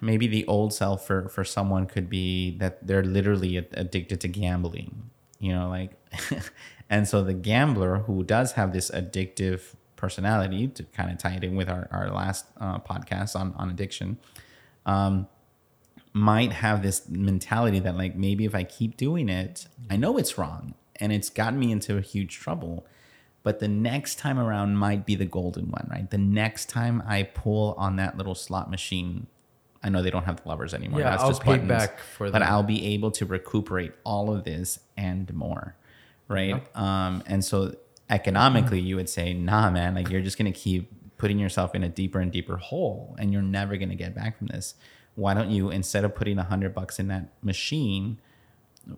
maybe 0.00 0.26
the 0.26 0.44
old 0.46 0.72
self 0.72 1.06
for 1.06 1.28
for 1.28 1.44
someone 1.44 1.86
could 1.86 2.10
be 2.10 2.56
that 2.58 2.84
they're 2.86 3.04
literally 3.04 3.56
addicted 3.56 4.20
to 4.22 4.28
gambling 4.28 5.10
you 5.38 5.52
know 5.52 5.68
like 5.68 5.92
and 6.90 7.08
so 7.08 7.22
the 7.22 7.34
gambler 7.34 7.98
who 7.98 8.22
does 8.22 8.52
have 8.52 8.72
this 8.72 8.90
addictive 8.90 9.74
personality 9.96 10.68
to 10.68 10.82
kind 10.84 11.10
of 11.10 11.18
tie 11.18 11.34
it 11.34 11.44
in 11.44 11.56
with 11.56 11.68
our, 11.68 11.88
our 11.90 12.10
last 12.10 12.46
uh, 12.60 12.78
podcast 12.78 13.34
on 13.34 13.52
on 13.56 13.70
addiction 13.70 14.18
um 14.86 15.26
might 16.14 16.52
have 16.52 16.82
this 16.82 17.08
mentality 17.08 17.80
that 17.80 17.96
like 17.96 18.14
maybe 18.16 18.44
if 18.44 18.54
I 18.54 18.62
keep 18.62 18.96
doing 18.96 19.28
it, 19.28 19.66
I 19.90 19.96
know 19.96 20.16
it's 20.16 20.38
wrong 20.38 20.74
and 20.96 21.12
it's 21.12 21.28
gotten 21.28 21.58
me 21.58 21.72
into 21.72 21.98
a 21.98 22.00
huge 22.00 22.38
trouble. 22.38 22.86
But 23.42 23.58
the 23.58 23.68
next 23.68 24.18
time 24.18 24.38
around 24.38 24.76
might 24.76 25.04
be 25.04 25.16
the 25.16 25.26
golden 25.26 25.70
one, 25.70 25.88
right? 25.90 26.08
The 26.08 26.16
next 26.16 26.70
time 26.70 27.02
I 27.06 27.24
pull 27.24 27.74
on 27.76 27.96
that 27.96 28.16
little 28.16 28.36
slot 28.36 28.70
machine, 28.70 29.26
I 29.84 29.90
know 29.90 30.02
they 30.02 30.10
don't 30.10 30.24
have 30.24 30.42
the 30.42 30.48
levers 30.48 30.72
anymore. 30.72 31.00
Yeah, 31.00 31.16
I'll 31.20 31.38
pay 31.38 31.58
back 31.58 31.98
for 32.00 32.30
that. 32.30 32.38
but. 32.40 32.42
I'll 32.42 32.62
be 32.62 32.86
able 32.94 33.10
to 33.12 33.26
recuperate 33.26 33.92
all 34.02 34.34
of 34.34 34.44
this 34.44 34.78
and 34.96 35.32
more, 35.34 35.76
right? 36.26 36.64
Um, 36.74 37.22
and 37.26 37.44
so 37.44 37.76
economically, 38.08 38.80
you 38.80 38.96
would 38.96 39.08
say, 39.10 39.34
nah, 39.34 39.70
man, 39.70 39.94
like 39.94 40.08
you're 40.10 40.22
just 40.22 40.38
gonna 40.38 40.52
keep 40.52 40.90
putting 41.18 41.38
yourself 41.38 41.74
in 41.74 41.84
a 41.84 41.88
deeper 41.88 42.18
and 42.18 42.32
deeper 42.32 42.56
hole, 42.56 43.14
and 43.18 43.32
you're 43.32 43.42
never 43.42 43.76
gonna 43.76 43.94
get 43.94 44.14
back 44.14 44.38
from 44.38 44.46
this. 44.48 44.74
Why 45.16 45.34
don't 45.34 45.50
you, 45.50 45.70
instead 45.70 46.04
of 46.04 46.14
putting 46.14 46.38
a 46.38 46.42
hundred 46.44 46.74
bucks 46.74 46.98
in 46.98 47.08
that 47.08 47.28
machine, 47.42 48.18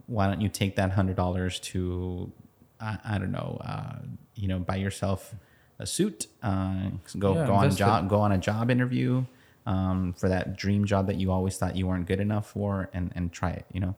why 0.07 0.28
don't 0.28 0.41
you 0.41 0.49
take 0.49 0.76
that 0.76 0.93
hundred 0.93 1.16
dollars 1.16 1.59
to, 1.61 2.32
I, 2.80 2.99
I 3.05 3.18
don't 3.18 3.32
know, 3.32 3.61
uh, 3.64 3.97
you 4.34 4.49
know, 4.49 4.59
buy 4.61 4.76
yourself 4.76 5.34
a 5.78 5.87
suit, 5.87 6.26
uh, 6.43 6.91
go 7.18 7.34
Yeah, 7.34 7.47
go 7.47 7.55
on 7.55 7.66
it. 7.66 7.74
job, 7.76 8.09
go 8.09 8.20
on 8.20 8.32
a 8.32 8.39
job 8.39 8.70
interview 8.70 9.24
um, 9.67 10.12
for 10.14 10.29
that 10.29 10.57
dream 10.57 10.85
job 10.85 11.07
that 11.09 11.17
you 11.17 11.31
always 11.33 11.57
thought 11.59 11.77
you 11.77 11.87
weren't 11.87 12.07
good 12.07 12.21
enough 12.21 12.49
for, 12.51 12.89
and 12.93 13.12
and 13.14 13.33
try 13.33 13.51
it, 13.51 13.67
you 13.73 13.81
know, 13.81 13.95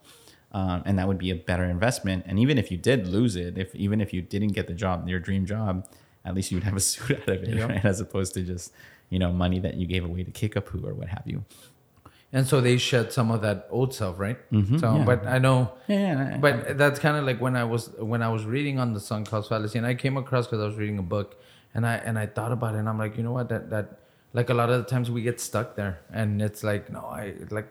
um, 0.52 0.82
and 0.86 0.98
that 0.98 1.06
would 1.06 1.18
be 1.18 1.30
a 1.30 1.36
better 1.36 1.64
investment. 1.64 2.24
And 2.26 2.38
even 2.38 2.56
if 2.58 2.70
you 2.70 2.78
did 2.78 3.06
lose 3.06 3.36
it, 3.36 3.58
if 3.58 3.74
even 3.74 4.00
if 4.00 4.12
you 4.12 4.22
didn't 4.22 4.52
get 4.52 4.66
the 4.66 4.74
job, 4.74 5.08
your 5.08 5.20
dream 5.20 5.44
job, 5.46 5.86
at 6.24 6.34
least 6.34 6.50
you'd 6.50 6.64
have 6.64 6.76
a 6.76 6.80
suit 6.90 7.12
out 7.22 7.28
of 7.28 7.42
it, 7.42 7.48
Yep. 7.54 7.68
right? 7.68 7.84
As 7.84 8.00
opposed 8.00 8.34
to 8.34 8.42
just 8.42 8.72
you 9.10 9.18
know 9.18 9.32
money 9.32 9.58
that 9.60 9.74
you 9.74 9.86
gave 9.86 10.04
away 10.04 10.24
to 10.24 10.30
Kickapoo 10.30 10.86
or 10.86 10.94
what 10.94 11.08
have 11.08 11.22
you. 11.26 11.44
And 12.30 12.46
so 12.46 12.60
they 12.60 12.76
shed 12.76 13.10
some 13.10 13.30
of 13.30 13.40
that 13.40 13.66
old 13.70 13.94
self, 13.94 14.18
right? 14.18 14.36
so, 14.52 14.96
yeah. 14.96 15.04
but 15.06 15.26
I 15.26 15.38
know, 15.38 15.72
Yeah, 15.86 16.36
but 16.36 16.76
that's 16.76 17.00
kind 17.00 17.16
of 17.16 17.24
like 17.24 17.40
when 17.40 17.56
I 17.56 17.64
was 17.64 17.88
when 17.98 18.22
I 18.22 18.28
was 18.28 18.44
reading 18.44 18.78
on 18.78 18.92
the 18.92 19.00
sunk 19.00 19.30
cost 19.30 19.48
fallacy, 19.48 19.78
and 19.78 19.86
I 19.86 19.94
came 19.94 20.18
across 20.18 20.46
because 20.46 20.60
I 20.62 20.66
was 20.66 20.76
reading 20.76 20.98
a 20.98 21.02
book, 21.02 21.40
and 21.74 21.86
I 21.86 21.94
and 21.96 22.18
I 22.18 22.26
thought 22.26 22.52
about 22.52 22.74
it, 22.74 22.78
and 22.80 22.88
I'm 22.88 22.98
like, 22.98 23.16
you 23.16 23.22
know 23.22 23.32
what, 23.32 23.48
that 23.48 23.70
that 23.70 24.00
like 24.32 24.50
a 24.50 24.54
lot 24.54 24.70
of 24.70 24.78
the 24.84 24.88
times 24.90 25.10
we 25.10 25.22
get 25.22 25.40
stuck 25.40 25.76
there, 25.76 26.00
and 26.12 26.40
it's 26.42 26.62
like, 26.62 26.90
no, 26.90 27.00
I 27.00 27.34
like 27.50 27.68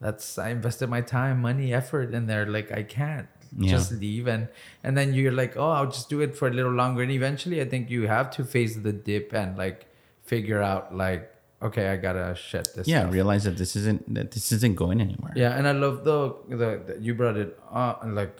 that's 0.00 0.38
I 0.38 0.48
invested 0.50 0.88
my 0.88 1.00
time, 1.00 1.40
money, 1.42 1.72
effort 1.72 2.12
in 2.14 2.26
there, 2.26 2.46
like 2.46 2.72
I 2.72 2.82
can't 2.82 3.28
Yeah. 3.56 3.70
just 3.76 3.92
leave, 3.92 4.26
and 4.26 4.48
and 4.82 4.96
then 4.96 5.14
you're 5.14 5.32
like, 5.32 5.56
oh, 5.56 5.70
I'll 5.70 5.86
just 5.90 6.08
do 6.08 6.20
it 6.20 6.36
for 6.36 6.48
a 6.48 6.52
little 6.52 6.72
longer, 6.72 7.02
and 7.02 7.12
eventually, 7.12 7.60
I 7.60 7.66
think 7.66 7.90
you 7.90 8.06
have 8.08 8.30
to 8.36 8.44
face 8.44 8.76
the 8.76 8.92
dip 8.92 9.32
and 9.32 9.56
like 9.56 9.86
figure 10.24 10.60
out 10.62 10.94
like, 10.96 11.30
okay, 11.60 11.88
I 11.88 11.96
gotta 11.96 12.34
shut 12.34 12.74
this. 12.74 12.88
yeah, 12.88 13.00
stuff. 13.02 13.12
realize 13.12 13.44
that 13.44 13.56
this 13.58 13.76
isn't 13.76 14.12
that 14.14 14.30
this 14.32 14.50
isn't 14.52 14.74
going 14.76 15.00
anywhere. 15.00 15.32
Yeah, 15.36 15.56
and 15.56 15.68
I 15.68 15.72
love 15.72 16.02
the 16.04 16.34
the, 16.48 16.70
the 16.86 16.98
you 17.00 17.14
brought 17.14 17.36
it 17.36 17.58
uh, 17.70 17.94
like 18.06 18.38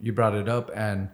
you 0.00 0.12
brought 0.12 0.34
it 0.34 0.48
up 0.48 0.70
and 0.74 1.10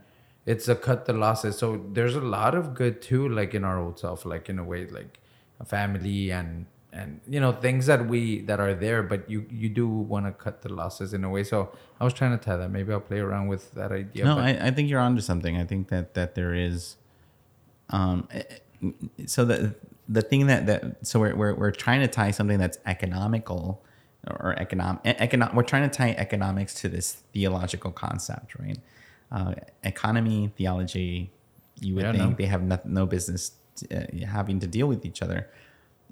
it's 0.47 0.68
a 0.68 0.77
cut 0.77 1.07
the 1.07 1.12
losses. 1.12 1.59
So 1.59 1.85
there's 1.93 2.14
a 2.14 2.20
lot 2.20 2.55
of 2.55 2.72
good 2.74 3.03
too, 3.03 3.29
like 3.29 3.53
in 3.53 3.64
our 3.64 3.79
old 3.79 3.99
self, 3.99 4.24
like 4.24 4.49
in 4.49 4.59
a 4.61 4.64
way, 4.64 4.87
like 4.87 5.18
family 5.65 6.31
and 6.31 6.67
and 6.93 7.21
you 7.29 7.39
know 7.39 7.53
things 7.53 7.87
that 7.87 8.09
we 8.09 8.41
that 8.43 8.59
are 8.59 8.75
there, 8.75 9.03
but 9.03 9.29
you 9.29 9.47
you 9.51 9.69
do 9.69 9.87
want 9.87 10.27
to 10.27 10.33
cut 10.33 10.63
the 10.63 10.73
losses 10.73 11.13
in 11.13 11.25
a 11.25 11.31
way. 11.31 11.45
So 11.45 11.71
I 12.01 12.05
was 12.05 12.15
trying 12.15 12.37
to 12.37 12.43
tie 12.43 12.57
that. 12.57 12.71
Maybe 12.71 12.93
I'll 12.93 13.01
play 13.01 13.21
around 13.21 13.49
with 13.49 13.73
that 13.73 13.93
idea. 13.93 14.25
no, 14.25 14.39
I, 14.39 14.69
I 14.69 14.71
think 14.71 14.89
you're 14.89 15.01
onto 15.01 15.21
something. 15.21 15.57
I 15.57 15.65
think 15.65 15.89
that 15.89 16.15
that 16.15 16.35
there 16.35 16.55
is, 16.55 16.97
um, 17.91 18.29
eh, 18.31 18.43
eh, 18.83 18.91
so 19.27 19.45
the 19.45 19.75
the 20.09 20.23
thing 20.23 20.47
that 20.47 20.67
that 20.67 21.07
so 21.07 21.21
we're 21.21 21.37
we're, 21.37 21.55
we're 21.55 21.71
trying 21.71 22.01
to 22.01 22.09
tie 22.09 22.31
something 22.31 22.59
that's 22.59 22.79
economical 22.87 23.83
or 24.27 24.55
economic 24.59 25.01
economic. 25.05 25.55
We're 25.55 25.63
trying 25.63 25.89
to 25.89 25.97
tie 25.97 26.13
economics 26.13 26.75
to 26.75 26.89
this 26.89 27.23
theological 27.33 27.93
concept, 27.93 28.59
right? 28.59 28.79
Uh, 29.31 29.55
economy, 29.83 30.53
theology. 30.57 31.31
You 31.79 31.95
would 31.97 32.17
think 32.17 32.39
they 32.39 32.47
have 32.47 32.63
no, 32.63 32.79
no 32.85 33.05
business 33.05 33.53
uh, 33.91 34.27
having 34.27 34.61
to 34.61 34.66
deal 34.66 34.87
with 34.87 35.05
each 35.05 35.22
other. 35.22 35.49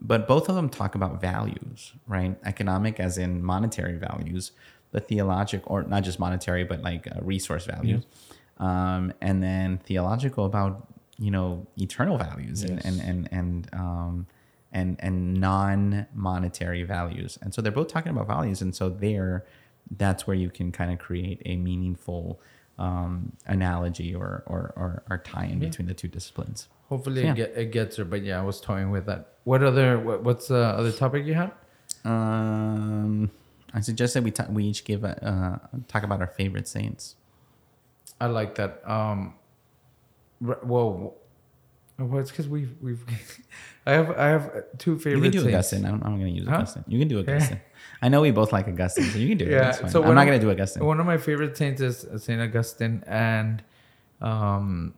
But 0.01 0.27
both 0.27 0.49
of 0.49 0.55
them 0.57 0.69
talk 0.69 0.95
about 0.95 1.21
values, 1.21 1.93
right? 2.07 2.37
Economic, 2.45 2.99
as 2.99 3.17
in 3.17 3.43
monetary 3.43 3.97
values, 3.97 4.53
but 4.91 5.09
theological, 5.09 5.73
or 5.73 5.83
not 5.85 6.03
just 6.03 6.19
monetary, 6.19 6.65
but 6.65 6.83
like 6.83 7.07
uh, 7.07 7.21
resource 7.23 7.67
values. 7.67 8.05
Um, 8.59 9.13
and 9.21 9.43
then 9.43 9.79
theological 9.79 10.45
about, 10.47 10.89
you 11.19 11.31
know, 11.31 11.67
eternal 11.77 12.19
values 12.19 12.63
and, 12.63 12.77
Yes. 12.77 12.85
and, 12.85 13.01
and, 13.01 13.29
and, 13.33 13.69
um, 13.73 14.27
and, 14.73 14.97
and 15.01 15.35
non 15.35 16.07
monetary 16.15 16.83
values. 16.83 17.39
And 17.41 17.55
so 17.55 17.63
they're 17.63 17.73
both 17.73 17.89
talking 17.89 18.11
about 18.11 18.27
values. 18.27 18.61
And 18.63 18.75
so 18.75 18.89
there, 18.89 19.45
that's 19.97 20.27
where 20.27 20.37
you 20.37 20.51
can 20.51 20.73
kind 20.73 20.93
of 20.93 20.99
create 20.99 21.41
a 21.47 21.57
meaningful 21.57 22.41
um, 22.79 23.33
analogy 23.47 24.15
or, 24.15 24.43
or, 24.47 24.73
or, 24.77 25.03
or 25.11 25.19
tie 25.19 25.45
in 25.47 25.61
Yeah. 25.61 25.69
between 25.69 25.87
the 25.89 25.95
two 25.95 26.09
disciplines. 26.09 26.69
hopefully 26.89 27.23
Yeah. 27.23 27.33
it, 27.33 27.37
get, 27.37 27.53
it 27.57 27.73
gets 27.73 27.97
there. 27.97 28.05
But 28.05 28.23
yeah, 28.23 28.41
I 28.41 28.45
was 28.45 28.61
toying 28.61 28.91
with 28.91 29.07
that. 29.07 29.29
What 29.45 29.63
other 29.63 29.99
what, 29.99 30.23
what's 30.25 30.49
the 30.49 30.57
other 30.81 30.93
topic 30.93 31.25
you 31.27 31.35
had? 31.35 31.53
Um, 32.05 33.31
I 33.73 33.81
suggest 33.81 34.15
that 34.15 34.23
we 34.23 34.31
ta- 34.31 34.47
we 34.51 34.65
each 34.65 34.85
give 34.85 35.05
a, 35.05 35.15
uh, 35.73 35.79
talk 35.89 36.03
about 36.03 36.21
our 36.21 36.27
favorite 36.27 36.69
saints. 36.69 37.17
I 38.21 38.27
like 38.27 38.55
that. 38.57 38.81
Um, 38.89 39.35
well, 40.41 41.15
well, 41.99 42.19
it's 42.21 42.31
because 42.31 42.49
we've 42.49 42.75
we've. 42.83 43.05
I 43.87 43.93
have 43.93 44.11
I 44.17 44.27
have 44.29 44.51
two 44.79 44.99
favorite. 44.99 45.17
You 45.17 45.23
can 45.23 45.33
do 45.33 45.39
saints. 45.41 45.55
Augustine. 45.73 45.85
I'm, 45.87 46.03
I'm 46.03 46.19
going 46.19 46.33
to 46.35 46.41
use 46.41 46.49
Huh? 46.49 46.57
Augustine. 46.57 46.85
You 46.89 46.99
can 46.99 47.09
do 47.09 47.19
Augustine. 47.21 47.61
I 48.03 48.09
know 48.09 48.21
we 48.21 48.31
both 48.31 48.53
like 48.53 48.69
Augustine, 48.69 49.05
so 49.05 49.19
you 49.19 49.29
can 49.29 49.39
do 49.39 49.45
it. 49.47 49.53
Yeah, 49.53 49.73
fine. 49.73 49.91
so 49.91 50.05
I'm 50.05 50.15
not 50.15 50.27
going 50.27 50.39
to 50.39 50.45
do 50.45 50.51
Augustine. 50.51 50.85
One 50.85 51.01
of 51.01 51.07
my 51.07 51.17
favorite 51.17 51.57
saints 51.57 51.81
is 51.81 52.07
Saint 52.23 52.41
Augustine, 52.41 53.03
and 53.07 53.63
um, 54.21 54.95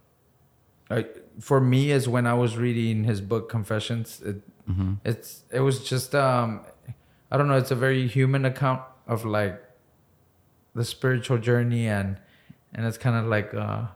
I, 0.91 1.07
for 1.41 1.61
me 1.61 1.91
is 1.91 2.09
when 2.09 2.27
I 2.27 2.35
was 2.35 2.57
reading 2.57 3.05
his 3.05 3.21
book 3.21 3.49
Confessions. 3.49 4.21
It, 4.23 4.43
Mm-hmm. 4.71 4.95
It's 5.05 5.45
it 5.51 5.61
was 5.61 5.89
just 5.89 6.15
um, 6.15 6.61
I 7.31 7.37
don't 7.37 7.49
know. 7.49 7.57
It's 7.57 7.71
a 7.71 7.77
very 7.77 8.07
human 8.07 8.45
account 8.45 8.83
of 9.07 9.25
like 9.25 9.63
the 10.75 10.85
spiritual 10.85 11.39
journey, 11.39 11.87
and 11.87 12.19
and 12.75 12.85
it's 12.87 12.99
kind 12.99 13.17
of 13.17 13.27
like 13.27 13.55
uh, 13.55 13.87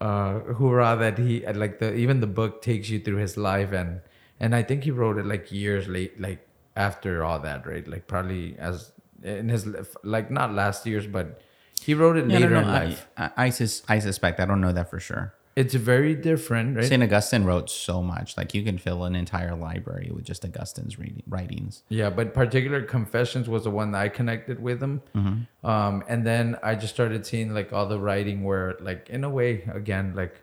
uh, 0.00 0.40
hoorah 0.40 0.96
that 0.98 1.18
he 1.18 1.46
like 1.46 1.78
the 1.78 1.94
even 1.94 2.20
the 2.20 2.26
book 2.26 2.60
takes 2.60 2.90
you 2.90 3.00
through 3.00 3.16
his 3.16 3.36
life, 3.36 3.72
and 3.72 4.00
and 4.38 4.54
I 4.54 4.62
think 4.62 4.84
he 4.84 4.90
wrote 4.90 5.16
it 5.16 5.24
like 5.24 5.50
years 5.50 5.88
late, 5.88 6.20
like 6.20 6.46
after 6.76 7.24
all 7.24 7.38
that, 7.40 7.66
right? 7.66 7.86
Like 7.86 8.06
probably 8.06 8.56
as 8.58 8.92
in 9.22 9.48
his 9.48 9.66
like 10.02 10.30
not 10.30 10.52
last 10.52 10.86
year's, 10.86 11.06
but 11.06 11.40
he 11.80 11.94
wrote 11.94 12.16
it 12.16 12.26
Yeah, 12.28 12.38
no, 12.38 12.46
later 12.46 12.54
no, 12.54 12.60
in 12.60 12.64
I, 12.68 12.84
life. 12.84 13.06
I, 13.16 13.30
I, 13.36 13.50
sus- 13.50 13.82
I 13.88 13.98
suspect. 13.98 14.40
I 14.40 14.44
don't 14.46 14.60
know 14.60 14.72
that 14.72 14.90
for 14.90 15.00
sure. 15.00 15.34
It's 15.56 15.74
very 15.74 16.16
different, 16.16 16.76
right? 16.76 16.84
St. 16.84 17.00
Augustine 17.00 17.44
wrote 17.44 17.70
so 17.70 18.02
much. 18.02 18.36
Like 18.36 18.54
you 18.54 18.64
can 18.64 18.76
fill 18.76 19.04
an 19.04 19.14
entire 19.14 19.54
library 19.54 20.10
with 20.12 20.24
just 20.24 20.44
Augustine's 20.44 20.98
reading, 20.98 21.22
writings. 21.28 21.84
Yeah, 21.88 22.10
but 22.10 22.34
particular 22.34 22.82
confessions 22.82 23.48
was 23.48 23.62
the 23.62 23.70
one 23.70 23.92
that 23.92 24.00
I 24.00 24.08
connected 24.08 24.60
with 24.60 24.82
him. 24.82 25.00
Mm-hmm. 25.14 25.64
Um, 25.64 26.02
and 26.08 26.26
then 26.26 26.58
I 26.64 26.74
just 26.74 26.92
started 26.92 27.24
seeing 27.24 27.54
like 27.54 27.72
all 27.72 27.86
the 27.86 28.00
writing 28.00 28.42
where, 28.42 28.74
like, 28.80 29.08
in 29.10 29.22
a 29.22 29.30
way, 29.30 29.62
again, 29.72 30.14
like, 30.16 30.42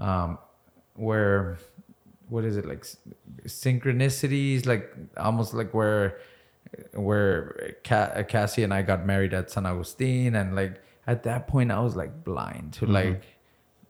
um, 0.00 0.38
where, 0.94 1.58
what 2.32 2.44
is 2.44 2.56
it 2.60 2.66
like, 2.72 2.84
synchronicities, 3.46 4.60
like 4.72 4.84
almost 5.28 5.50
like 5.60 5.70
where, 5.78 6.18
where 6.94 7.76
Cassie 7.84 8.62
and 8.66 8.72
I 8.78 8.80
got 8.82 9.00
married 9.12 9.34
at 9.34 9.50
San 9.50 9.66
Agustin, 9.66 10.34
and 10.34 10.56
like 10.60 10.74
at 11.06 11.18
that 11.28 11.46
point 11.52 11.70
I 11.70 11.80
was 11.86 11.94
like 12.02 12.24
blind 12.24 12.72
to 12.78 12.86
like, 12.86 13.22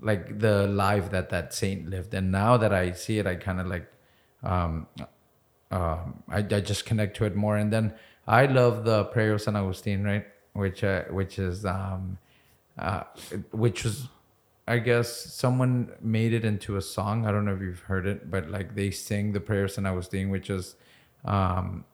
like 0.00 0.40
the 0.46 0.66
life 0.66 1.06
that 1.14 1.30
that 1.30 1.54
saint 1.54 1.88
lived. 1.88 2.12
And 2.18 2.32
now 2.32 2.56
that 2.62 2.72
I 2.72 2.92
see 2.92 3.20
it, 3.20 3.26
I 3.32 3.36
kind 3.36 3.60
of 3.60 3.66
like, 3.74 3.86
um, 4.42 4.88
um, 5.70 6.22
I, 6.28 6.38
I 6.38 6.60
just 6.60 6.84
connect 6.84 7.16
to 7.18 7.24
it 7.24 7.36
more. 7.36 7.56
And 7.56 7.72
then 7.72 7.94
I 8.26 8.46
love 8.46 8.84
the 8.84 9.04
prayer 9.04 9.34
of 9.34 9.40
San 9.42 9.54
Agustin, 9.54 10.02
right? 10.02 10.26
Which 10.54 10.82
uh, 10.82 11.04
which 11.18 11.38
is 11.38 11.64
um, 11.64 12.18
uh, 12.76 13.04
which 13.52 13.84
was 13.84 14.08
I 14.66 14.78
guess 14.78 15.12
someone 15.12 15.92
made 16.00 16.32
it 16.32 16.44
into 16.44 16.76
a 16.76 16.80
song. 16.82 17.26
I 17.26 17.32
don't 17.32 17.44
know 17.44 17.54
if 17.54 17.60
you've 17.60 17.80
heard 17.80 18.06
it, 18.06 18.30
but 18.30 18.48
like 18.48 18.74
they 18.74 18.90
sing 18.90 19.32
the 19.32 19.40
prayers 19.40 19.76
and 19.76 19.88
I 19.88 19.90
was 19.92 20.06
doing, 20.08 20.30
which 20.30 20.50
is 20.50 20.76
um, 21.24 21.84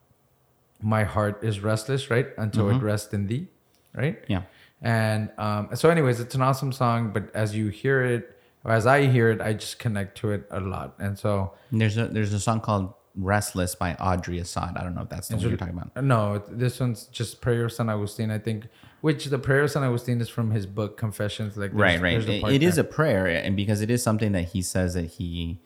my 0.82 1.04
heart 1.04 1.42
is 1.42 1.60
restless, 1.60 2.10
right? 2.10 2.28
Until 2.36 2.68
it 2.70 2.82
rests 2.82 3.12
in 3.14 3.26
thee, 3.26 3.48
right? 3.94 4.22
Yeah. 4.28 4.42
And 4.82 5.30
um, 5.38 5.70
so, 5.74 5.90
anyways, 5.90 6.20
it's 6.20 6.34
an 6.34 6.42
awesome 6.42 6.72
song. 6.72 7.10
But 7.12 7.34
as 7.34 7.56
you 7.56 7.68
hear 7.68 8.02
it, 8.04 8.38
or 8.64 8.72
as 8.72 8.86
I 8.86 9.06
hear 9.06 9.30
it, 9.30 9.40
I 9.40 9.54
just 9.54 9.78
connect 9.78 10.18
to 10.18 10.30
it 10.32 10.46
a 10.50 10.60
lot. 10.60 10.94
And 10.98 11.18
so, 11.18 11.54
There's 11.72 11.96
a 11.96 12.06
there's 12.06 12.32
a 12.32 12.38
song 12.38 12.60
called 12.60 12.94
"Restless" 13.16 13.74
by 13.74 13.94
Audrey 13.94 14.38
Assad. 14.38 14.76
I 14.76 14.84
don't 14.84 14.94
know 14.94 15.02
if 15.02 15.08
that's 15.08 15.28
the 15.28 15.36
one 15.36 15.48
you're 15.48 15.56
talking 15.56 15.74
about. 15.76 16.04
no, 16.04 16.38
this 16.48 16.78
one's 16.78 17.06
just 17.06 17.40
prayer 17.40 17.64
of 17.64 17.72
San 17.72 17.88
Agustin. 17.88 18.30
I 18.30 18.38
think, 18.38 18.68
which 19.00 19.26
the 19.26 19.38
prayer 19.38 19.62
of 19.62 19.70
San 19.70 19.82
Agustin 19.84 20.20
is 20.20 20.28
from 20.28 20.50
his 20.50 20.66
book 20.66 20.96
Confessions. 20.96 21.56
Like, 21.56 21.70
Right, 21.74 22.00
right. 22.00 22.10
there's 22.12 22.26
a 22.28 22.32
It- 22.46 22.54
it 22.56 22.62
is 22.62 22.78
a 22.78 22.84
prayer, 22.84 23.26
and 23.26 23.56
because 23.56 23.80
it 23.80 23.90
is 23.90 24.02
something 24.02 24.32
that 24.32 24.46
he 24.50 24.62
says 24.62 24.94
that 24.94 25.06
he, 25.12 25.58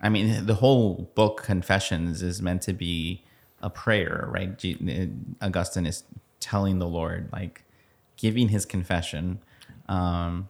I 0.00 0.08
mean, 0.08 0.46
the 0.46 0.54
whole 0.56 1.10
book 1.14 1.42
Confessions 1.44 2.22
is 2.22 2.42
meant 2.42 2.62
to 2.62 2.72
be 2.72 3.24
a 3.60 3.70
prayer, 3.70 4.26
right? 4.28 4.60
Augustine 5.40 5.86
is 5.86 6.02
telling 6.40 6.78
the 6.80 6.88
Lord, 6.88 7.28
like, 7.32 7.64
giving 8.16 8.48
his 8.48 8.64
confession. 8.64 9.38
Um, 9.88 10.48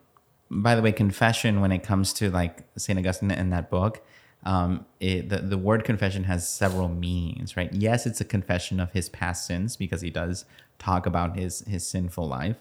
by 0.51 0.75
the 0.75 0.83
way, 0.83 0.93
confession 0.93 1.61
when 1.61 1.73
it 1.73 1.83
comes 1.83 2.13
to 2.15 2.31
like 2.31 2.63
Saint 2.77 2.99
Augustine 2.99 3.31
in 3.31 3.51
that 3.51 3.71
book, 3.71 4.03
um, 4.45 4.85
it, 5.01 5.29
the 5.29 5.39
the 5.39 5.57
word 5.57 5.85
confession 5.85 6.25
has 6.25 6.47
several 6.49 6.89
meanings, 6.89 7.57
right? 7.57 7.73
Yes, 7.73 8.07
it's 8.07 8.21
a 8.21 8.25
confession 8.25 8.81
of 8.81 8.93
his 8.93 9.09
past 9.09 9.47
sins 9.47 9.77
because 9.77 10.01
he 10.01 10.11
does 10.11 10.45
talk 10.83 11.07
about 11.07 11.37
his 11.37 11.61
his 11.67 11.87
sinful 11.87 12.29
life. 12.29 12.57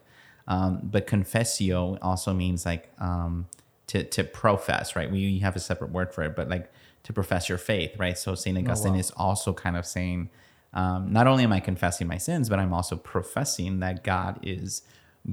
Um, 0.47 0.79
but 0.83 1.07
confessio 1.07 1.97
also 2.01 2.33
means 2.33 2.65
like 2.65 2.91
um, 2.99 3.47
to 3.87 4.03
to 4.03 4.23
profess, 4.23 4.95
right? 4.95 5.11
We 5.11 5.39
have 5.39 5.55
a 5.55 5.59
separate 5.59 5.91
word 5.91 6.13
for 6.13 6.23
it, 6.23 6.35
but 6.35 6.49
like 6.49 6.71
to 7.03 7.13
profess 7.13 7.49
your 7.49 7.57
faith, 7.57 7.97
right? 7.97 8.17
So 8.17 8.35
Saint 8.35 8.57
Augustine 8.57 8.93
wow. 8.93 8.99
is 8.99 9.11
also 9.11 9.53
kind 9.53 9.75
of 9.75 9.85
saying, 9.85 10.29
um, 10.73 11.11
not 11.11 11.27
only 11.27 11.43
am 11.43 11.51
I 11.51 11.59
confessing 11.59 12.07
my 12.07 12.17
sins, 12.17 12.47
but 12.47 12.59
I'm 12.59 12.73
also 12.73 12.95
professing 12.95 13.79
that 13.79 14.03
God 14.03 14.39
is 14.43 14.83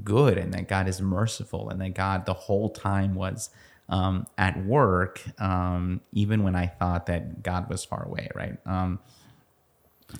good 0.03 0.39
and 0.39 0.53
that 0.55 0.69
God 0.69 0.89
is 0.89 1.01
merciful 1.01 1.69
and 1.69 1.81
that 1.81 1.95
God 1.95 2.27
the 2.27 2.35
whole 2.35 2.71
time 2.71 3.15
was 3.15 3.51
um, 3.89 4.27
at 4.37 4.65
work, 4.65 5.23
um, 5.41 6.01
even 6.13 6.43
when 6.43 6.55
I 6.55 6.67
thought 6.67 7.07
that 7.07 7.43
God 7.43 7.71
was 7.71 7.85
far 7.85 8.05
away, 8.05 8.29
right? 8.35 8.57
Um, 8.67 8.99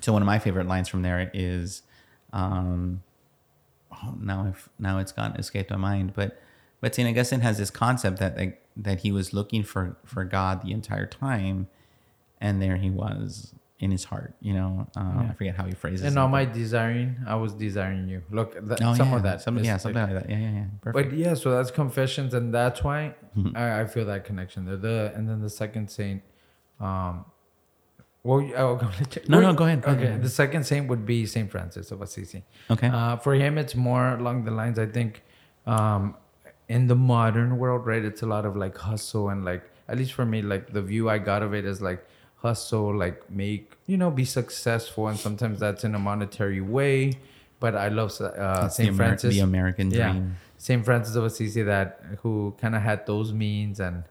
so 0.01 0.13
one 0.13 0.21
of 0.21 0.25
my 0.25 0.39
favorite 0.39 0.67
lines 0.67 0.87
from 0.87 1.01
there 1.01 1.29
is, 1.33 1.83
um, 2.33 3.01
oh, 3.91 4.15
now 4.19 4.45
I've, 4.45 4.69
now 4.77 4.99
it's 4.99 5.11
gone 5.11 5.35
escaped 5.35 5.69
my 5.71 5.77
mind, 5.77 6.13
but 6.15 6.39
but 6.81 6.95
Saint 6.95 7.09
Augustine 7.09 7.41
has 7.41 7.57
this 7.57 7.69
concept 7.69 8.19
that 8.19 8.37
like, 8.37 8.65
that 8.77 9.01
he 9.01 9.11
was 9.11 9.33
looking 9.33 9.63
for 9.63 9.97
for 10.05 10.23
God 10.23 10.63
the 10.63 10.71
entire 10.71 11.05
time, 11.05 11.67
and 12.39 12.61
there 12.61 12.77
he 12.77 12.89
was 12.89 13.53
in 13.79 13.91
his 13.91 14.05
heart. 14.05 14.33
You 14.41 14.53
know, 14.53 14.87
uh, 14.95 15.25
I 15.29 15.33
forget 15.37 15.55
how 15.55 15.65
he 15.65 15.73
phrases 15.73 16.03
it. 16.03 16.07
And 16.07 16.17
it. 16.17 16.19
all 16.19 16.27
my 16.27 16.45
desiring, 16.45 17.15
I 17.25 17.35
was 17.35 17.53
desiring 17.53 18.09
you. 18.09 18.23
Look, 18.29 18.53
that, 18.67 18.81
oh, 18.83 18.93
some 18.93 19.09
yeah, 19.09 19.15
of 19.15 19.23
that. 19.23 19.41
some, 19.41 19.57
yeah, 19.57 19.77
something 19.77 20.01
like 20.01 20.13
that. 20.13 20.29
Yeah, 20.29 20.37
yeah, 20.37 20.51
yeah. 20.51 20.65
Perfect. 20.81 21.09
But 21.09 21.17
yeah, 21.17 21.33
so 21.33 21.51
that's 21.51 21.71
confessions, 21.71 22.33
and 22.33 22.53
that's 22.53 22.83
why 22.83 23.15
Mm-hmm. 23.37 23.55
I, 23.55 23.81
I 23.81 23.85
feel 23.85 24.05
that 24.05 24.25
connection 24.25 24.65
there. 24.65 24.77
The 24.77 25.13
and 25.15 25.29
then 25.29 25.41
the 25.41 25.49
second 25.49 25.89
saint, 25.89 26.23
um, 26.79 27.25
well, 28.23 28.39
oh, 28.57 28.91
No, 29.27 29.39
no, 29.39 29.53
go 29.53 29.65
ahead, 29.65 29.83
okay, 29.85 30.17
the 30.17 30.29
second 30.29 30.65
saint 30.65 30.87
would 30.89 31.05
be 31.05 31.25
Saint 31.25 31.49
Francis 31.51 31.91
of 31.91 32.01
Assisi. 32.01 32.43
okay. 32.69 32.87
Uh, 32.87 33.15
for 33.17 33.33
him, 33.33 33.57
it's 33.57 33.75
more 33.75 34.15
along 34.15 34.43
the 34.45 34.51
lines. 34.51 34.77
I 34.77 34.85
think, 34.85 35.23
um, 35.65 36.15
in 36.67 36.87
the 36.87 36.95
modern 36.95 37.57
world, 37.57 37.85
right? 37.85 38.03
It's 38.03 38.21
a 38.21 38.27
lot 38.27 38.45
of 38.45 38.55
like 38.55 38.77
hustle 38.77 39.29
and 39.29 39.43
like 39.45 39.63
at 39.87 39.97
least 39.97 40.13
for 40.13 40.25
me, 40.25 40.41
like 40.41 40.71
the 40.71 40.81
view 40.81 41.09
I 41.09 41.17
got 41.17 41.41
of 41.41 41.53
it 41.53 41.65
is 41.65 41.81
like 41.81 42.05
hustle, 42.35 42.95
like 42.95 43.29
make 43.31 43.73
you 43.87 43.97
know 43.97 44.11
be 44.11 44.25
successful, 44.25 45.07
and 45.07 45.17
sometimes 45.17 45.59
that's 45.59 45.83
in 45.83 45.95
a 45.95 45.99
monetary 45.99 46.61
way. 46.61 47.13
But 47.59 47.75
I 47.75 47.87
love 47.89 48.11
uh, 48.21 48.29
That's 48.29 48.77
the, 48.77 48.83
Saint 48.83 48.89
Amer- 48.89 48.97
Francis. 48.97 49.33
the 49.35 49.41
American 49.41 49.89
dream. 49.89 49.99
Yeah. 49.99 50.21
Saint 50.57 50.85
Francis 50.85 51.15
of 51.15 51.23
Assisi 51.23 51.61
that 51.63 52.01
who 52.21 52.53
kind 52.59 52.75
of 52.75 52.81
had 52.81 53.05
those 53.05 53.31
means 53.33 53.79
and 53.79 54.03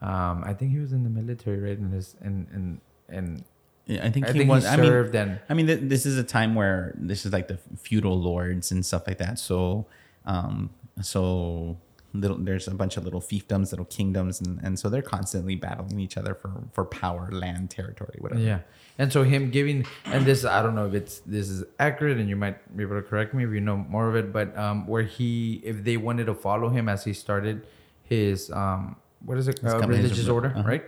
um, 0.00 0.42
I 0.44 0.54
think 0.54 0.70
he 0.72 0.78
was 0.78 0.92
in 0.92 1.02
the 1.04 1.10
military 1.10 1.58
right 1.60 1.78
in 1.78 1.90
his 1.90 2.14
in 2.24 2.46
in 2.54 2.80
in 3.16 3.44
I 3.88 4.10
think 4.10 4.28
I 4.28 4.32
he 4.32 4.38
think 4.40 4.50
was. 4.50 4.64
he 4.64 4.70
I 4.70 4.76
mean, 4.76 4.92
and 4.92 5.40
I 5.48 5.54
mean, 5.54 5.66
th- 5.66 5.80
this 5.82 6.06
is 6.06 6.18
a 6.18 6.24
time 6.24 6.54
where 6.54 6.94
this 6.96 7.24
is 7.24 7.32
like 7.32 7.48
the 7.48 7.58
feudal 7.78 8.20
lords 8.20 8.70
and 8.70 8.84
stuff 8.84 9.06
like 9.06 9.18
that. 9.18 9.38
So, 9.38 9.86
um, 10.24 10.70
so 11.02 11.76
little 12.12 12.36
there's 12.38 12.66
a 12.66 12.74
bunch 12.74 12.96
of 12.96 13.04
little 13.04 13.20
fiefdoms, 13.20 13.70
little 13.70 13.84
kingdoms, 13.84 14.40
and, 14.40 14.60
and 14.62 14.78
so 14.78 14.88
they're 14.88 15.02
constantly 15.02 15.54
battling 15.54 16.00
each 16.00 16.16
other 16.16 16.34
for 16.34 16.64
for 16.72 16.84
power, 16.84 17.30
land, 17.30 17.70
territory, 17.70 18.16
whatever. 18.20 18.40
yeah 18.40 18.60
and 18.98 19.12
so 19.12 19.22
him 19.22 19.50
giving 19.50 19.86
and 20.06 20.24
this 20.24 20.44
I 20.44 20.62
don't 20.62 20.74
know 20.74 20.86
if 20.86 20.94
it's 20.94 21.18
this 21.20 21.48
is 21.48 21.64
accurate 21.78 22.18
and 22.18 22.28
you 22.28 22.36
might 22.36 22.76
be 22.76 22.82
able 22.82 22.96
to 22.96 23.02
correct 23.02 23.34
me 23.34 23.44
if 23.44 23.50
you 23.50 23.60
know 23.60 23.76
more 23.76 24.08
of 24.08 24.16
it 24.16 24.32
but 24.32 24.56
um, 24.56 24.86
where 24.86 25.02
he 25.02 25.60
if 25.64 25.84
they 25.84 25.96
wanted 25.96 26.26
to 26.26 26.34
follow 26.34 26.68
him 26.68 26.88
as 26.88 27.04
he 27.04 27.12
started 27.12 27.66
his 28.04 28.50
um 28.52 28.96
what 29.24 29.38
is 29.38 29.48
it 29.48 29.60
uh, 29.64 29.78
religious 29.86 30.28
order 30.28 30.52
uh-huh. 30.56 30.68
right 30.68 30.84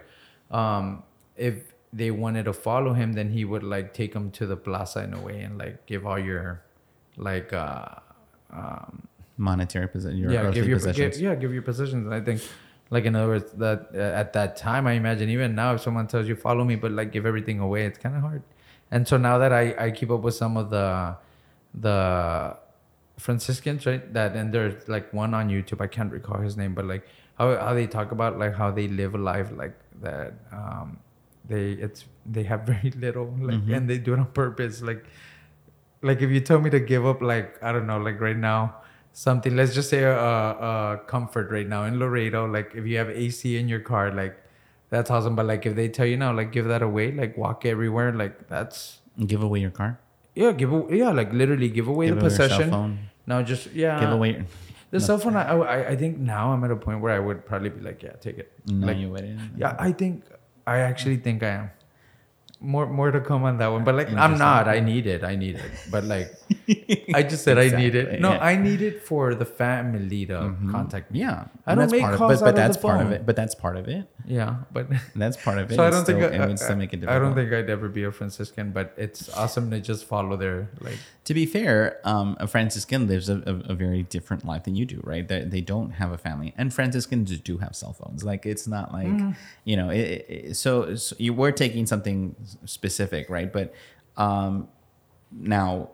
um 0.50 1.02
if 1.36 1.74
they 1.92 2.10
wanted 2.10 2.44
to 2.44 2.52
follow 2.52 2.92
him 2.92 3.14
then 3.14 3.30
he 3.30 3.44
would 3.44 3.62
like 3.62 3.94
take 3.94 4.12
them 4.12 4.30
to 4.30 4.46
the 4.46 4.56
plaza 4.56 5.02
in 5.02 5.14
a 5.14 5.20
way 5.20 5.40
and 5.40 5.58
like 5.58 5.86
give 5.86 6.06
all 6.06 6.18
your 6.18 6.62
like 7.16 7.52
uh 7.52 7.86
um 8.50 9.08
Monetary 9.40 9.86
position, 9.86 10.18
your 10.18 10.32
yeah, 10.32 10.50
give 10.50 10.68
your 10.68 10.80
give, 10.80 11.16
yeah, 11.18 11.36
give 11.36 11.52
your 11.54 11.62
possessions. 11.62 12.04
And 12.06 12.12
I 12.12 12.20
think, 12.20 12.42
like 12.90 13.04
in 13.04 13.14
other 13.14 13.28
words, 13.28 13.52
that 13.52 13.90
uh, 13.94 13.98
at 13.98 14.32
that 14.32 14.56
time, 14.56 14.88
I 14.88 14.94
imagine 14.94 15.30
even 15.30 15.54
now, 15.54 15.74
if 15.74 15.80
someone 15.80 16.08
tells 16.08 16.26
you 16.26 16.34
follow 16.34 16.64
me, 16.64 16.74
but 16.74 16.90
like 16.90 17.12
give 17.12 17.24
everything 17.24 17.60
away, 17.60 17.86
it's 17.86 17.98
kind 17.98 18.16
of 18.16 18.22
hard. 18.22 18.42
And 18.90 19.06
so 19.06 19.16
now 19.16 19.38
that 19.38 19.52
I 19.52 19.76
I 19.78 19.90
keep 19.92 20.10
up 20.10 20.22
with 20.22 20.34
some 20.34 20.56
of 20.56 20.70
the 20.70 21.16
the 21.72 22.56
Franciscans, 23.16 23.86
right? 23.86 24.12
That 24.12 24.34
and 24.34 24.52
there's 24.52 24.88
like 24.88 25.12
one 25.12 25.34
on 25.34 25.48
YouTube. 25.48 25.80
I 25.80 25.86
can't 25.86 26.10
recall 26.10 26.40
his 26.40 26.56
name, 26.56 26.74
but 26.74 26.84
like 26.86 27.06
how 27.38 27.56
how 27.56 27.74
they 27.74 27.86
talk 27.86 28.10
about 28.10 28.40
like 28.40 28.56
how 28.56 28.72
they 28.72 28.88
live 28.88 29.14
a 29.14 29.18
life 29.18 29.52
like 29.54 29.78
that. 30.02 30.34
Um, 30.50 30.98
they 31.48 31.72
it's 31.72 32.04
they 32.26 32.42
have 32.44 32.62
very 32.72 32.90
little 32.96 33.26
like 33.40 33.56
Mm-hmm. 33.56 33.74
and 33.74 33.90
they 33.90 33.98
do 33.98 34.12
it 34.14 34.18
on 34.18 34.26
purpose 34.32 34.82
like 34.82 35.04
like 36.02 36.22
if 36.22 36.30
you 36.30 36.40
tell 36.40 36.60
me 36.60 36.70
to 36.70 36.80
give 36.80 37.04
up 37.06 37.20
like 37.22 37.58
i 37.62 37.72
don't 37.72 37.86
know 37.86 37.98
like 37.98 38.20
right 38.20 38.36
now 38.36 38.76
something 39.12 39.56
let's 39.56 39.74
just 39.74 39.90
say 39.90 40.02
a, 40.04 40.14
a 40.16 41.00
comfort 41.06 41.50
right 41.50 41.66
now 41.66 41.84
in 41.84 41.98
laredo 41.98 42.46
like 42.46 42.72
if 42.74 42.86
you 42.86 42.96
have 42.98 43.08
ac 43.10 43.56
in 43.56 43.68
your 43.68 43.80
car 43.80 44.12
like 44.12 44.36
that's 44.90 45.10
awesome 45.10 45.34
but 45.34 45.44
like 45.46 45.66
if 45.66 45.74
they 45.74 45.88
tell 45.88 46.06
you 46.06 46.16
now 46.16 46.32
like 46.32 46.52
give 46.52 46.66
that 46.66 46.82
away 46.82 47.10
like 47.12 47.36
walk 47.36 47.64
everywhere 47.66 48.12
like 48.12 48.46
that's 48.48 49.00
Give 49.26 49.42
away 49.42 49.58
your 49.58 49.72
car. 49.72 49.98
yeah 50.36 50.52
give 50.52 50.72
away 50.72 50.98
yeah 50.98 51.10
like 51.10 51.32
literally 51.32 51.68
give 51.68 51.88
away 51.88 52.06
Give 52.06 52.14
the 52.14 52.20
away 52.20 52.28
possession 52.30 53.10
now 53.26 53.42
just 53.42 53.72
yeah 53.72 53.98
Give 53.98 54.10
away. 54.12 54.30
Your, 54.32 54.44
the 54.92 55.00
cell 55.00 55.18
phone 55.18 55.34
I, 55.36 55.50
I 55.50 55.88
i 55.88 55.96
think 55.96 56.16
now 56.18 56.52
i'm 56.52 56.62
at 56.64 56.70
a 56.70 56.76
point 56.76 57.00
where 57.02 57.12
i 57.12 57.18
would 57.18 57.44
probably 57.44 57.68
be 57.70 57.80
like 57.80 58.02
yeah 58.02 58.12
take 58.20 58.38
it 58.38 58.52
no, 58.66 58.86
like 58.86 58.96
you 58.96 59.10
wouldn't. 59.10 59.40
yeah 59.58 59.74
i 59.78 59.90
think 59.92 60.22
i 60.74 60.78
actually 60.90 61.16
think 61.16 61.42
i 61.42 61.52
am. 61.62 61.70
More 62.60 62.86
more 62.98 63.10
to 63.14 63.20
come 63.20 63.44
on 63.48 63.58
that 63.58 63.68
one 63.72 63.84
but 63.88 63.94
like 63.94 64.10
i'm 64.12 64.36
not. 64.36 64.66
I 64.66 64.80
need 64.80 65.06
it. 65.06 65.22
I 65.22 65.36
need 65.36 65.56
it. 65.56 65.70
But 65.94 66.04
like 66.04 66.34
i 67.14 67.22
just 67.22 67.42
said 67.44 67.56
i 67.58 67.68
need 67.68 67.94
it 67.94 68.20
no 68.20 68.32
yeah. 68.32 68.44
i 68.44 68.54
need 68.56 68.82
it 68.82 69.02
for 69.02 69.34
the 69.34 69.44
family 69.44 70.26
to 70.26 70.54
contact 70.70 71.10
me 71.10 71.20
Yeah, 71.20 71.46
I 71.66 71.72
and 71.72 71.80
don't 71.80 71.90
make 71.90 72.00
part 72.02 72.14
of, 72.14 72.18
calls 72.18 72.30
but, 72.30 72.36
out 72.36 72.40
but 72.40 72.48
of 72.50 72.54
the 72.56 72.60
that's 72.62 72.76
part 72.76 73.00
of 73.06 73.12
it. 73.12 73.26
But 73.26 73.36
that's 73.36 73.54
part 73.54 73.76
of 73.76 73.88
it. 73.88 74.04
yeah 74.26 74.56
but 74.72 74.86
That's 75.16 75.36
part 75.36 75.58
of 75.58 75.70
it. 75.70 75.74
so 75.76 75.82
i 75.82 75.90
don't 75.90 76.04
think 76.04 76.22
still- 76.22 76.42
I, 76.42 76.46
would 76.46 76.58
still 76.58 76.76
make 76.76 76.92
it 76.92 77.08
I, 77.08 77.16
I 77.16 77.18
don't 77.18 77.34
think 77.34 77.52
i'd 77.52 77.70
ever 77.70 77.88
be 77.88 78.04
a 78.04 78.12
franciscan 78.12 78.72
but 78.72 78.92
it's 78.96 79.28
awesome 79.34 79.70
to 79.70 79.80
just 79.80 80.04
follow 80.04 80.36
their 80.36 80.68
like 80.80 80.98
To 81.28 81.34
be 81.34 81.44
fair, 81.44 82.00
um, 82.04 82.28
a 82.40 82.46
Franciscan 82.46 83.06
lives 83.06 83.28
a, 83.28 83.36
a, 83.52 83.72
a 83.72 83.74
very 83.84 84.02
different 84.16 84.42
life 84.50 84.62
than 84.64 84.74
you 84.80 84.86
do, 84.94 84.98
right? 85.12 85.28
They, 85.30 85.44
they 85.54 85.60
don't 85.60 85.90
have 86.00 86.10
a 86.10 86.16
family, 86.16 86.50
and 86.56 86.72
Franciscans 86.72 87.28
do 87.50 87.58
have 87.64 87.72
cell 87.76 87.92
phones. 87.92 88.24
Like 88.24 88.46
it's 88.52 88.66
not 88.66 88.86
like 88.98 89.12
Mm-hmm. 89.12 89.32
you 89.70 89.76
know. 89.78 89.88
It, 89.92 90.06
it, 90.36 90.56
so, 90.56 90.94
so 90.96 91.12
you 91.26 91.34
were 91.42 91.52
taking 91.52 91.84
something 91.92 92.34
specific, 92.64 93.28
right? 93.28 93.52
But 93.58 93.74
um, 94.16 94.68
now 95.30 95.90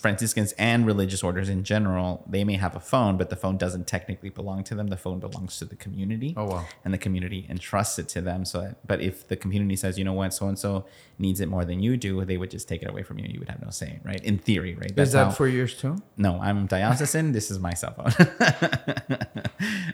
Franciscans 0.00 0.52
and 0.52 0.86
religious 0.86 1.22
orders 1.22 1.48
in 1.48 1.64
general, 1.64 2.24
they 2.28 2.44
may 2.44 2.54
have 2.54 2.76
a 2.76 2.80
phone, 2.80 3.16
but 3.16 3.28
the 3.28 3.36
phone 3.36 3.56
doesn't 3.56 3.86
technically 3.86 4.30
belong 4.30 4.62
to 4.64 4.74
them. 4.74 4.86
The 4.86 4.96
phone 4.96 5.18
belongs 5.18 5.58
to 5.58 5.64
the 5.64 5.74
community. 5.74 6.32
Oh, 6.36 6.44
wow. 6.44 6.64
And 6.84 6.94
the 6.94 6.98
community 6.98 7.46
entrusts 7.48 7.98
it 7.98 8.08
to 8.10 8.20
them. 8.20 8.44
So, 8.44 8.60
that, 8.60 8.86
but 8.86 9.00
if 9.00 9.26
the 9.26 9.36
community 9.36 9.74
says, 9.76 9.98
you 9.98 10.04
know 10.04 10.12
what, 10.12 10.32
so 10.32 10.46
and 10.46 10.58
so 10.58 10.86
needs 11.18 11.40
it 11.40 11.48
more 11.48 11.64
than 11.64 11.82
you 11.82 11.96
do, 11.96 12.24
they 12.24 12.36
would 12.36 12.50
just 12.50 12.68
take 12.68 12.82
it 12.82 12.88
away 12.88 13.02
from 13.02 13.18
you. 13.18 13.26
You 13.28 13.40
would 13.40 13.48
have 13.48 13.60
no 13.62 13.70
say, 13.70 13.98
right? 14.04 14.22
In 14.22 14.38
theory, 14.38 14.74
right? 14.74 14.96
Is 14.96 15.12
that 15.12 15.24
how- 15.26 15.30
for 15.32 15.48
yours 15.48 15.74
too? 15.74 15.96
no, 16.16 16.38
I'm 16.40 16.66
diocesan. 16.66 17.32
this 17.32 17.50
is 17.50 17.58
my 17.58 17.74
cell 17.74 17.94
phone. 17.94 19.18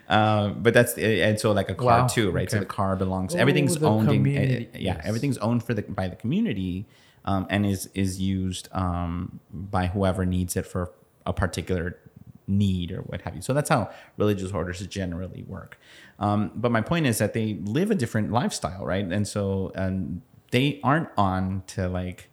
um, 0.09 0.59
but 0.62 0.74
that's 0.74 0.97
and 0.99 1.41
so 1.41 1.53
like 1.53 1.70
a 1.70 1.74
car 1.74 2.03
Wow, 2.03 2.07
too, 2.07 2.31
right? 2.31 2.51
So 2.51 2.59
the 2.59 2.66
car 2.66 2.97
belongs. 2.97 3.35
Oh, 3.35 3.39
everything's 3.39 3.83
owned. 3.83 4.11
In, 4.11 4.24
yeah, 4.26 4.66
yes. 4.74 5.01
everything's 5.05 5.39
owned 5.39 5.62
for 5.64 5.72
the 5.74 5.83
by 5.83 6.07
the 6.09 6.16
community, 6.16 6.87
um, 7.29 7.47
and 7.51 7.66
is 7.66 7.91
is 7.95 8.18
used 8.20 8.70
um, 8.72 9.39
by 9.53 9.87
whoever 9.87 10.24
needs 10.24 10.57
it 10.57 10.66
for 10.66 10.93
a 11.26 11.33
particular 11.33 11.99
need 12.47 12.91
or 12.91 13.03
what 13.03 13.20
have 13.20 13.37
you. 13.37 13.43
So 13.43 13.53
that's 13.53 13.68
how 13.68 13.91
religious 14.16 14.51
orders 14.51 14.85
generally 14.87 15.45
work. 15.47 15.79
Um, 16.18 16.51
but 16.55 16.72
my 16.72 16.81
point 16.81 17.07
is 17.07 17.18
that 17.18 17.35
they 17.35 17.59
live 17.62 17.91
a 17.91 17.95
different 17.95 18.33
lifestyle, 18.33 18.83
right? 18.87 19.05
And 19.05 19.29
so 19.29 19.72
um, 19.74 20.22
they 20.53 20.81
aren't 20.83 21.11
on 21.18 21.64
to 21.68 21.87
like 21.87 22.31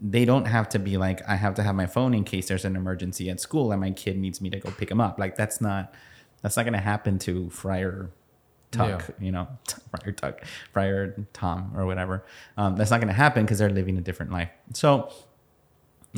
they 0.00 0.24
don't 0.24 0.46
have 0.46 0.68
to 0.70 0.80
be 0.80 0.96
like 0.96 1.26
I 1.28 1.36
have 1.36 1.54
to 1.54 1.62
have 1.62 1.76
my 1.76 1.86
phone 1.86 2.12
in 2.12 2.24
case 2.24 2.48
there's 2.48 2.64
an 2.64 2.74
emergency 2.74 3.30
at 3.30 3.40
school 3.40 3.70
and 3.70 3.80
my 3.80 3.92
kid 3.92 4.18
needs 4.18 4.40
me 4.40 4.50
to 4.50 4.58
go 4.58 4.72
pick 4.72 4.90
him 4.90 5.00
up. 5.00 5.20
Like 5.20 5.36
that's 5.36 5.60
not 5.60 5.94
that's 6.42 6.56
not 6.56 6.64
going 6.64 6.72
to 6.72 6.80
happen 6.80 7.20
to 7.20 7.48
Friar 7.50 8.10
Tuck, 8.70 9.10
you 9.20 9.32
know, 9.32 9.48
Friar 9.90 10.12
Tuck, 10.12 10.42
Friar 10.72 11.16
Tom 11.32 11.72
or 11.76 11.86
whatever. 11.86 12.24
Um, 12.56 12.76
that's 12.76 12.90
not 12.90 13.00
going 13.00 13.08
to 13.08 13.14
happen 13.14 13.44
because 13.44 13.58
they're 13.58 13.70
living 13.70 13.96
a 13.98 14.00
different 14.00 14.32
life. 14.32 14.50
So 14.72 15.10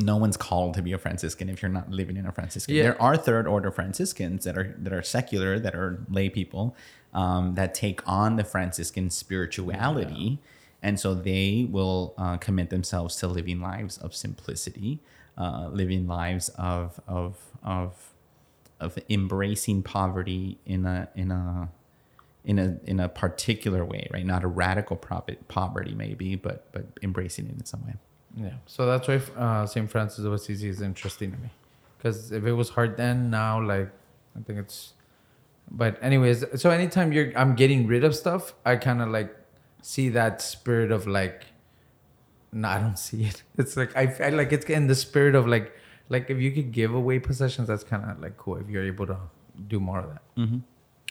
no 0.01 0.17
one's 0.17 0.37
called 0.37 0.73
to 0.75 0.81
be 0.81 0.93
a 0.93 0.97
Franciscan 0.97 1.49
if 1.49 1.61
you're 1.61 1.69
not 1.69 1.89
living 1.89 2.17
in 2.17 2.25
a 2.25 2.31
Franciscan. 2.31 2.75
Yeah. 2.75 2.83
There 2.83 3.01
are 3.01 3.17
third 3.17 3.47
order 3.47 3.71
Franciscans 3.71 4.45
that 4.45 4.57
are 4.57 4.75
that 4.79 4.93
are 4.93 5.03
secular, 5.03 5.59
that 5.59 5.75
are 5.75 6.03
lay 6.09 6.29
people, 6.29 6.75
um, 7.13 7.55
that 7.55 7.73
take 7.73 8.07
on 8.07 8.35
the 8.35 8.43
Franciscan 8.43 9.09
spirituality, 9.09 10.39
and 10.81 10.99
so 10.99 11.13
they 11.13 11.67
will 11.69 12.13
uh, 12.17 12.37
commit 12.37 12.69
themselves 12.69 13.15
to 13.17 13.27
living 13.27 13.59
lives 13.59 13.97
of 13.97 14.15
simplicity, 14.15 14.99
uh, 15.37 15.69
living 15.71 16.07
lives 16.07 16.49
of 16.49 16.99
of 17.07 17.37
of 17.63 18.13
of 18.79 18.97
embracing 19.09 19.83
poverty 19.83 20.57
in 20.65 20.85
a 20.85 21.09
in 21.15 21.31
a 21.31 21.69
in 22.49 22.57
a 22.57 22.79
in 22.85 22.99
a 22.99 23.07
particular 23.07 23.85
way, 23.85 24.07
right? 24.11 24.25
Not 24.25 24.43
a 24.43 24.47
radical 24.47 24.95
profit, 24.95 25.47
poverty, 25.47 25.93
maybe, 25.93 26.35
but 26.35 26.71
but 26.71 26.85
embracing 27.03 27.45
it 27.45 27.53
in 27.53 27.65
some 27.65 27.85
way. 27.85 27.93
Yeah. 28.35 28.55
So 28.65 28.87
that's 28.87 29.07
why 29.07 29.21
uh, 29.37 29.67
St. 29.67 29.89
Francis 29.89 30.25
of 30.25 30.33
Assisi 30.33 30.67
is 30.67 30.81
interesting 30.81 31.31
to 31.31 31.37
me. 31.37 31.49
Because 31.97 32.31
if 32.31 32.45
it 32.45 32.53
was 32.53 32.69
hard 32.69 32.97
then, 32.97 33.29
now, 33.29 33.61
like, 33.61 33.91
I 34.35 34.41
think 34.41 34.57
it's. 34.57 34.93
But, 35.69 36.01
anyways, 36.01 36.43
so 36.59 36.71
anytime 36.71 37.13
you're, 37.13 37.31
I'm 37.37 37.53
getting 37.55 37.85
rid 37.85 38.03
of 38.03 38.15
stuff, 38.15 38.55
I 38.65 38.77
kind 38.77 39.03
of 39.03 39.09
like 39.09 39.35
see 39.83 40.09
that 40.09 40.41
spirit 40.41 40.91
of 40.91 41.05
like, 41.05 41.45
no, 42.51 42.67
I 42.67 42.79
don't 42.79 42.97
see 42.97 43.25
it. 43.25 43.43
It's 43.59 43.77
like, 43.77 43.95
I 43.95 44.07
feel 44.07 44.33
like 44.33 44.51
it's 44.51 44.65
in 44.65 44.87
the 44.87 44.95
spirit 44.95 45.35
of 45.35 45.45
like, 45.45 45.75
like 46.07 46.31
if 46.31 46.39
you 46.39 46.51
could 46.51 46.71
give 46.71 46.95
away 46.95 47.19
possessions, 47.19 47.67
that's 47.67 47.83
kind 47.83 48.09
of 48.09 48.19
like 48.19 48.37
cool 48.37 48.55
if 48.55 48.67
you're 48.67 48.87
able 48.87 49.05
to 49.05 49.17
do 49.67 49.79
more 49.79 49.99
of 49.99 50.09
that. 50.09 50.23
Mm-hmm. 50.35 50.57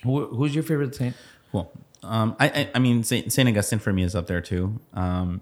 Who, 0.03 0.27
who's 0.27 0.55
your 0.55 0.65
favorite 0.65 0.95
saint? 0.95 1.17
Cool. 1.53 1.71
Um, 2.03 2.37
I, 2.39 2.49
I 2.49 2.71
I 2.77 2.79
mean 2.79 3.03
Saint 3.03 3.33
Saint 3.33 3.49
Augustine 3.49 3.79
for 3.79 3.93
me 3.93 4.03
is 4.03 4.15
up 4.15 4.27
there 4.27 4.41
too. 4.41 4.81
Um, 4.95 5.41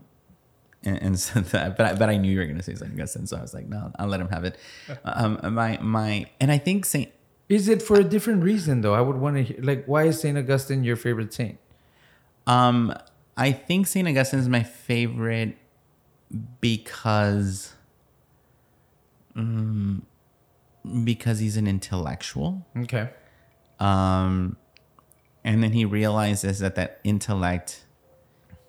and, 0.85 1.03
and 1.03 1.19
so 1.27 1.41
that, 1.41 1.77
but 1.77 1.87
I, 1.87 1.95
but 1.95 2.09
I 2.09 2.17
knew 2.17 2.31
you 2.31 2.39
were 2.39 2.45
going 2.45 2.57
to 2.57 2.63
say 2.63 2.75
Saint 2.75 2.93
Augustine, 2.93 3.27
so 3.27 3.37
I 3.37 3.43
was 3.43 3.53
like, 3.53 3.69
no, 3.69 3.93
I'll 3.99 4.07
let 4.07 4.21
him 4.21 4.29
have 4.29 4.45
it. 4.45 4.57
Um, 5.05 5.39
my 5.55 5.79
my 5.81 6.27
and 6.41 6.51
I 6.51 6.59
think 6.59 6.85
Saint 6.85 7.11
Is 7.49 7.69
it 7.69 7.83
for 7.83 7.99
a 7.99 8.05
different 8.05 8.43
reason 8.43 8.81
though? 8.81 8.95
I 8.95 9.01
would 9.01 9.17
want 9.17 9.37
to 9.37 9.43
hear, 9.43 9.57
like, 9.61 9.85
why 9.87 10.05
is 10.05 10.21
Saint 10.21 10.39
Augustine 10.39 10.85
your 10.85 10.97
favorite 10.97 11.33
saint? 11.33 11.59
Um, 12.47 12.95
I 13.37 13.53
think 13.53 13.87
Saint 13.87 14.09
Augustine 14.09 14.41
is 14.41 14.49
my 14.49 14.63
favorite 14.63 15.57
because, 16.61 17.75
mm, 19.37 20.03
because 21.05 21.41
he's 21.41 21.57
an 21.57 21.67
intellectual. 21.67 22.67
Okay. 22.77 23.11
Um, 23.79 24.57
and 25.45 25.63
then 25.63 25.73
he 25.73 25.85
realizes 25.85 26.59
that 26.59 26.75
that 26.75 27.01
intellect 27.05 27.85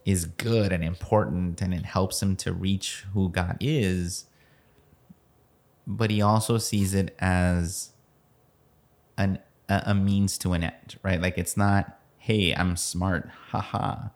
is 0.06 0.26
good 0.26 0.72
and 0.72 0.84
important, 0.84 1.62
and 1.62 1.74
it 1.74 1.86
helps 1.86 2.22
him 2.22 2.36
to 2.38 2.54
reach 2.54 3.06
who 3.14 3.30
God 3.30 3.58
is. 3.60 4.26
But 5.86 6.12
he 6.12 6.22
also 6.22 6.58
sees 6.58 6.94
it 6.94 7.16
as 7.20 7.92
an 9.18 9.40
a, 9.70 9.84
a 9.88 9.94
means 9.94 10.38
to 10.40 10.54
an 10.54 10.64
end, 10.64 10.98
right? 11.04 11.22
Like 11.22 11.38
it's 11.38 11.58
not, 11.58 12.00
hey, 12.18 12.54
I'm 12.54 12.78
smart, 12.78 13.30
haha, 13.50 14.10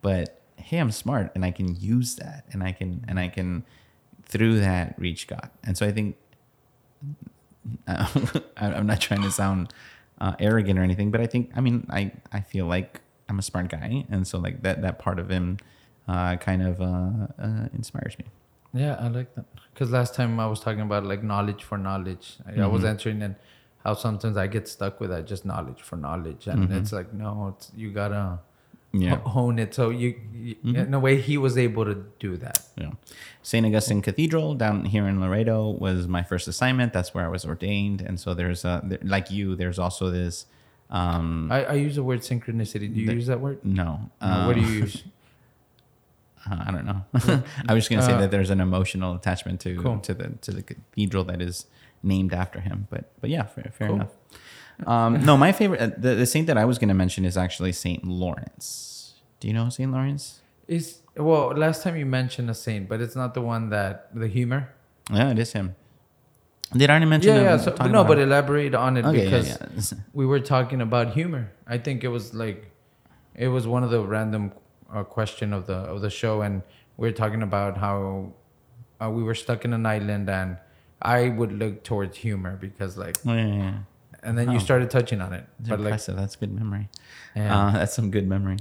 but 0.00 0.40
hey, 0.56 0.78
I'm 0.78 0.90
smart, 0.90 1.30
and 1.34 1.44
I 1.44 1.50
can 1.50 1.78
use 1.78 2.16
that, 2.16 2.44
and 2.52 2.62
I 2.62 2.72
can 2.72 3.04
and 3.06 3.20
I 3.20 3.28
can 3.28 3.64
through 4.24 4.60
that 4.60 4.98
reach 4.98 5.26
God. 5.26 5.50
And 5.62 5.76
so 5.76 5.86
I 5.86 5.92
think 5.92 6.16
I'm 8.56 8.86
not 8.86 9.00
trying 9.00 9.22
to 9.22 9.30
sound 9.30 9.72
uh, 10.22 10.34
arrogant 10.38 10.78
or 10.78 10.82
anything, 10.82 11.10
but 11.10 11.20
I 11.20 11.26
think 11.26 11.50
I 11.56 11.60
mean 11.60 11.86
I 11.90 12.12
I 12.32 12.40
feel 12.40 12.66
like 12.66 13.00
I'm 13.28 13.38
a 13.38 13.42
smart 13.42 13.68
guy, 13.68 14.04
and 14.08 14.26
so 14.26 14.38
like 14.38 14.62
that 14.62 14.80
that 14.82 14.98
part 14.98 15.18
of 15.18 15.28
him 15.28 15.58
uh, 16.08 16.36
kind 16.36 16.62
of 16.62 16.80
uh, 16.80 17.26
uh, 17.46 17.66
inspires 17.74 18.16
me. 18.18 18.26
Yeah, 18.72 18.94
I 18.98 19.08
like 19.08 19.34
that. 19.34 19.44
Because 19.74 19.90
last 19.90 20.14
time 20.14 20.38
I 20.40 20.46
was 20.46 20.60
talking 20.60 20.80
about 20.80 21.04
like 21.04 21.22
knowledge 21.22 21.64
for 21.64 21.76
knowledge. 21.76 22.36
I, 22.46 22.60
I 22.62 22.66
was 22.66 22.84
answering 22.84 23.20
and 23.22 23.34
how 23.84 23.94
sometimes 23.94 24.36
I 24.36 24.46
get 24.46 24.68
stuck 24.68 25.00
with 25.00 25.10
that, 25.10 25.26
just 25.26 25.44
knowledge 25.44 25.82
for 25.82 25.96
knowledge, 25.96 26.46
and 26.46 26.72
it's 26.72 26.92
like 26.92 27.12
no, 27.12 27.54
it's 27.56 27.72
you 27.76 27.90
gotta 27.90 28.38
Yeah. 28.92 29.16
ho- 29.16 29.28
hone 29.30 29.58
it. 29.58 29.74
So 29.74 29.90
you, 29.90 30.14
you 30.34 30.56
in 30.64 30.92
a 30.92 31.00
way, 31.00 31.20
he 31.20 31.38
was 31.38 31.56
able 31.56 31.84
to 31.86 31.94
do 32.18 32.36
that. 32.38 32.60
Yeah. 32.76 32.90
St. 33.42 33.64
Augustine 33.66 34.02
Cathedral 34.02 34.54
down 34.54 34.84
here 34.84 35.06
in 35.08 35.20
Laredo 35.20 35.70
was 35.70 36.06
my 36.06 36.22
first 36.22 36.46
assignment. 36.46 36.92
That's 36.92 37.14
where 37.14 37.24
I 37.24 37.28
was 37.28 37.44
ordained, 37.46 38.00
and 38.02 38.20
so 38.20 38.34
there's 38.34 38.64
a 38.64 38.82
like 39.02 39.30
you. 39.30 39.56
There's 39.56 39.78
also 39.78 40.10
this. 40.10 40.46
Um, 40.90 41.50
I, 41.50 41.64
I 41.64 41.72
use 41.74 41.94
the 41.96 42.02
word 42.02 42.20
synchronicity. 42.20 42.92
Do 42.92 43.00
you 43.00 43.10
use 43.12 43.26
that 43.28 43.40
word? 43.40 43.64
no, 43.64 44.10
No, 44.20 44.46
what 44.46 44.56
do 44.56 44.60
um, 44.62 44.66
you 44.66 44.72
use? 44.80 45.02
Uh, 46.50 46.64
I 46.66 46.70
don't 46.72 46.84
know. 46.84 47.04
I 47.68 47.72
was 47.74 47.84
just 47.84 47.90
gonna 47.90 48.02
say 48.02 48.14
Uh, 48.14 48.18
that 48.22 48.32
there's 48.32 48.50
an 48.50 48.60
emotional 48.60 49.14
attachment 49.14 49.60
to 49.60 49.80
Cool. 49.80 49.98
to 50.00 50.12
the 50.12 50.30
to 50.42 50.50
the 50.50 50.62
cathedral 50.62 51.22
that 51.24 51.40
is 51.40 51.66
named 52.02 52.34
after 52.34 52.58
him. 52.60 52.88
But 52.90 53.12
but 53.20 53.30
yeah, 53.30 53.44
fair, 53.44 53.70
fair 53.72 53.86
Cool. 53.86 53.96
enough. 53.96 54.10
Um, 54.86 55.24
no, 55.24 55.36
my 55.36 55.52
favorite 55.52 55.80
uh, 55.80 55.90
the, 55.96 56.14
the 56.14 56.26
saint 56.26 56.46
that 56.46 56.58
I 56.58 56.64
was 56.64 56.78
gonna 56.78 56.94
mention 56.94 57.24
is 57.24 57.36
actually 57.36 57.72
Saint 57.72 58.04
Lawrence. 58.04 59.14
Do 59.40 59.48
you 59.48 59.54
know 59.54 59.68
Saint 59.68 59.92
Lawrence? 59.92 60.40
Is 60.68 61.00
well, 61.16 61.52
last 61.56 61.82
time 61.82 61.96
you 61.96 62.06
mentioned 62.06 62.48
a 62.50 62.54
saint, 62.54 62.88
but 62.88 63.00
it's 63.00 63.16
not 63.16 63.34
the 63.34 63.42
one 63.42 63.70
that 63.70 64.14
the 64.14 64.28
humor. 64.28 64.72
Yeah, 65.12 65.30
it 65.30 65.38
is 65.38 65.52
him. 65.52 65.76
Did 66.74 66.88
I 66.90 67.04
mention? 67.04 67.34
Yeah, 67.34 67.42
yeah. 67.42 67.56
So, 67.58 67.74
no, 67.86 68.02
but 68.04 68.18
elaborate 68.18 68.74
on 68.74 68.96
it 68.96 69.04
okay, 69.04 69.24
because 69.24 69.48
yeah, 69.48 69.66
yeah. 69.76 69.98
we 70.14 70.24
were 70.24 70.40
talking 70.40 70.80
about 70.80 71.12
humor. 71.12 71.52
I 71.66 71.78
think 71.78 72.02
it 72.02 72.08
was 72.08 72.32
like, 72.32 72.70
it 73.34 73.48
was 73.48 73.66
one 73.66 73.84
of 73.84 73.90
the 73.90 74.00
random 74.00 74.52
uh, 74.92 75.04
question 75.04 75.52
of 75.52 75.66
the 75.66 75.74
of 75.74 76.00
the 76.00 76.08
show, 76.10 76.40
and 76.40 76.62
we 76.96 77.08
were 77.08 77.12
talking 77.12 77.42
about 77.42 77.76
how 77.76 78.32
uh, 79.02 79.10
we 79.10 79.22
were 79.22 79.34
stuck 79.34 79.64
in 79.64 79.72
an 79.74 79.84
island, 79.84 80.30
and 80.30 80.56
I 81.00 81.28
would 81.28 81.52
look 81.52 81.84
towards 81.84 82.16
humor 82.16 82.56
because 82.56 82.96
like, 82.96 83.16
Oh, 83.26 83.34
yeah. 83.34 83.78
And 84.22 84.36
then 84.38 84.50
you 84.50 84.56
Oh. 84.56 84.60
started 84.60 84.90
touching 84.90 85.20
on 85.20 85.32
it, 85.32 85.46
It's 85.60 85.68
but 85.68 85.78
like, 85.80 85.86
impressive. 85.86 86.16
That's 86.16 86.36
good 86.36 86.52
memory. 86.52 86.88
Yeah. 87.34 87.56
Uh, 87.66 87.70
that's 87.78 87.94
some 87.94 88.10
good 88.10 88.26
memory. 88.28 88.58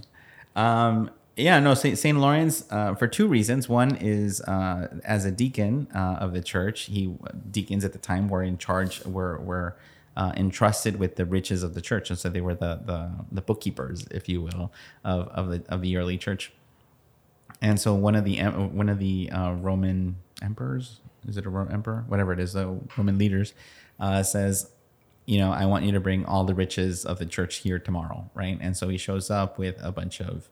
Um, 0.56 1.10
yeah, 1.38 1.60
no, 1.60 1.74
Saint, 1.74 1.98
Saint 1.98 2.18
Lawrence 2.20 2.66
uh, 2.72 2.94
for 2.96 3.08
two 3.08 3.28
reasons. 3.28 3.70
One 3.70 3.96
is 3.96 4.42
uh, 4.42 5.00
as 5.06 5.24
a 5.26 5.32
deacon 5.32 5.88
uh, 5.96 6.18
of 6.20 6.34
the 6.34 6.42
church, 6.42 6.82
he 6.84 7.16
deacons 7.50 7.86
at 7.86 7.94
the 7.94 8.00
time 8.00 8.28
were 8.28 8.44
in 8.44 8.58
charge, 8.58 9.04
were 9.06 9.40
were 9.40 9.78
uh, 10.18 10.34
entrusted 10.36 10.98
with 11.00 11.16
the 11.16 11.26
riches 11.26 11.64
of 11.64 11.74
the 11.74 11.80
church, 11.82 12.10
and 12.10 12.20
so 12.20 12.28
they 12.30 12.42
were 12.42 12.54
the 12.54 12.82
the, 12.86 13.12
the 13.32 13.42
bookkeepers, 13.42 14.06
if 14.12 14.28
you 14.28 14.42
will, 14.42 14.74
of, 15.06 15.30
of 15.30 15.50
the 15.50 15.64
of 15.70 15.82
the 15.82 15.96
early 15.96 16.18
church. 16.18 16.52
And 17.62 17.80
so 17.80 17.94
one 17.96 18.16
of 18.16 18.26
the 18.26 18.38
one 18.42 18.90
of 18.90 19.00
the 19.00 19.30
uh, 19.32 19.54
Roman 19.54 20.18
emperors, 20.42 21.00
is 21.28 21.38
it 21.38 21.46
a 21.46 21.50
Roman 21.50 21.74
emperor, 21.74 22.04
whatever 22.10 22.34
it 22.34 22.40
is, 22.42 22.54
the 22.54 22.78
Roman 22.98 23.18
leaders, 23.18 23.54
uh, 24.02 24.22
says, 24.22 24.70
you 25.26 25.38
know, 25.38 25.52
I 25.52 25.66
want 25.66 25.86
you 25.86 25.92
to 25.92 26.00
bring 26.00 26.26
all 26.26 26.44
the 26.44 26.56
riches 26.56 27.06
of 27.06 27.20
the 27.20 27.26
church 27.26 27.58
here 27.58 27.80
tomorrow, 27.80 28.30
right? 28.34 28.58
And 28.60 28.76
so 28.76 28.90
he 28.90 28.98
shows 28.98 29.30
up 29.30 29.58
with 29.58 29.78
a 29.82 29.92
bunch 29.92 30.22
of 30.22 30.50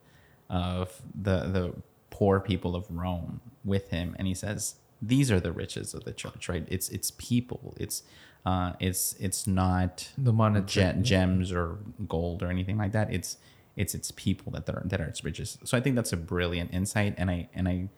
of 0.50 1.02
the 1.20 1.42
the 1.42 1.74
poor 2.10 2.40
people 2.40 2.76
of 2.76 2.86
Rome 2.90 3.42
with 3.64 3.90
him, 3.90 4.16
and 4.18 4.28
he 4.28 4.34
says, 4.34 4.76
these 5.02 5.32
are 5.32 5.40
the 5.40 5.52
riches 5.52 5.94
of 5.94 6.04
the 6.04 6.14
church, 6.14 6.50
right? 6.50 6.66
It's 6.70 6.90
it's 6.90 7.12
people, 7.12 7.74
it's 7.78 8.04
uh, 8.46 8.74
it's 8.80 9.14
it's 9.20 9.48
not 9.48 10.10
the 10.18 10.34
monetary. 10.34 10.94
ge- 10.94 11.06
gems 11.06 11.52
or 11.52 11.78
gold 12.08 12.44
or 12.44 12.48
anything 12.48 12.78
like 12.78 12.92
that. 12.92 13.12
It's 13.14 13.38
it's 13.76 13.96
it's 13.96 14.12
people 14.12 14.52
that 14.54 14.68
are 14.70 14.82
that 14.86 15.00
are 15.00 15.06
its 15.06 15.24
riches. 15.24 15.58
So 15.64 15.78
I 15.78 15.82
think 15.82 15.96
that's 15.96 16.14
a 16.14 16.18
brilliant 16.18 16.74
insight, 16.74 17.16
and 17.18 17.30
I 17.30 17.50
and 17.54 17.68
I 17.68 17.90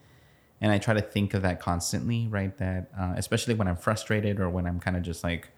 and 0.59 0.72
I 0.72 0.78
try 0.78 0.93
to 0.93 1.01
think 1.01 1.34
of 1.34 1.41
that 1.41 1.59
constantly, 1.59 2.28
right? 2.28 2.55
That 2.57 2.91
uh, 2.99 3.13
especially 3.17 3.55
when 3.55 3.67
I'm 3.67 3.78
frustrated 3.78 4.39
or 4.39 4.49
when 4.49 4.65
I'm 4.67 4.80
kind 4.80 4.95
of 4.95 5.03
just 5.03 5.24
like 5.24 5.49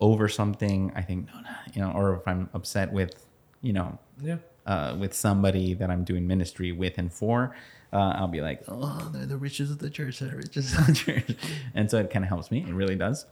over 0.00 0.28
something, 0.28 0.92
I 0.94 1.02
think, 1.02 1.26
no, 1.26 1.40
no, 1.40 1.48
you 1.72 1.80
know, 1.82 1.90
or 1.92 2.14
if 2.16 2.26
I'm 2.26 2.48
upset 2.54 2.92
with, 2.92 3.24
you 3.62 3.72
know, 3.72 3.98
Yeah. 4.20 4.36
uh, 4.66 4.96
with 4.98 5.14
somebody 5.14 5.74
that 5.74 5.90
I'm 5.90 6.04
doing 6.04 6.26
ministry 6.26 6.72
with 6.72 6.98
and 6.98 7.12
for, 7.12 7.54
uh, 7.92 7.96
I'll 8.16 8.28
be 8.28 8.40
like, 8.40 8.62
oh, 8.68 9.08
they're 9.12 9.24
the 9.26 9.36
riches 9.36 9.70
of 9.70 9.78
the 9.78 9.88
church, 9.90 10.18
they're 10.18 10.30
the 10.30 10.36
riches 10.36 10.76
of 10.76 10.86
the 10.88 10.92
church. 11.04 11.36
and 11.74 11.90
so 11.90 11.98
it 11.98 12.10
kind 12.10 12.24
of 12.24 12.28
helps 12.28 12.50
me. 12.50 12.64
It 12.68 12.74
really 12.74 12.96
does. 12.96 13.24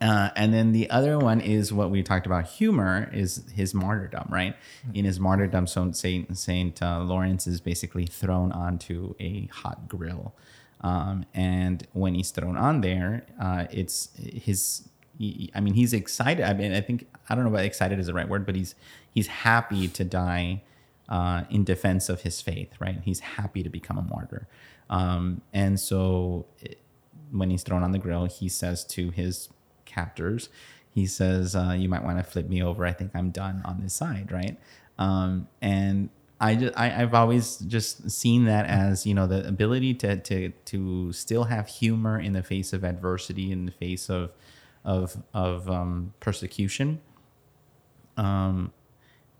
Uh, 0.00 0.30
and 0.34 0.52
then 0.54 0.72
the 0.72 0.88
other 0.88 1.18
one 1.18 1.42
is 1.42 1.72
what 1.74 1.90
we 1.90 2.02
talked 2.02 2.24
about. 2.24 2.46
Humor 2.46 3.10
is 3.12 3.44
his 3.54 3.74
martyrdom, 3.74 4.26
right? 4.30 4.56
In 4.94 5.04
his 5.04 5.20
martyrdom, 5.20 5.66
so 5.66 5.92
Saint 5.92 6.38
Saint 6.38 6.82
uh, 6.82 7.00
Lawrence 7.00 7.46
is 7.46 7.60
basically 7.60 8.06
thrown 8.06 8.50
onto 8.50 9.14
a 9.20 9.46
hot 9.52 9.88
grill, 9.88 10.34
um, 10.80 11.26
and 11.34 11.86
when 11.92 12.14
he's 12.14 12.30
thrown 12.30 12.56
on 12.56 12.80
there, 12.80 13.26
uh, 13.38 13.66
it's 13.70 14.08
his. 14.16 14.88
He, 15.20 15.50
I 15.54 15.60
mean, 15.60 15.74
he's 15.74 15.92
excited. 15.92 16.44
I 16.46 16.54
mean, 16.54 16.72
I 16.72 16.80
think 16.80 17.06
I 17.28 17.34
don't 17.34 17.44
know 17.44 17.50
about 17.50 17.66
excited 17.66 17.98
is 17.98 18.06
the 18.06 18.14
right 18.14 18.26
word, 18.26 18.46
but 18.46 18.54
he's 18.54 18.74
he's 19.12 19.26
happy 19.26 19.86
to 19.86 20.02
die 20.02 20.62
uh, 21.10 21.44
in 21.50 21.62
defense 21.62 22.08
of 22.08 22.22
his 22.22 22.40
faith, 22.40 22.72
right? 22.80 23.00
He's 23.04 23.20
happy 23.20 23.62
to 23.62 23.68
become 23.68 23.98
a 23.98 24.02
martyr, 24.02 24.48
um, 24.88 25.42
and 25.52 25.78
so 25.78 26.46
it, 26.60 26.78
when 27.30 27.50
he's 27.50 27.62
thrown 27.62 27.82
on 27.82 27.92
the 27.92 27.98
grill, 27.98 28.24
he 28.24 28.48
says 28.48 28.82
to 28.84 29.10
his 29.10 29.50
captors, 29.84 30.48
he 30.94 31.06
says, 31.06 31.54
uh, 31.54 31.76
"You 31.76 31.90
might 31.90 32.02
want 32.02 32.16
to 32.16 32.24
flip 32.24 32.48
me 32.48 32.62
over. 32.62 32.86
I 32.86 32.92
think 32.92 33.10
I'm 33.14 33.30
done 33.30 33.60
on 33.66 33.82
this 33.82 33.92
side, 33.92 34.32
right?" 34.32 34.58
Um, 34.98 35.48
and 35.60 36.08
I, 36.40 36.54
just, 36.54 36.78
I 36.78 37.02
I've 37.02 37.12
always 37.12 37.58
just 37.58 38.10
seen 38.10 38.46
that 38.46 38.64
as 38.64 39.04
you 39.04 39.12
know 39.12 39.26
the 39.26 39.46
ability 39.46 39.92
to 39.96 40.16
to 40.16 40.48
to 40.48 41.12
still 41.12 41.44
have 41.44 41.68
humor 41.68 42.18
in 42.18 42.32
the 42.32 42.42
face 42.42 42.72
of 42.72 42.84
adversity, 42.84 43.52
in 43.52 43.66
the 43.66 43.72
face 43.72 44.08
of 44.08 44.32
of 44.84 45.16
of 45.34 45.68
um, 45.68 46.14
persecution. 46.20 47.00
Um, 48.16 48.72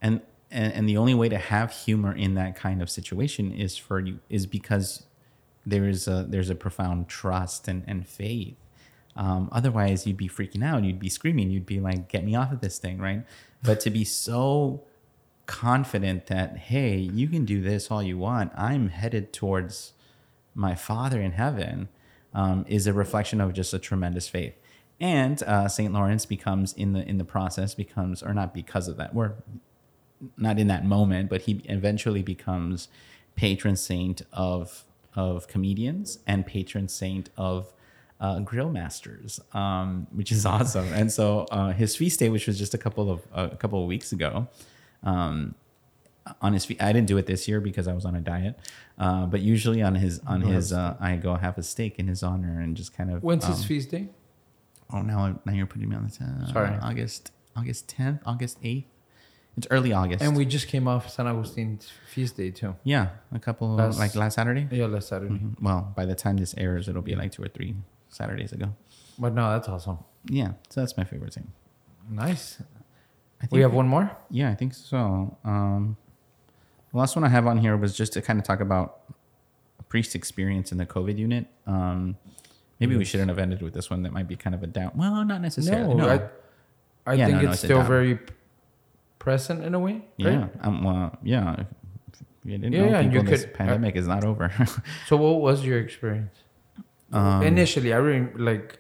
and, 0.01 0.21
and 0.51 0.73
and 0.73 0.89
the 0.89 0.97
only 0.97 1.15
way 1.15 1.29
to 1.29 1.39
have 1.39 1.73
humor 1.73 2.15
in 2.15 2.35
that 2.35 2.57
kind 2.57 2.83
of 2.83 2.91
situation 2.91 3.53
is 3.53 3.77
for 3.77 4.01
you 4.01 4.21
is 4.29 4.47
because 4.47 5.07
there 5.67 5.89
is 5.89 6.09
a 6.09 6.27
there's 6.29 6.51
a 6.51 6.55
profound 6.55 7.09
trust 7.09 7.69
and, 7.69 7.85
and 7.87 8.07
faith. 8.07 8.57
Um, 9.17 9.49
otherwise 9.53 10.07
you'd 10.07 10.17
be 10.17 10.29
freaking 10.29 10.65
out. 10.65 10.85
You'd 10.85 10.99
be 10.99 11.09
screaming. 11.09 11.51
You'd 11.51 11.67
be 11.67 11.81
like 11.81 12.09
get 12.09 12.25
me 12.25 12.35
off 12.35 12.53
of 12.53 12.61
this 12.61 12.79
thing 12.79 12.99
right? 12.99 13.25
But 13.63 13.81
to 13.81 13.91
be 13.91 14.05
so 14.05 14.85
confident 15.47 16.27
that 16.27 16.57
hey 16.57 16.97
you 16.97 17.29
can 17.29 17.45
do 17.45 17.61
this 17.61 17.91
all 17.91 18.03
you 18.03 18.17
want. 18.19 18.53
I'm 18.57 18.89
headed 18.89 19.33
towards 19.33 19.93
my 20.55 20.75
father 20.75 21.21
in 21.21 21.33
heaven 21.33 21.89
um, 22.33 22.65
is 22.69 22.87
a 22.87 22.93
reflection 22.93 23.41
of 23.41 23.53
just 23.53 23.75
a 23.75 23.79
tremendous 23.79 24.29
faith 24.29 24.55
and 25.01 25.43
uh, 25.45 25.67
saint 25.69 25.93
lawrence 25.93 26.27
becomes 26.27 26.73
in 26.75 26.93
the 26.93 27.09
in 27.09 27.19
the 27.19 27.25
process 27.25 27.75
becomes 27.75 28.23
or 28.23 28.35
not 28.35 28.53
because 28.53 28.87
of 28.89 28.97
that 28.97 29.15
we're 29.15 29.35
not 30.37 30.59
in 30.59 30.67
that 30.67 30.85
moment, 30.85 31.31
but 31.31 31.43
he 31.43 31.63
eventually 31.65 32.23
becomes 32.23 32.89
patron 33.37 33.77
saint 33.77 34.23
of 34.33 34.85
of 35.17 35.49
comedians 35.49 36.19
and 36.27 36.47
patron 36.47 36.89
saint 36.89 37.31
of 37.37 37.73
uh, 38.21 38.39
grill 38.41 38.71
masters, 38.71 39.41
um, 39.55 40.07
which 40.13 40.31
is 40.31 40.45
awesome. 40.45 40.93
And 40.93 41.11
so 41.11 41.47
uh, 41.51 41.73
his 41.73 41.97
feast 41.97 42.21
day, 42.21 42.29
which 42.29 42.47
was 42.47 42.59
just 42.59 42.75
a 42.75 42.79
couple 42.79 43.11
of 43.11 43.23
a 43.33 43.57
couple 43.57 43.81
of 43.81 43.89
weeks 43.89 44.13
ago, 44.13 44.49
um, 45.03 45.55
on 46.43 46.53
his 46.53 46.65
feet. 46.65 46.83
I 46.83 46.93
didn't 46.93 47.09
do 47.09 47.17
it 47.17 47.27
this 47.27 47.49
year 47.49 47.61
because 47.61 47.89
I 47.89 47.95
was 47.95 48.05
on 48.05 48.15
a 48.15 48.21
diet, 48.21 48.59
uh, 48.99 49.27
but 49.27 49.41
usually 49.41 49.83
on 49.83 49.95
his 49.95 50.21
on 50.27 50.43
his 50.43 50.73
uh, 50.73 50.97
I 51.01 51.17
go 51.17 51.35
have 51.35 51.57
a 51.57 51.63
steak 51.63 51.99
in 51.99 52.09
his 52.09 52.23
honor 52.23 52.61
and 52.61 52.77
just 52.77 52.95
kind 52.95 53.11
of. 53.11 53.23
When's 53.23 53.47
his 53.47 53.61
um, 53.61 53.65
feast 53.65 53.91
day? 53.91 54.09
Oh, 54.93 55.03
now 55.03 55.39
now 55.45 55.53
you're 55.53 55.67
putting 55.67 55.89
me 55.89 55.97
on 55.97 56.07
the 56.07 56.25
uh, 56.25 56.53
Sorry. 56.53 56.77
August 56.83 57.33
August 57.57 57.89
tenth, 57.89 58.21
August 58.27 58.59
eighth. 58.63 58.87
It's 59.57 59.67
early 59.71 59.93
August. 59.93 60.23
And 60.23 60.37
we 60.37 60.45
just 60.47 60.69
came 60.69 60.87
off 60.89 61.11
San 61.11 61.27
Agustine's 61.27 61.91
feast 62.13 62.37
day 62.37 62.51
too. 62.51 62.77
Yeah, 62.85 63.09
a 63.33 63.39
couple 63.39 63.75
Last- 63.75 63.99
like 63.99 64.15
last 64.15 64.35
Saturday. 64.35 64.69
Yeah, 64.71 64.87
last 64.87 65.09
Saturday. 65.09 65.35
Mhm. 65.35 65.61
Well, 65.61 65.93
by 65.97 66.07
the 66.07 66.15
time 66.15 66.37
this 66.37 66.55
airs, 66.57 66.89
it'll 66.89 67.03
be 67.03 67.15
like 67.17 67.33
two 67.33 67.43
or 67.43 67.49
three 67.49 67.75
Saturdays 68.09 68.53
ago. 68.53 68.75
But 69.19 69.35
no, 69.35 69.51
that's 69.51 69.69
awesome. 69.69 69.99
Yeah, 70.27 70.53
so 70.71 70.81
that's 70.81 70.97
my 70.97 71.05
favorite 71.05 71.35
thing. 71.35 71.51
Nice. 72.09 72.63
I 73.43 73.47
think 73.47 73.53
We 73.53 73.61
have 73.61 73.75
one 73.75 73.89
more. 73.89 74.11
Yeah, 74.31 74.51
I 74.51 74.55
think 74.55 74.73
so. 74.75 75.37
Um, 75.45 75.97
the 76.93 76.99
last 76.99 77.17
one 77.17 77.25
I 77.25 77.29
have 77.29 77.47
on 77.47 77.59
here 77.59 77.77
was 77.77 77.97
just 77.97 78.13
to 78.15 78.23
kind 78.23 78.39
of 78.39 78.45
talk 78.45 78.61
about 78.61 79.01
priest 79.89 80.15
experience 80.15 80.71
in 80.73 80.79
the 80.79 80.87
COVID 80.87 81.19
unit. 81.19 81.47
Um, 81.67 82.17
maybe 82.81 82.97
we 82.97 83.05
shouldn't 83.05 83.29
have 83.29 83.39
ended 83.39 83.63
with 83.63 83.75
this 83.75 83.91
one. 83.91 84.03
That 84.03 84.13
might 84.13 84.27
be 84.27 84.37
kind 84.37 84.55
of 84.55 84.63
a 84.63 84.67
down. 84.67 84.93
Well, 84.97 85.25
not 85.25 85.41
necessarily. 85.41 85.95
No, 85.95 86.07
No, 86.07 86.09
I, 87.07 87.11
I 87.13 87.15
Yeah, 87.15 87.27
think 87.27 87.37
no, 87.37 87.43
no, 87.43 87.51
it's 87.51 87.63
it's 87.63 87.65
still 87.65 87.83
very 87.83 88.19
present 89.19 89.63
in 89.65 89.75
a 89.75 89.79
way. 89.79 90.03
yeah, 90.17 90.29
Right? 90.43 90.51
um, 90.63 90.83
well, 90.83 91.19
yeah. 91.23 91.65
You 92.45 92.57
didn't 92.59 92.73
Yeah, 92.73 92.81
know, 92.81 92.91
yeah, 92.91 93.03
people, 93.03 93.17
you 93.19 93.23
this 93.31 93.45
could- 93.45 93.55
pandemic 93.55 93.95
is 93.97 94.09
not 94.09 94.25
over. 94.25 94.51
So 95.07 95.17
what 95.17 95.41
was 95.41 95.65
your 95.65 95.79
experience? 95.79 96.35
Um, 97.13 97.43
initially, 97.43 97.93
I 97.93 97.97
really 97.99 98.29
like. 98.35 98.79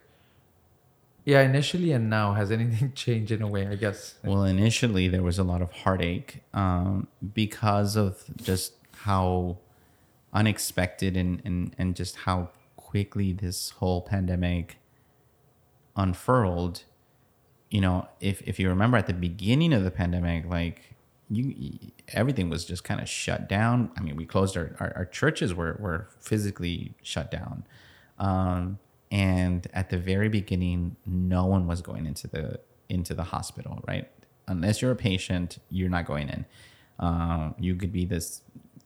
Yeah, 1.26 1.42
initially 1.42 1.92
and 1.92 2.08
now, 2.08 2.32
has 2.32 2.50
anything 2.50 2.92
changed 3.04 3.30
in 3.32 3.42
a 3.42 3.46
way? 3.46 3.66
I 3.66 3.74
guess. 3.74 4.14
Well, 4.24 4.44
initially 4.44 5.08
there 5.08 5.22
was 5.22 5.38
a 5.38 5.44
lot 5.44 5.60
of 5.60 5.70
heartache 5.72 6.42
um, 6.54 7.06
because 7.34 7.96
of 7.96 8.24
just 8.42 8.72
how 9.04 9.58
unexpected 10.32 11.16
and, 11.16 11.42
and, 11.44 11.74
and 11.78 11.94
just 11.94 12.16
how 12.16 12.48
quickly 12.90 13.32
this 13.32 13.70
whole 13.70 14.02
pandemic 14.02 14.78
unfurled. 15.96 16.82
You 17.70 17.80
know, 17.80 18.08
if, 18.20 18.42
if 18.42 18.58
you 18.58 18.68
remember 18.68 18.96
at 18.96 19.06
the 19.06 19.12
beginning 19.12 19.72
of 19.72 19.84
the 19.84 19.92
pandemic, 19.92 20.44
like 20.46 20.96
you, 21.30 21.78
everything 22.08 22.50
was 22.50 22.64
just 22.64 22.82
kind 22.82 23.00
of 23.00 23.08
shut 23.08 23.48
down. 23.48 23.92
I 23.96 24.00
mean, 24.00 24.16
we 24.16 24.26
closed 24.26 24.56
our, 24.56 24.74
our, 24.80 24.92
our 24.96 25.04
churches 25.04 25.54
were, 25.54 25.76
were 25.78 26.08
physically 26.20 26.94
shut 27.02 27.30
down. 27.30 27.64
Um, 28.18 28.80
and 29.12 29.68
at 29.72 29.90
the 29.90 29.98
very 29.98 30.28
beginning, 30.28 30.96
no 31.06 31.46
one 31.46 31.68
was 31.68 31.82
going 31.82 32.06
into 32.06 32.26
the 32.26 32.60
into 32.88 33.14
the 33.14 33.22
hospital, 33.22 33.78
right? 33.86 34.10
Unless 34.48 34.82
you're 34.82 34.90
a 34.90 34.96
patient, 34.96 35.58
you're 35.68 35.88
not 35.88 36.06
going 36.06 36.28
in. 36.28 36.44
Um, 36.98 37.54
you 37.56 37.76
could 37.76 37.92
be 37.92 38.04
this, 38.04 38.42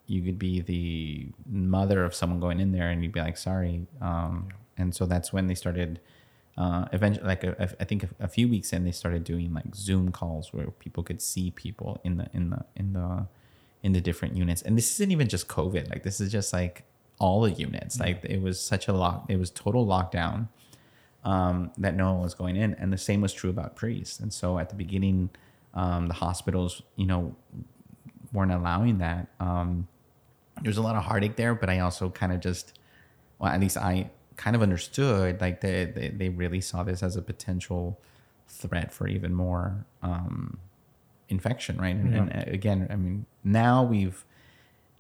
you 0.07 0.22
could 0.22 0.38
be 0.38 0.61
the 0.61 1.28
mother 1.50 2.05
of 2.05 2.14
someone 2.14 2.40
going 2.40 2.61
in 2.61 2.72
there, 2.72 2.90
and 2.90 3.02
you'd 3.02 3.12
be 3.12 3.20
like, 3.20 3.36
sorry. 3.36 3.86
Um, 4.00 4.48
and 4.76 4.94
so 4.94 5.07
that's 5.07 5.32
when 5.32 5.46
they 5.46 5.55
started. 5.55 6.00
Uh, 6.57 6.86
eventually, 6.92 7.26
like 7.26 7.42
a, 7.42 7.52
a- 7.59 7.82
I 7.82 7.84
think 7.84 8.05
a, 8.05 8.09
a 8.20 8.28
few 8.28 8.48
weeks 8.48 8.72
in, 8.72 8.84
they 8.84 8.92
started 8.92 9.24
doing 9.24 9.52
like 9.52 9.74
Zoom 9.74 10.12
calls 10.12 10.52
where 10.52 10.66
people 10.70 11.02
could 11.02 11.20
see 11.20 11.50
people 11.50 12.00
in 12.05 12.16
the 12.18 12.28
in 12.32 12.50
the 12.50 12.64
in 12.76 12.92
the 12.92 13.26
in 13.82 13.92
the 13.92 14.00
different 14.00 14.36
units. 14.36 14.62
And 14.62 14.78
this 14.78 14.92
isn't 14.94 15.11
even 15.11 15.28
just 15.28 15.48
COVID. 15.48 15.90
Like 15.90 16.02
this 16.05 16.20
is 16.20 16.30
just 16.30 16.52
like 16.52 16.84
all 17.18 17.40
the 17.42 17.50
units. 17.52 17.98
Like 17.98 18.24
it 18.24 18.40
was 18.42 18.61
such 18.61 18.86
a 18.88 18.92
lock. 18.92 19.24
It 19.28 19.36
was 19.38 19.50
total 19.50 19.84
lockdown 19.86 20.48
um, 21.24 21.72
that 21.78 21.94
no 21.96 22.12
one 22.12 22.22
was 22.22 22.34
going 22.34 22.57
in, 22.57 22.74
and 22.74 22.92
the 22.92 22.98
same 22.98 23.20
was 23.20 23.32
true 23.32 23.50
about 23.50 23.74
priests. 23.74 24.20
And 24.20 24.32
so 24.32 24.59
at 24.59 24.68
the 24.68 24.76
beginning, 24.76 25.30
um, 25.74 26.07
the 26.07 26.14
hospitals, 26.14 26.82
you 26.96 27.07
know, 27.07 27.34
weren't 28.32 28.52
allowing 28.52 28.98
that. 28.98 29.28
Um, 29.40 29.88
there 30.64 30.70
was 30.70 30.78
a 30.78 30.82
lot 30.82 30.96
of 30.96 31.04
heartache 31.04 31.36
there, 31.36 31.54
but 31.54 31.68
I 31.68 31.80
also 31.80 32.08
kind 32.08 32.32
of 32.32 32.40
just, 32.40 32.78
well, 33.38 33.52
at 33.52 33.60
least 33.60 33.76
I 33.76 34.10
kind 34.36 34.56
of 34.56 34.62
understood 34.62 35.38
like 35.42 35.60
they 35.60 35.84
they, 35.84 36.08
they 36.08 36.28
really 36.30 36.62
saw 36.62 36.82
this 36.82 37.02
as 37.02 37.16
a 37.16 37.22
potential 37.22 38.00
threat 38.48 38.90
for 38.90 39.06
even 39.06 39.34
more 39.34 39.84
um, 40.02 40.56
infection, 41.28 41.76
right? 41.76 41.94
And, 41.94 42.14
and 42.14 42.32
uh, 42.34 42.44
again, 42.46 42.86
I 42.90 42.96
mean, 42.96 43.26
now 43.44 43.82
we've 43.84 44.24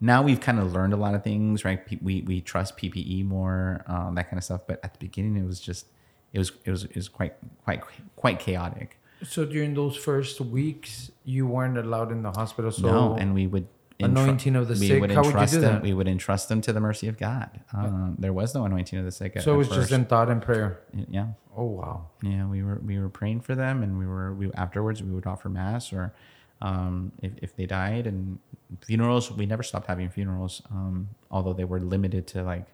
now 0.02 0.22
we've 0.22 0.40
kind 0.40 0.58
of 0.58 0.74
learned 0.74 0.92
a 0.92 0.98
lot 0.98 1.14
of 1.14 1.24
things, 1.24 1.64
right? 1.64 1.80
We 2.02 2.20
we 2.20 2.42
trust 2.42 2.76
PPE 2.76 3.24
more, 3.24 3.82
um, 3.86 4.16
that 4.16 4.28
kind 4.28 4.36
of 4.36 4.44
stuff. 4.44 4.60
But 4.66 4.80
at 4.84 4.92
the 4.92 4.98
beginning, 4.98 5.38
it 5.42 5.46
was 5.46 5.60
just 5.60 5.86
it 6.34 6.38
was 6.38 6.52
it 6.66 6.70
was 6.70 6.84
it 6.84 6.94
was 6.94 7.08
quite 7.08 7.36
quite 7.64 7.80
quite 8.16 8.38
chaotic. 8.38 9.00
So 9.22 9.46
during 9.46 9.72
those 9.72 9.96
first 9.96 10.42
weeks, 10.42 11.10
you 11.24 11.46
weren't 11.46 11.78
allowed 11.78 12.12
in 12.12 12.20
the 12.22 12.32
hospital. 12.32 12.70
So 12.70 12.86
no, 12.86 13.14
and 13.14 13.32
we 13.32 13.46
would 13.46 13.66
anointing 14.00 14.56
of 14.56 14.68
the 14.68 14.74
we 14.74 14.88
sick, 14.88 15.00
Would 15.00 15.12
how 15.12 15.22
would 15.22 15.34
you 15.34 15.46
do 15.46 15.60
them, 15.60 15.74
that? 15.74 15.82
We 15.82 15.94
would 15.94 16.08
entrust 16.08 16.48
them 16.48 16.60
to 16.62 16.72
the 16.72 16.80
mercy 16.80 17.08
of 17.08 17.18
God. 17.18 17.60
Um, 17.72 18.16
there 18.18 18.32
was 18.32 18.54
no 18.54 18.64
anointing 18.64 18.98
of 18.98 19.04
the 19.04 19.12
sick. 19.12 19.36
At, 19.36 19.42
so 19.42 19.54
it 19.54 19.56
was 19.58 19.68
just 19.68 19.92
in 19.92 20.04
thought 20.06 20.30
and 20.30 20.42
prayer. 20.42 20.80
yeah. 21.08 21.28
Oh 21.56 21.64
wow. 21.66 22.06
Yeah, 22.22 22.46
we 22.46 22.62
were 22.62 22.80
we 22.84 22.98
were 22.98 23.08
praying 23.08 23.40
for 23.40 23.54
them, 23.54 23.82
and 23.82 23.98
we 23.98 24.06
were 24.06 24.34
we 24.34 24.50
afterwards 24.52 25.02
we 25.02 25.10
would 25.10 25.26
offer 25.26 25.48
mass, 25.48 25.92
or 25.92 26.12
um, 26.60 27.12
if 27.22 27.32
if 27.40 27.56
they 27.56 27.66
died, 27.66 28.06
and 28.06 28.38
funerals. 28.82 29.30
We 29.30 29.46
never 29.46 29.62
stopped 29.62 29.86
having 29.86 30.10
funerals, 30.10 30.62
um, 30.70 31.10
although 31.30 31.52
they 31.52 31.64
were 31.64 31.80
limited 31.80 32.26
to 32.28 32.42
like 32.42 32.66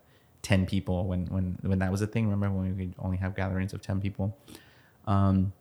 ten 0.42 0.64
people 0.64 1.06
when 1.06 1.26
when 1.26 1.58
when 1.60 1.78
that 1.80 1.90
was 1.90 2.00
a 2.00 2.06
thing. 2.06 2.28
Remember 2.30 2.56
when 2.56 2.76
we 2.76 2.86
could 2.86 2.94
only 2.98 3.18
have 3.18 3.36
gatherings 3.36 3.72
of 3.74 3.82
ten 3.82 4.00
people? 4.00 4.36
Um, 5.06 5.52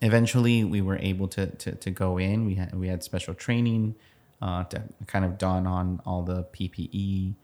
eventually, 0.00 0.64
we 0.64 0.80
were 0.80 0.98
able 0.98 1.28
to 1.28 1.46
to, 1.46 1.72
to 1.72 1.90
go 1.90 2.18
in. 2.18 2.44
We 2.44 2.56
had 2.56 2.74
we 2.74 2.88
had 2.88 3.04
special 3.04 3.34
training 3.34 3.94
uh, 4.42 4.64
to 4.64 4.82
kind 5.06 5.24
of 5.24 5.38
don 5.38 5.66
on 5.66 6.02
all 6.04 6.22
the 6.22 6.44
PPE 6.44 7.34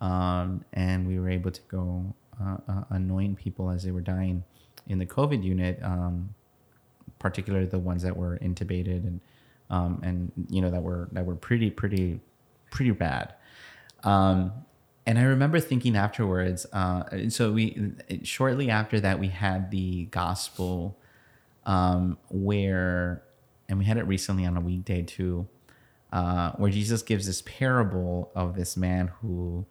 um, 0.00 0.64
and 0.72 1.06
we 1.06 1.18
were 1.18 1.30
able 1.30 1.50
to 1.50 1.60
go 1.68 2.14
uh, 2.42 2.56
uh, 2.68 2.84
anoint 2.90 3.36
people 3.36 3.70
as 3.70 3.84
they 3.84 3.90
were 3.90 4.00
dying 4.00 4.42
in 4.88 4.98
the 4.98 5.06
COVID 5.06 5.42
unit, 5.42 5.78
um, 5.82 6.34
particularly 7.18 7.66
the 7.66 7.78
ones 7.78 8.02
that 8.02 8.16
were 8.16 8.38
intubated 8.38 9.06
and 9.06 9.20
um, 9.68 10.00
and 10.02 10.32
you 10.48 10.60
know 10.60 10.70
that 10.70 10.82
were 10.82 11.08
that 11.12 11.24
were 11.24 11.36
pretty 11.36 11.70
pretty 11.70 12.20
pretty 12.70 12.90
bad. 12.90 13.34
Um, 14.02 14.52
and 15.06 15.18
I 15.18 15.22
remember 15.22 15.60
thinking 15.60 15.96
afterwards. 15.96 16.66
Uh, 16.72 17.28
so 17.28 17.52
we 17.52 17.92
shortly 18.22 18.70
after 18.70 19.00
that 19.00 19.18
we 19.18 19.28
had 19.28 19.70
the 19.70 20.06
gospel 20.06 20.96
um, 21.66 22.16
where, 22.30 23.22
and 23.68 23.78
we 23.78 23.84
had 23.84 23.96
it 23.96 24.04
recently 24.04 24.46
on 24.46 24.56
a 24.56 24.60
weekday 24.60 25.02
too, 25.02 25.46
uh, 26.12 26.52
where 26.52 26.70
Jesus 26.70 27.02
gives 27.02 27.26
this 27.26 27.42
parable 27.42 28.30
of 28.34 28.54
this 28.56 28.76
man 28.76 29.08
who 29.20 29.64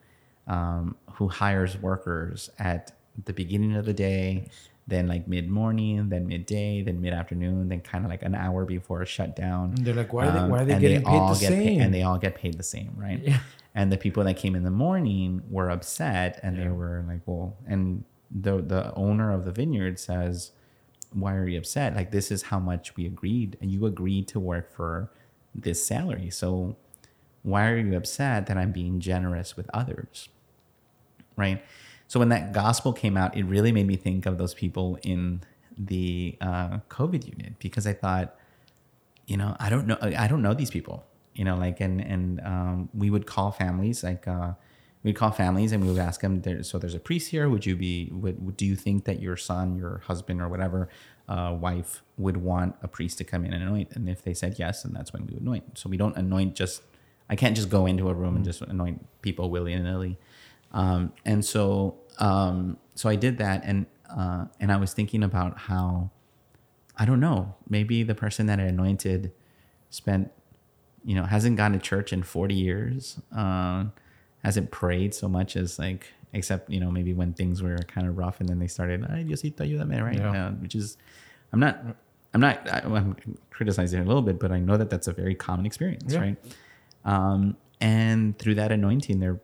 um, 0.47 0.95
who 1.13 1.27
hires 1.27 1.77
workers 1.77 2.49
at 2.57 2.93
the 3.25 3.33
beginning 3.33 3.75
of 3.75 3.85
the 3.85 3.93
day, 3.93 4.47
then 4.87 5.07
like 5.07 5.27
mid 5.27 5.47
morning, 5.49 6.09
then 6.09 6.27
midday, 6.27 6.81
then 6.81 7.01
mid 7.01 7.13
afternoon, 7.13 7.69
then 7.69 7.81
kind 7.81 8.03
of 8.03 8.09
like 8.09 8.23
an 8.23 8.33
hour 8.33 8.65
before 8.65 9.01
a 9.01 9.05
shutdown. 9.05 9.73
And 9.77 9.85
they're 9.85 9.93
like, 9.93 10.11
why 10.13 10.27
are 10.27 10.31
they, 10.31 10.39
Um, 10.39 10.49
why 10.49 10.61
are 10.61 10.65
they 10.65 10.73
and 10.73 10.81
getting 10.81 11.03
paid 11.03 11.15
all 11.15 11.29
the 11.29 11.35
same? 11.35 11.81
and 11.81 11.93
they 11.93 12.01
all 12.01 12.17
get 12.17 12.33
paid 12.35 12.55
the 12.57 12.63
same, 12.63 12.93
right? 12.97 13.19
Yeah. 13.21 13.39
And 13.75 13.91
the 13.91 13.97
people 13.97 14.23
that 14.23 14.37
came 14.37 14.55
in 14.55 14.63
the 14.63 14.71
morning 14.71 15.43
were 15.49 15.69
upset, 15.69 16.39
and 16.41 16.57
they 16.57 16.69
were 16.69 17.05
like, 17.07 17.21
"Well," 17.27 17.55
and 17.67 18.03
the 18.31 18.61
the 18.61 18.91
owner 18.95 19.31
of 19.31 19.45
the 19.45 19.51
vineyard 19.51 19.99
says, 19.99 20.51
"Why 21.13 21.35
are 21.35 21.47
you 21.47 21.59
upset? 21.59 21.95
Like 21.95 22.09
this 22.09 22.31
is 22.31 22.41
how 22.43 22.59
much 22.59 22.95
we 22.95 23.05
agreed, 23.05 23.57
and 23.61 23.69
you 23.71 23.85
agreed 23.85 24.27
to 24.29 24.39
work 24.39 24.73
for 24.73 25.11
this 25.53 25.85
salary. 25.85 26.29
So 26.29 26.77
why 27.43 27.69
are 27.69 27.77
you 27.77 27.95
upset 27.95 28.47
that 28.47 28.57
I'm 28.57 28.71
being 28.71 28.99
generous 28.99 29.55
with 29.57 29.69
others?" 29.73 30.29
Right. 31.35 31.63
So 32.07 32.19
when 32.19 32.29
that 32.29 32.53
gospel 32.53 32.91
came 32.91 33.15
out, 33.17 33.37
it 33.37 33.43
really 33.43 33.71
made 33.71 33.87
me 33.87 33.95
think 33.95 34.25
of 34.25 34.37
those 34.37 34.53
people 34.53 34.97
in 35.03 35.41
the 35.77 36.37
uh, 36.41 36.79
COVID 36.89 37.25
unit 37.25 37.53
because 37.59 37.87
I 37.87 37.93
thought, 37.93 38.35
you 39.27 39.37
know, 39.37 39.55
I 39.59 39.69
don't 39.69 39.87
know, 39.87 39.97
I 40.01 40.27
don't 40.27 40.41
know 40.41 40.53
these 40.53 40.71
people, 40.71 41.05
you 41.35 41.45
know, 41.45 41.55
like, 41.55 41.79
and 41.79 42.01
and 42.01 42.41
um, 42.41 42.89
we 42.93 43.09
would 43.09 43.25
call 43.27 43.51
families, 43.51 44.03
like, 44.03 44.27
uh, 44.27 44.53
we'd 45.03 45.15
call 45.15 45.31
families 45.31 45.71
and 45.71 45.83
we 45.83 45.91
would 45.91 45.99
ask 45.99 46.21
them. 46.21 46.41
There, 46.41 46.63
so 46.63 46.77
there's 46.77 46.95
a 46.95 46.99
priest 46.99 47.31
here. 47.31 47.49
Would 47.49 47.65
you 47.65 47.75
be? 47.75 48.09
Would, 48.11 48.57
do 48.57 48.65
you 48.65 48.75
think 48.75 49.05
that 49.05 49.21
your 49.21 49.37
son, 49.37 49.75
your 49.75 49.99
husband, 50.05 50.41
or 50.41 50.49
whatever 50.49 50.89
uh, 51.27 51.55
wife 51.59 52.03
would 52.17 52.37
want 52.37 52.75
a 52.81 52.87
priest 52.87 53.17
to 53.19 53.23
come 53.23 53.45
in 53.45 53.53
and 53.53 53.63
anoint? 53.63 53.91
And 53.95 54.09
if 54.09 54.21
they 54.21 54.33
said 54.33 54.55
yes, 54.57 54.83
then 54.83 54.93
that's 54.93 55.13
when 55.13 55.25
we 55.25 55.33
would 55.33 55.43
anoint. 55.43 55.77
So 55.77 55.89
we 55.89 55.97
don't 55.97 56.15
anoint 56.17 56.55
just. 56.55 56.83
I 57.31 57.35
can't 57.35 57.55
just 57.55 57.69
go 57.69 57.85
into 57.85 58.09
a 58.09 58.13
room 58.15 58.35
and 58.35 58.43
just 58.43 58.61
anoint 58.61 59.05
people 59.21 59.51
willy 59.51 59.75
nilly. 59.75 60.17
Um, 60.71 61.13
and 61.25 61.45
so, 61.45 61.97
um, 62.17 62.77
so 62.95 63.07
I 63.07 63.15
did 63.15 63.37
that, 63.37 63.61
and 63.63 63.85
uh, 64.09 64.45
and 64.59 64.71
I 64.71 64.77
was 64.77 64.93
thinking 64.93 65.21
about 65.21 65.59
how, 65.59 66.09
I 66.97 67.05
don't 67.05 67.19
know, 67.19 67.55
maybe 67.69 68.01
the 68.01 68.15
person 68.15 68.47
that 68.47 68.59
I 68.59 68.63
anointed 68.63 69.31
spent, 69.91 70.31
you 71.05 71.13
know, 71.13 71.23
hasn't 71.23 71.55
gone 71.55 71.73
to 71.73 71.79
church 71.79 72.11
in 72.11 72.23
forty 72.23 72.55
years, 72.55 73.19
uh, 73.35 73.85
hasn't 74.43 74.71
prayed 74.71 75.13
so 75.13 75.27
much 75.27 75.55
as 75.55 75.77
like, 75.79 76.07
except 76.33 76.69
you 76.69 76.79
know, 76.79 76.91
maybe 76.91 77.13
when 77.13 77.33
things 77.33 77.61
were 77.61 77.77
kind 77.87 78.07
of 78.07 78.17
rough, 78.17 78.39
and 78.39 78.47
then 78.49 78.59
they 78.59 78.67
started, 78.67 79.03
ay 79.05 79.23
Diosito 79.27 79.57
ayúdame, 79.67 80.01
right? 80.03 80.17
Yeah. 80.17 80.47
Uh, 80.47 80.51
which 80.51 80.75
is, 80.75 80.97
I'm 81.51 81.59
not, 81.59 81.79
I'm 82.33 82.41
not, 82.41 82.67
I, 82.71 82.79
I'm 82.85 83.15
criticizing 83.49 83.99
it 83.99 84.03
a 84.03 84.07
little 84.07 84.21
bit, 84.21 84.39
but 84.39 84.51
I 84.51 84.59
know 84.59 84.77
that 84.77 84.89
that's 84.89 85.07
a 85.07 85.13
very 85.13 85.35
common 85.35 85.65
experience, 85.65 86.13
Yeah. 86.13 86.19
right? 86.19 86.37
Um, 87.05 87.57
and 87.81 88.37
through 88.37 88.55
that 88.55 88.71
anointing, 88.71 89.19
their 89.19 89.39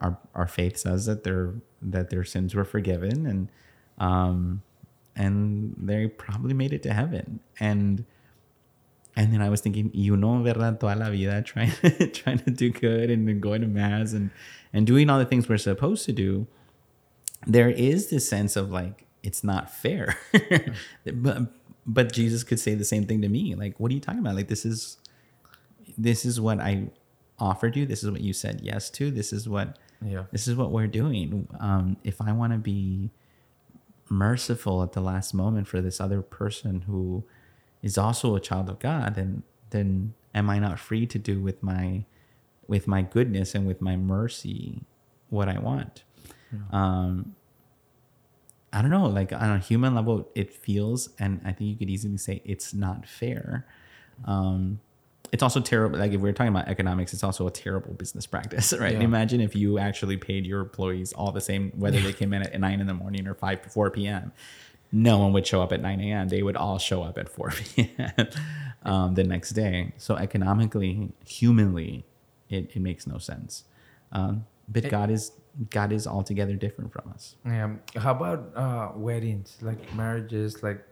our 0.00 0.16
our 0.34 0.46
faith 0.46 0.76
says 0.78 1.06
that 1.06 1.24
their 1.24 1.54
that 1.82 2.10
their 2.10 2.24
sins 2.24 2.54
were 2.54 2.64
forgiven, 2.64 3.26
and 3.26 3.48
um, 3.98 4.62
and 5.16 5.74
they 5.78 6.06
probably 6.06 6.54
made 6.54 6.72
it 6.72 6.82
to 6.84 6.92
heaven. 6.92 7.40
And 7.58 8.04
and 9.20 9.32
then 9.32 9.42
I 9.42 9.50
was 9.50 9.60
thinking, 9.60 9.90
you 9.92 10.16
know, 10.16 10.42
verdad, 10.42 10.80
toda 10.80 10.96
la 10.96 11.10
vida 11.10 11.42
trying 11.42 11.72
trying 12.20 12.38
to 12.46 12.50
do 12.50 12.70
good 12.70 13.10
and 13.10 13.28
then 13.28 13.38
going 13.40 13.60
to 13.60 13.66
mass 13.68 14.12
and 14.14 14.30
and 14.72 14.86
doing 14.86 15.10
all 15.10 15.18
the 15.18 15.26
things 15.26 15.48
we're 15.48 15.58
supposed 15.58 16.04
to 16.06 16.12
do. 16.12 16.46
There 17.46 17.68
is 17.70 18.08
this 18.10 18.24
sense 18.28 18.56
of 18.56 18.70
like 18.80 19.06
it's 19.22 19.42
not 19.44 19.70
fair, 19.70 20.16
but 21.26 21.38
but 21.86 22.12
Jesus 22.12 22.44
could 22.44 22.60
say 22.60 22.74
the 22.74 22.84
same 22.94 23.04
thing 23.06 23.20
to 23.22 23.28
me. 23.28 23.54
Like, 23.54 23.78
what 23.80 23.90
are 23.90 23.94
you 23.94 24.00
talking 24.00 24.20
about? 24.20 24.36
Like, 24.36 24.48
this 24.48 24.64
is 24.64 24.96
this 25.98 26.24
is 26.24 26.40
what 26.40 26.58
I 26.60 26.88
offered 27.38 27.76
you. 27.76 27.84
This 27.86 28.02
is 28.04 28.10
what 28.10 28.20
you 28.22 28.32
said 28.32 28.60
yes 28.62 28.90
to. 28.96 29.10
This 29.10 29.32
is 29.32 29.48
what 29.48 29.78
Yeah. 30.02 30.24
this 30.32 30.48
is 30.48 30.54
what 30.56 30.70
we're 30.72 30.92
doing. 31.02 31.48
Um, 31.58 31.96
if 32.04 32.20
I 32.22 32.32
want 32.32 32.52
to 32.54 32.58
be 32.58 33.10
merciful 34.08 34.82
at 34.82 34.92
the 34.92 35.00
last 35.00 35.34
moment 35.34 35.68
for 35.68 35.80
this 35.80 36.00
other 36.00 36.22
person 36.22 36.82
who 36.82 37.24
is 37.82 37.96
also 37.98 38.34
a 38.34 38.40
child 38.40 38.68
of 38.68 38.78
God, 38.78 39.14
then 39.14 39.42
then 39.70 40.14
am 40.34 40.50
I 40.50 40.58
not 40.58 40.78
free 40.78 41.06
to 41.06 41.18
do 41.18 41.40
with 41.40 41.62
my 41.62 42.04
with 42.66 42.86
my 42.86 43.02
goodness 43.02 43.54
and 43.54 43.66
with 43.66 43.80
my 43.80 43.96
mercy 43.96 44.84
what 45.28 45.48
I 45.48 45.58
want? 45.58 46.04
Um, 46.72 47.34
I 48.72 48.82
don't 48.82 48.90
know, 48.90 49.06
like 49.06 49.32
on 49.32 49.50
a 49.50 49.58
human 49.58 49.94
level, 49.94 50.28
it 50.34 50.52
feels, 50.52 51.10
and 51.18 51.40
I 51.44 51.52
think 51.52 51.70
you 51.70 51.76
could 51.76 51.90
easily 51.90 52.16
say 52.16 52.40
it's 52.44 52.72
not 52.72 53.06
fair. 53.06 53.66
Um, 54.24 54.80
it's 55.32 55.42
also 55.42 55.60
terrible. 55.60 55.98
Like 55.98 56.12
if 56.12 56.20
we're 56.20 56.32
talking 56.32 56.52
about 56.54 56.68
economics, 56.68 57.12
it's 57.12 57.24
also 57.24 57.46
a 57.46 57.50
terrible 57.50 57.94
business 57.94 58.26
practice, 58.26 58.72
right? 58.78 58.94
Yeah. 58.94 59.00
Imagine 59.00 59.40
if 59.40 59.54
you 59.56 59.78
actually 59.78 60.16
paid 60.16 60.46
your 60.46 60.60
employees 60.60 61.12
all 61.12 61.32
the 61.32 61.40
same, 61.40 61.72
whether 61.76 62.00
they 62.00 62.12
came 62.12 62.32
in 62.32 62.42
at 62.42 62.58
nine 62.58 62.80
in 62.80 62.86
the 62.86 62.94
morning 62.94 63.26
or 63.26 63.34
five 63.34 63.60
four 63.62 63.90
p.m. 63.90 64.32
No 64.92 65.18
one 65.18 65.32
would 65.32 65.46
show 65.46 65.62
up 65.62 65.72
at 65.72 65.80
nine 65.80 66.00
a.m. 66.00 66.28
They 66.28 66.42
would 66.42 66.56
all 66.56 66.78
show 66.78 67.02
up 67.02 67.18
at 67.18 67.28
four 67.28 67.50
p.m. 67.74 68.28
um, 68.82 69.14
the 69.14 69.24
next 69.24 69.50
day. 69.50 69.92
So 69.98 70.16
economically, 70.16 71.12
humanly, 71.24 72.04
it, 72.48 72.70
it 72.74 72.80
makes 72.80 73.06
no 73.06 73.18
sense. 73.18 73.64
Um, 74.12 74.46
but 74.68 74.88
God 74.88 75.10
is 75.10 75.32
God 75.68 75.92
is 75.92 76.06
altogether 76.06 76.54
different 76.54 76.92
from 76.92 77.10
us. 77.12 77.36
Yeah. 77.44 77.74
How 77.96 78.12
about 78.12 78.52
uh, 78.54 78.92
weddings, 78.94 79.58
like 79.60 79.94
marriages? 79.94 80.62
Like, 80.62 80.84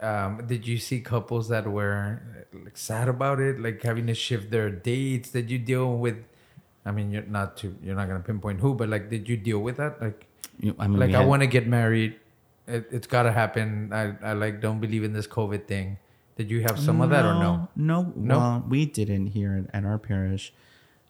um, 0.00 0.42
did 0.46 0.66
you 0.66 0.78
see 0.78 1.00
couples 1.00 1.48
that 1.48 1.66
were 1.66 2.46
like 2.52 2.76
sad 2.76 3.08
about 3.08 3.40
it, 3.40 3.60
like 3.60 3.82
having 3.82 4.06
to 4.06 4.14
shift 4.14 4.50
their 4.50 4.70
dates? 4.70 5.30
Did 5.30 5.50
you 5.50 5.58
deal 5.58 5.96
with? 5.96 6.16
I 6.84 6.90
mean, 6.90 7.10
you're 7.10 7.22
not 7.22 7.56
to 7.58 7.76
you're 7.82 7.94
not 7.94 8.08
gonna 8.08 8.20
pinpoint 8.20 8.60
who, 8.60 8.74
but 8.74 8.88
like, 8.88 9.10
did 9.10 9.28
you 9.28 9.36
deal 9.36 9.60
with 9.60 9.76
that? 9.76 10.00
Like, 10.00 10.26
I 10.78 10.88
mean, 10.88 10.98
like 10.98 11.10
we 11.10 11.14
I 11.14 11.24
want 11.24 11.42
to 11.42 11.46
get 11.46 11.66
married. 11.66 12.18
It, 12.66 12.86
it's 12.90 13.06
gotta 13.06 13.32
happen. 13.32 13.92
I, 13.92 14.14
I 14.22 14.32
like 14.34 14.60
don't 14.60 14.80
believe 14.80 15.02
in 15.04 15.12
this 15.12 15.26
COVID 15.26 15.66
thing. 15.66 15.98
Did 16.36 16.50
you 16.50 16.62
have 16.62 16.78
some 16.78 17.00
of 17.00 17.10
that 17.10 17.24
or 17.24 17.34
no? 17.34 17.68
No, 17.76 18.12
No? 18.16 18.38
Well, 18.38 18.64
we 18.68 18.86
didn't 18.86 19.26
here 19.28 19.66
at, 19.72 19.84
our 19.84 19.98
parish. 19.98 20.52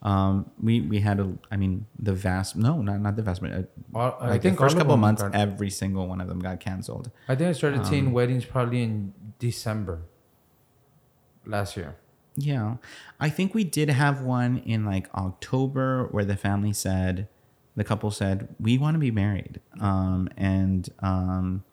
Um, 0.03 0.51
we 0.61 0.81
we 0.81 0.99
had 0.99 1.21
a, 1.21 1.33
I 1.51 1.57
mean, 1.57 1.87
the 1.99 2.13
vast 2.13 2.57
no, 2.57 2.83
not 2.83 3.01
not 3.01 3.15
the 3.15 3.23
vast, 3.23 3.41
but 3.41 3.53
uh, 3.53 3.63
All- 3.95 4.17
I 4.21 4.39
think 4.39 4.57
the 4.57 4.61
first 4.65 4.77
couple 4.77 4.97
months, 4.97 5.23
got- 5.23 5.35
every 5.35 5.71
single 5.71 6.09
one 6.09 6.21
of 6.21 6.27
them 6.27 6.41
got 6.41 6.59
canceled. 6.59 7.11
I 7.29 7.37
think 7.37 7.51
I 7.51 7.53
started 7.53 7.87
seeing 7.87 8.09
Um, 8.09 8.13
weddings 8.13 8.45
probably 8.45 8.83
in 8.83 9.15
December 9.39 10.03
last 11.47 11.77
year. 11.77 11.97
Yeah, 12.35 12.77
I 13.21 13.29
think 13.29 13.55
we 13.55 13.63
did 13.63 13.91
have 13.91 14.23
one 14.23 14.59
in 14.59 14.85
like 14.85 15.09
October 15.15 16.09
where 16.11 16.25
the 16.25 16.37
family 16.37 16.73
said, 16.73 17.29
the 17.77 17.85
couple 17.85 18.11
said, 18.11 18.49
we 18.61 18.79
want 18.79 18.95
to 18.95 18.99
be 18.99 19.11
married, 19.11 19.61
um, 19.81 20.29
and 20.37 20.89
um, 21.01 21.65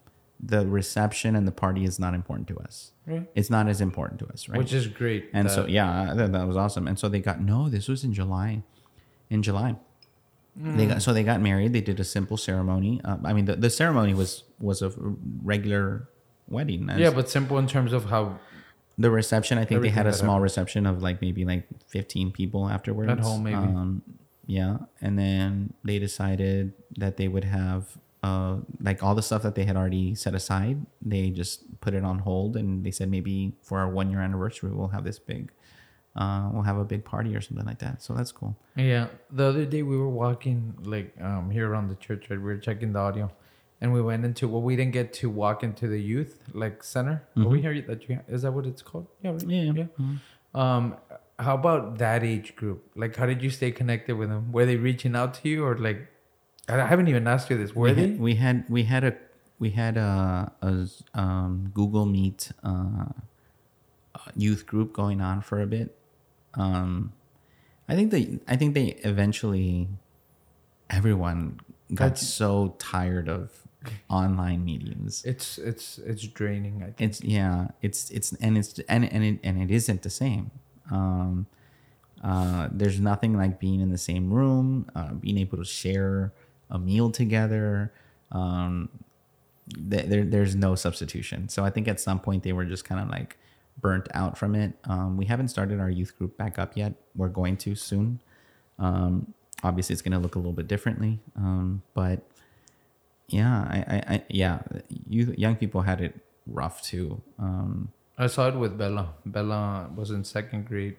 the 0.42 0.66
reception 0.66 1.36
and 1.36 1.46
the 1.46 1.52
party 1.52 1.84
is 1.84 1.98
not 1.98 2.14
important 2.14 2.48
to 2.48 2.58
us. 2.58 2.92
Yeah. 3.06 3.20
It's 3.34 3.50
not 3.50 3.68
as 3.68 3.80
important 3.80 4.20
to 4.20 4.26
us, 4.28 4.48
right? 4.48 4.58
Which 4.58 4.72
is 4.72 4.86
great. 4.86 5.28
And 5.34 5.50
so 5.50 5.66
yeah, 5.66 6.14
that, 6.14 6.32
that 6.32 6.46
was 6.46 6.56
awesome. 6.56 6.88
And 6.88 6.98
so 6.98 7.08
they 7.08 7.20
got 7.20 7.40
no, 7.40 7.68
this 7.68 7.88
was 7.88 8.04
in 8.04 8.14
July. 8.14 8.62
In 9.28 9.42
July, 9.42 9.76
they 10.56 10.86
Mm. 10.86 10.88
got 10.88 11.02
so 11.02 11.12
they 11.12 11.22
got 11.22 11.40
married. 11.40 11.72
They 11.72 11.80
did 11.80 12.00
a 12.00 12.04
simple 12.04 12.36
ceremony. 12.36 13.00
Uh, 13.04 13.18
I 13.24 13.32
mean, 13.32 13.44
the, 13.44 13.56
the 13.56 13.70
ceremony 13.70 14.14
was 14.14 14.44
was 14.58 14.82
a 14.82 14.90
regular 15.44 16.08
wedding. 16.48 16.90
As 16.90 16.98
yeah, 16.98 17.10
but 17.10 17.28
simple 17.30 17.56
in 17.58 17.66
terms 17.68 17.92
of 17.92 18.06
how 18.06 18.38
the 18.98 19.10
reception, 19.10 19.56
I 19.58 19.64
think 19.64 19.82
they 19.82 19.88
had 19.90 20.06
a 20.06 20.12
small 20.12 20.32
happened. 20.34 20.42
reception 20.42 20.86
of 20.86 21.02
like 21.02 21.20
maybe 21.22 21.44
like 21.44 21.66
fifteen 21.86 22.32
people 22.32 22.68
afterwards 22.68 23.10
At 23.10 23.20
home, 23.20 23.44
maybe. 23.44 23.56
Um, 23.56 24.02
yeah, 24.50 24.78
and 25.00 25.16
then 25.16 25.74
they 25.84 25.98
decided 26.00 26.72
that 26.98 27.16
they 27.16 27.28
would 27.28 27.44
have 27.44 27.82
uh 28.22 28.56
like 28.88 29.02
all 29.04 29.14
the 29.14 29.22
stuff 29.22 29.42
that 29.46 29.54
they 29.54 29.64
had 29.70 29.76
already 29.76 30.14
set 30.14 30.34
aside. 30.34 30.76
They 31.12 31.30
just 31.30 31.80
put 31.80 31.94
it 31.94 32.04
on 32.04 32.18
hold, 32.18 32.56
and 32.56 32.84
they 32.84 32.90
said 32.90 33.08
maybe 33.16 33.52
for 33.62 33.78
our 33.78 33.88
one 33.88 34.10
year 34.10 34.20
anniversary 34.20 34.70
we'll 34.72 34.88
have 34.96 35.04
this 35.04 35.20
big, 35.20 35.52
uh, 36.16 36.50
we'll 36.52 36.64
have 36.70 36.78
a 36.78 36.84
big 36.84 37.04
party 37.04 37.30
or 37.36 37.40
something 37.40 37.64
like 37.64 37.78
that. 37.78 38.02
So 38.02 38.12
that's 38.12 38.32
cool. 38.32 38.56
Yeah, 38.74 39.06
the 39.30 39.44
other 39.44 39.64
day 39.64 39.82
we 39.92 39.96
were 39.96 40.14
walking 40.24 40.58
like 40.94 41.14
um 41.28 41.50
here 41.56 41.66
around 41.70 41.86
the 41.88 41.98
church, 42.06 42.22
right? 42.28 42.38
We 42.38 42.50
were 42.52 42.58
checking 42.58 42.92
the 42.92 42.98
audio, 43.08 43.30
and 43.80 43.92
we 43.92 44.02
went 44.02 44.24
into 44.24 44.48
well, 44.48 44.62
we 44.70 44.74
didn't 44.74 44.94
get 45.00 45.12
to 45.20 45.30
walk 45.30 45.62
into 45.62 45.86
the 45.86 46.00
youth 46.12 46.34
like 46.52 46.82
center. 46.82 47.16
Are 47.36 47.48
we 47.54 47.60
here 47.62 47.80
that 47.90 48.08
you 48.08 48.18
is 48.28 48.42
that 48.42 48.52
what 48.52 48.66
it's 48.66 48.82
called? 48.82 49.06
Yeah, 49.22 49.30
right? 49.30 49.48
Yeah, 49.56 49.72
yeah. 49.80 49.86
Um, 50.62 50.96
how 51.40 51.54
about 51.54 51.98
that 51.98 52.22
age 52.22 52.54
group? 52.56 52.84
Like, 52.94 53.16
how 53.16 53.26
did 53.26 53.42
you 53.42 53.50
stay 53.50 53.70
connected 53.70 54.16
with 54.16 54.28
them? 54.28 54.52
Were 54.52 54.66
they 54.66 54.76
reaching 54.76 55.16
out 55.16 55.34
to 55.34 55.48
you, 55.48 55.64
or 55.64 55.76
like, 55.76 56.06
I 56.68 56.86
haven't 56.86 57.08
even 57.08 57.26
asked 57.26 57.50
you 57.50 57.56
this. 57.56 57.74
Were 57.74 57.88
we 57.88 57.92
they? 57.92 58.02
had, 58.02 58.20
we 58.20 58.34
had 58.34 58.64
we 58.68 58.82
had 58.84 59.04
a 59.04 59.16
we 59.58 59.70
had 59.70 59.96
a, 59.96 60.52
a 60.62 60.86
um, 61.14 61.70
Google 61.74 62.06
Meet 62.06 62.52
uh, 62.62 63.06
youth 64.36 64.66
group 64.66 64.92
going 64.92 65.20
on 65.20 65.40
for 65.40 65.60
a 65.60 65.66
bit. 65.66 65.96
Um, 66.54 67.12
I 67.88 67.94
think 67.96 68.10
they 68.10 68.38
I 68.46 68.56
think 68.56 68.74
they 68.74 68.88
eventually 69.04 69.88
everyone 70.88 71.60
got 71.94 72.14
That's- 72.14 72.26
so 72.28 72.76
tired 72.78 73.28
of 73.28 73.66
online 74.10 74.64
meetings. 74.64 75.24
It's 75.24 75.58
it's 75.58 75.98
it's 75.98 76.22
draining. 76.26 76.82
I 76.82 76.90
think. 76.92 77.00
It's 77.00 77.22
yeah, 77.24 77.68
it's 77.82 78.10
it's 78.10 78.32
and 78.34 78.58
it's 78.58 78.78
and 78.88 79.10
and 79.10 79.24
it 79.24 79.40
and 79.42 79.60
it 79.62 79.70
isn't 79.70 80.02
the 80.02 80.10
same. 80.10 80.50
Um, 80.90 81.46
uh, 82.22 82.68
there's 82.70 83.00
nothing 83.00 83.36
like 83.36 83.58
being 83.58 83.80
in 83.80 83.90
the 83.90 83.98
same 83.98 84.32
room, 84.32 84.90
uh, 84.94 85.14
being 85.14 85.38
able 85.38 85.58
to 85.58 85.64
share 85.64 86.32
a 86.70 86.78
meal 86.78 87.10
together. 87.10 87.92
Um, 88.30 88.90
th- 89.90 90.06
there 90.06 90.24
there's 90.24 90.54
no 90.54 90.74
substitution. 90.74 91.48
So 91.48 91.64
I 91.64 91.70
think 91.70 91.88
at 91.88 91.98
some 92.00 92.20
point 92.20 92.42
they 92.42 92.52
were 92.52 92.64
just 92.64 92.84
kind 92.84 93.00
of 93.00 93.08
like 93.08 93.38
burnt 93.80 94.08
out 94.14 94.36
from 94.36 94.54
it. 94.54 94.74
Um, 94.84 95.16
we 95.16 95.24
haven't 95.24 95.48
started 95.48 95.80
our 95.80 95.90
youth 95.90 96.16
group 96.18 96.36
back 96.36 96.58
up 96.58 96.76
yet. 96.76 96.94
We're 97.16 97.28
going 97.28 97.56
to 97.58 97.74
soon. 97.74 98.20
Um, 98.78 99.32
obviously, 99.62 99.94
it's 99.94 100.02
going 100.02 100.12
to 100.12 100.18
look 100.18 100.34
a 100.34 100.38
little 100.38 100.52
bit 100.52 100.68
differently, 100.68 101.18
um, 101.36 101.82
but 101.94 102.20
yeah, 103.28 103.60
I, 103.60 103.84
I, 103.86 104.14
I 104.14 104.24
yeah, 104.28 104.60
youth, 105.08 105.38
young 105.38 105.56
people 105.56 105.82
had 105.82 106.00
it 106.00 106.18
rough 106.46 106.82
too. 106.82 107.20
Um, 107.38 107.92
I 108.20 108.26
saw 108.26 108.48
it 108.48 108.54
with 108.54 108.76
Bella. 108.76 109.14
Bella 109.24 109.90
was 109.96 110.10
in 110.10 110.24
second 110.24 110.66
grade, 110.66 110.96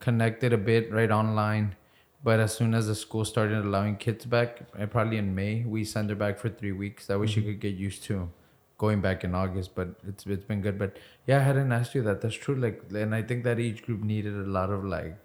connected 0.00 0.52
a 0.52 0.58
bit 0.58 0.92
right 0.92 1.08
online, 1.08 1.76
but 2.24 2.40
as 2.40 2.52
soon 2.52 2.74
as 2.74 2.88
the 2.88 2.96
school 2.96 3.24
started 3.24 3.64
allowing 3.64 3.96
kids 3.96 4.26
back, 4.26 4.62
uh, 4.76 4.86
probably 4.86 5.18
in 5.18 5.36
May, 5.36 5.62
we 5.64 5.84
sent 5.84 6.10
her 6.10 6.16
back 6.16 6.36
for 6.36 6.48
three 6.48 6.72
weeks. 6.72 7.06
That 7.06 7.20
way 7.20 7.28
she 7.28 7.42
could 7.42 7.60
get 7.60 7.76
used 7.76 8.02
to 8.04 8.28
going 8.76 9.00
back 9.00 9.22
in 9.22 9.36
August. 9.36 9.76
But 9.76 9.90
it's 10.04 10.26
it's 10.26 10.44
been 10.44 10.62
good. 10.62 10.76
But 10.76 10.96
yeah, 11.28 11.38
I 11.38 11.42
hadn't 11.42 11.70
asked 11.70 11.94
you 11.94 12.02
that. 12.02 12.20
That's 12.20 12.34
true. 12.34 12.56
Like, 12.56 12.82
and 12.92 13.14
I 13.14 13.22
think 13.22 13.44
that 13.44 13.60
age 13.60 13.84
group 13.84 14.02
needed 14.02 14.34
a 14.34 14.50
lot 14.58 14.70
of 14.70 14.84
like. 14.84 15.16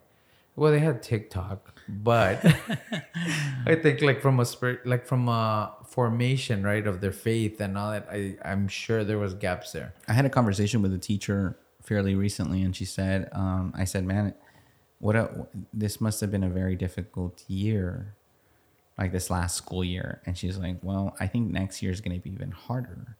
Well, 0.60 0.74
they 0.74 0.80
had 0.80 1.02
TikTok, 1.02 1.80
but 1.88 2.46
I 3.66 3.76
think 3.82 4.02
like 4.02 4.22
from 4.22 4.42
a 4.42 4.46
spirit, 4.46 4.86
like 4.86 5.06
from 5.06 5.30
a 5.30 5.74
formation, 5.88 6.64
right, 6.64 6.86
of 6.86 7.00
their 7.00 7.14
faith 7.14 7.62
and 7.62 7.78
all 7.78 7.92
that. 7.92 8.10
I 8.12 8.36
I'm 8.44 8.68
sure 8.68 9.06
there 9.06 9.18
was 9.18 9.34
gaps 9.34 9.72
there. 9.72 9.94
I 10.10 10.12
had 10.12 10.26
a 10.26 10.30
conversation 10.30 10.82
with 10.82 10.94
a 10.94 10.98
teacher 10.98 11.58
fairly 11.82 12.14
recently, 12.14 12.62
and 12.62 12.76
she 12.76 12.84
said, 12.84 13.30
um, 13.32 13.74
"I 13.74 13.86
said, 13.86 14.04
man, 14.04 14.34
what 15.00 15.16
a, 15.16 15.48
this 15.74 16.02
must 16.02 16.20
have 16.20 16.30
been 16.30 16.44
a 16.44 16.50
very 16.50 16.76
difficult 16.76 17.42
year, 17.48 18.16
like 18.98 19.14
this 19.14 19.30
last 19.30 19.56
school 19.56 19.86
year." 19.86 20.22
And 20.26 20.38
she's 20.38 20.58
like, 20.58 20.80
"Well, 20.82 21.16
I 21.22 21.28
think 21.28 21.50
next 21.50 21.82
year 21.82 21.94
is 21.94 22.02
going 22.02 22.20
to 22.20 22.22
be 22.22 22.34
even 22.34 22.52
harder 22.52 23.16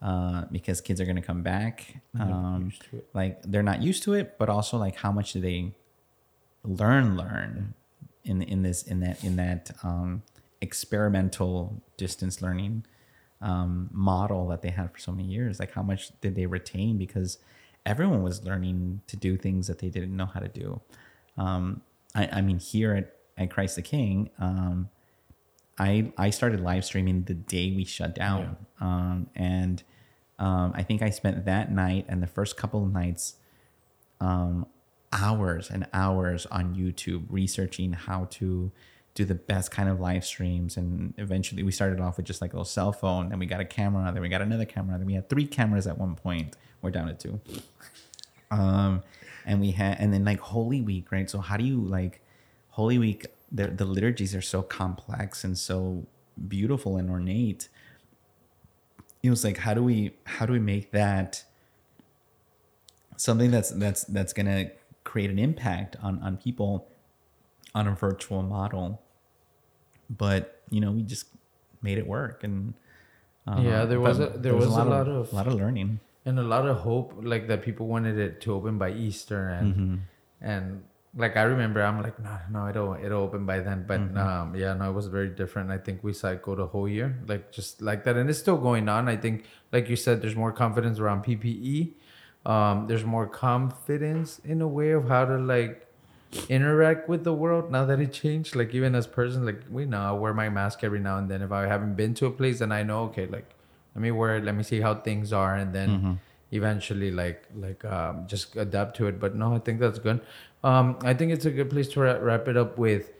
uh, 0.00 0.46
because 0.50 0.80
kids 0.80 1.02
are 1.02 1.04
going 1.04 1.16
to 1.16 1.22
come 1.22 1.42
back. 1.42 2.00
Um, 2.18 2.72
like 3.12 3.42
they're 3.42 3.62
not 3.62 3.82
used 3.82 4.04
to 4.04 4.14
it, 4.14 4.38
but 4.38 4.48
also 4.48 4.78
like 4.78 4.96
how 4.96 5.12
much 5.12 5.34
do 5.34 5.40
they 5.42 5.74
learn 6.64 7.16
learn 7.16 7.74
in 8.24 8.42
in 8.42 8.62
this 8.62 8.82
in 8.82 9.00
that 9.00 9.22
in 9.24 9.36
that 9.36 9.70
um, 9.82 10.22
experimental 10.60 11.82
distance 11.96 12.40
learning 12.40 12.84
um, 13.40 13.88
model 13.92 14.48
that 14.48 14.62
they 14.62 14.70
had 14.70 14.92
for 14.92 14.98
so 14.98 15.10
many 15.10 15.28
years 15.28 15.58
like 15.58 15.72
how 15.72 15.82
much 15.82 16.10
did 16.20 16.36
they 16.36 16.46
retain 16.46 16.96
because 16.98 17.38
everyone 17.84 18.22
was 18.22 18.44
learning 18.44 19.00
to 19.08 19.16
do 19.16 19.36
things 19.36 19.66
that 19.66 19.80
they 19.80 19.88
didn't 19.88 20.16
know 20.16 20.26
how 20.26 20.40
to 20.40 20.48
do. 20.48 20.80
Um, 21.36 21.82
I, 22.14 22.28
I 22.34 22.40
mean 22.40 22.58
here 22.58 22.94
at, 22.94 23.16
at 23.36 23.50
christ 23.50 23.76
the 23.76 23.82
king 23.82 24.30
um, 24.38 24.88
I, 25.78 26.12
I 26.18 26.30
started 26.30 26.60
live 26.60 26.84
streaming 26.84 27.22
the 27.24 27.34
day 27.34 27.72
we 27.74 27.84
shut 27.84 28.14
down. 28.14 28.56
Um, 28.80 29.28
and 29.34 29.82
um, 30.38 30.72
i 30.74 30.82
think 30.82 31.02
i 31.02 31.10
spent 31.10 31.44
that 31.44 31.72
night 31.72 32.04
and 32.08 32.22
the 32.22 32.26
first 32.26 32.56
couple 32.56 32.84
of 32.84 32.92
nights 32.92 33.36
um, 34.20 34.66
hours 35.12 35.70
and 35.70 35.86
hours 35.92 36.46
on 36.46 36.74
YouTube 36.74 37.24
researching 37.28 37.92
how 37.92 38.26
to 38.30 38.72
do 39.14 39.24
the 39.24 39.34
best 39.34 39.70
kind 39.70 39.88
of 39.88 40.00
live 40.00 40.24
streams. 40.24 40.76
And 40.76 41.12
eventually 41.18 41.62
we 41.62 41.70
started 41.70 42.00
off 42.00 42.16
with 42.16 42.26
just 42.26 42.40
like 42.40 42.52
a 42.52 42.56
little 42.56 42.64
cell 42.64 42.92
phone, 42.92 43.28
then 43.28 43.38
we 43.38 43.46
got 43.46 43.60
a 43.60 43.64
camera, 43.64 44.10
then 44.12 44.22
we 44.22 44.28
got 44.28 44.40
another 44.40 44.64
camera, 44.64 44.96
then 44.96 45.06
we 45.06 45.14
had 45.14 45.28
three 45.28 45.46
cameras 45.46 45.86
at 45.86 45.98
one 45.98 46.14
point. 46.14 46.56
We're 46.80 46.90
down 46.90 47.08
to 47.08 47.14
two. 47.14 47.40
Um, 48.50 49.02
and 49.44 49.60
we 49.60 49.72
had, 49.72 49.98
and 50.00 50.12
then 50.12 50.24
like 50.24 50.40
Holy 50.40 50.80
Week, 50.80 51.12
right? 51.12 51.28
So 51.28 51.40
how 51.40 51.56
do 51.56 51.64
you 51.64 51.80
like 51.80 52.22
Holy 52.70 52.98
Week? 52.98 53.26
The, 53.50 53.68
the 53.68 53.84
liturgies 53.84 54.34
are 54.34 54.42
so 54.42 54.62
complex 54.62 55.44
and 55.44 55.58
so 55.58 56.06
beautiful 56.48 56.96
and 56.96 57.10
ornate. 57.10 57.68
It 59.22 59.30
was 59.30 59.44
like, 59.44 59.58
how 59.58 59.74
do 59.74 59.82
we, 59.82 60.14
how 60.24 60.46
do 60.46 60.54
we 60.54 60.58
make 60.58 60.90
that 60.92 61.44
something 63.22 63.52
that's 63.52 63.70
that's 63.70 64.04
that's 64.04 64.32
gonna 64.32 64.70
create 65.04 65.30
an 65.30 65.38
impact 65.38 65.96
on 66.02 66.18
on 66.22 66.36
people 66.36 66.86
on 67.74 67.86
a 67.88 67.94
virtual 67.94 68.42
model. 68.42 69.00
But 70.10 70.60
you 70.70 70.80
know 70.80 70.92
we 70.92 71.02
just 71.02 71.26
made 71.82 71.98
it 71.98 72.06
work 72.06 72.44
and 72.44 72.74
uh, 73.46 73.60
Yeah, 73.60 73.84
there 73.84 74.00
was 74.00 74.20
a- 74.20 74.34
there 74.38 74.54
was 74.54 74.66
a 74.66 74.84
lot 74.84 75.08
of- 75.08 75.32
a 75.32 75.36
lot 75.36 75.46
of 75.46 75.54
learning. 75.54 76.00
and 76.24 76.38
a 76.38 76.42
lot 76.54 76.68
of 76.68 76.76
hope 76.86 77.14
like 77.20 77.48
that 77.48 77.62
people 77.66 77.88
wanted 77.88 78.16
it 78.16 78.40
to 78.42 78.52
open 78.54 78.78
by 78.78 78.90
easter 78.92 79.48
and 79.48 79.68
Mm-hmm. 79.74 79.96
and 80.52 80.82
like 81.22 81.34
i 81.36 81.42
remember 81.42 81.82
i'm 81.82 81.98
like 82.00 82.14
no 82.26 82.34
no 82.54 82.60
it'll 82.70 82.94
it'll 82.94 83.22
open 83.26 83.42
by 83.44 83.58
then. 83.58 83.84
But 83.88 84.00
Mm-hmm. 84.00 84.16
um 84.26 84.54
yeah 84.54 84.72
no 84.78 84.84
it 84.90 84.94
was 84.94 85.08
very 85.08 85.30
different. 85.40 85.70
I 85.76 85.78
think 85.78 86.04
we 86.06 86.12
cycled 86.12 86.60
a 86.60 86.68
whole 86.74 86.88
year 86.88 87.08
like 87.26 87.50
just 87.58 87.82
like 87.82 88.04
that 88.04 88.14
and 88.16 88.30
it's 88.30 88.38
still 88.38 88.56
going 88.68 88.86
on. 88.88 89.08
I 89.08 89.16
think 89.24 89.44
like 89.72 89.88
you 89.90 89.96
said 89.96 90.22
there's 90.22 90.36
more 90.44 90.52
confidence 90.52 91.00
around 91.02 91.24
ppe 91.24 91.94
um 92.44 92.86
there's 92.88 93.04
more 93.04 93.26
confidence 93.26 94.40
in 94.44 94.60
a 94.60 94.68
way 94.68 94.90
of 94.90 95.08
how 95.08 95.24
to 95.24 95.38
like 95.38 95.86
interact 96.48 97.08
with 97.08 97.24
the 97.24 97.32
world 97.32 97.70
now 97.70 97.84
that 97.84 98.00
it 98.00 98.12
changed. 98.12 98.56
Like 98.56 98.74
even 98.74 98.94
as 98.94 99.06
person 99.06 99.44
like 99.44 99.60
we 99.70 99.84
know 99.84 100.00
i 100.00 100.12
wear 100.12 100.34
my 100.34 100.48
mask 100.48 100.82
every 100.82 100.98
now 101.00 101.18
and 101.18 101.28
then. 101.30 101.42
If 101.42 101.52
i 101.52 101.66
haven't 101.66 101.94
been 101.94 102.14
to 102.14 102.26
a 102.26 102.30
place 102.30 102.58
then 102.60 102.72
i 102.72 102.82
know 102.82 103.00
okay 103.04 103.26
like 103.26 103.48
let 103.94 104.00
me 104.02 104.10
wear 104.10 104.36
it. 104.36 104.44
Let 104.44 104.54
me 104.54 104.62
see 104.62 104.80
how 104.80 104.94
things 104.94 105.32
are 105.34 105.54
and 105.54 105.74
then 105.74 105.90
eventually 106.50 107.10
like 107.10 107.44
like 107.54 107.84
um, 107.84 108.26
just 108.26 108.56
adapt 108.56 108.96
to 108.96 109.06
it. 109.06 109.20
But 109.20 109.34
no 109.36 109.54
i 109.54 109.58
think 109.58 109.80
that's 109.80 109.98
good. 109.98 110.20
Um 110.64 110.98
i 111.04 111.14
think 111.14 111.32
it's 111.32 111.44
a 111.44 111.50
good 111.50 111.70
place 111.70 111.88
to 111.88 112.00
wrap, 112.00 112.20
wrap 112.22 112.48
it 112.48 112.56
up 112.56 112.78
with. 112.78 113.10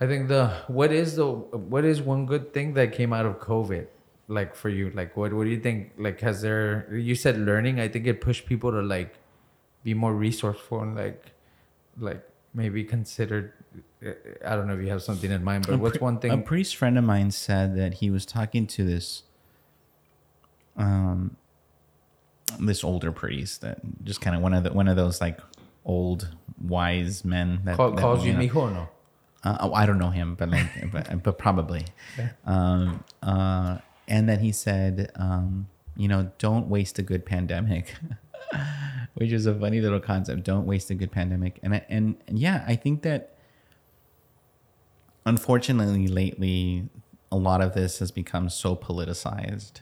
I 0.00 0.06
think 0.06 0.28
the 0.28 0.48
what 0.68 0.92
is 0.92 1.16
the 1.16 1.26
what 1.26 1.84
is 1.84 2.00
one 2.00 2.26
good 2.26 2.52
thing 2.54 2.74
that 2.74 2.92
came 2.92 3.12
out 3.12 3.26
of 3.26 3.40
covid 3.40 3.86
like 4.28 4.54
for 4.54 4.68
you? 4.68 4.90
Like 4.90 5.16
what 5.16 5.32
what 5.32 5.44
do 5.44 5.50
you 5.50 5.60
think 5.60 5.92
like 5.98 6.20
has 6.20 6.42
there 6.42 6.88
you 6.92 7.14
said 7.14 7.38
learning 7.38 7.80
i 7.80 7.88
think 7.88 8.06
it 8.06 8.20
pushed 8.20 8.46
people 8.46 8.70
to 8.70 8.82
like 8.82 9.14
be 9.84 9.94
more 9.94 10.14
resourceful 10.14 10.82
and 10.82 10.96
like 10.96 11.32
like 11.98 12.22
maybe 12.54 12.82
considered 12.82 13.52
i 14.44 14.56
don't 14.56 14.66
know 14.66 14.74
if 14.74 14.80
you 14.80 14.88
have 14.88 15.02
something 15.02 15.30
in 15.30 15.44
mind 15.44 15.64
but 15.66 15.74
A 15.74 15.78
what's 15.78 16.00
one 16.00 16.18
thing 16.18 16.32
a 16.32 16.38
priest 16.38 16.74
friend 16.76 16.98
of 16.98 17.04
mine 17.04 17.30
said 17.30 17.76
that 17.76 17.94
he 17.94 18.10
was 18.10 18.26
talking 18.26 18.66
to 18.66 18.84
this 18.84 19.22
um 20.76 21.36
this 22.58 22.82
older 22.82 23.12
priest 23.12 23.60
that 23.60 23.78
just 24.02 24.20
kind 24.20 24.34
of 24.34 24.42
one 24.42 24.54
of 24.54 24.64
the 24.64 24.72
one 24.72 24.88
of 24.88 24.96
those 24.96 25.20
like 25.20 25.38
old 25.84 26.34
wise 26.60 27.24
men 27.24 27.60
that, 27.64 27.76
call, 27.76 27.92
that, 27.92 28.00
calls 28.00 28.24
you 28.24 28.32
mijo 28.34 28.72
no? 28.72 28.88
Uh, 29.44 29.58
oh, 29.60 29.74
I 29.74 29.86
don't 29.86 29.98
know 29.98 30.10
him, 30.10 30.34
but 30.34 30.50
like, 30.50 30.90
but, 30.90 31.22
but 31.22 31.38
probably. 31.38 31.84
Um, 32.44 33.04
uh, 33.22 33.78
and 34.08 34.28
then 34.28 34.40
he 34.40 34.52
said, 34.52 35.10
um, 35.16 35.68
you 35.96 36.08
know, 36.08 36.30
don't 36.38 36.68
waste 36.68 36.98
a 36.98 37.02
good 37.02 37.24
pandemic, 37.24 37.94
which 39.14 39.32
is 39.32 39.46
a 39.46 39.54
funny 39.54 39.80
little 39.80 40.00
concept. 40.00 40.44
Don't 40.44 40.66
waste 40.66 40.90
a 40.90 40.94
good 40.94 41.10
pandemic. 41.10 41.58
And 41.62 41.82
and, 41.88 42.16
and 42.28 42.38
yeah, 42.38 42.64
I 42.66 42.76
think 42.76 43.02
that 43.02 43.36
unfortunately 45.24 46.06
lately, 46.06 46.88
a 47.32 47.36
lot 47.36 47.60
of 47.60 47.74
this 47.74 47.98
has 47.98 48.10
become 48.10 48.48
so 48.48 48.76
politicized, 48.76 49.80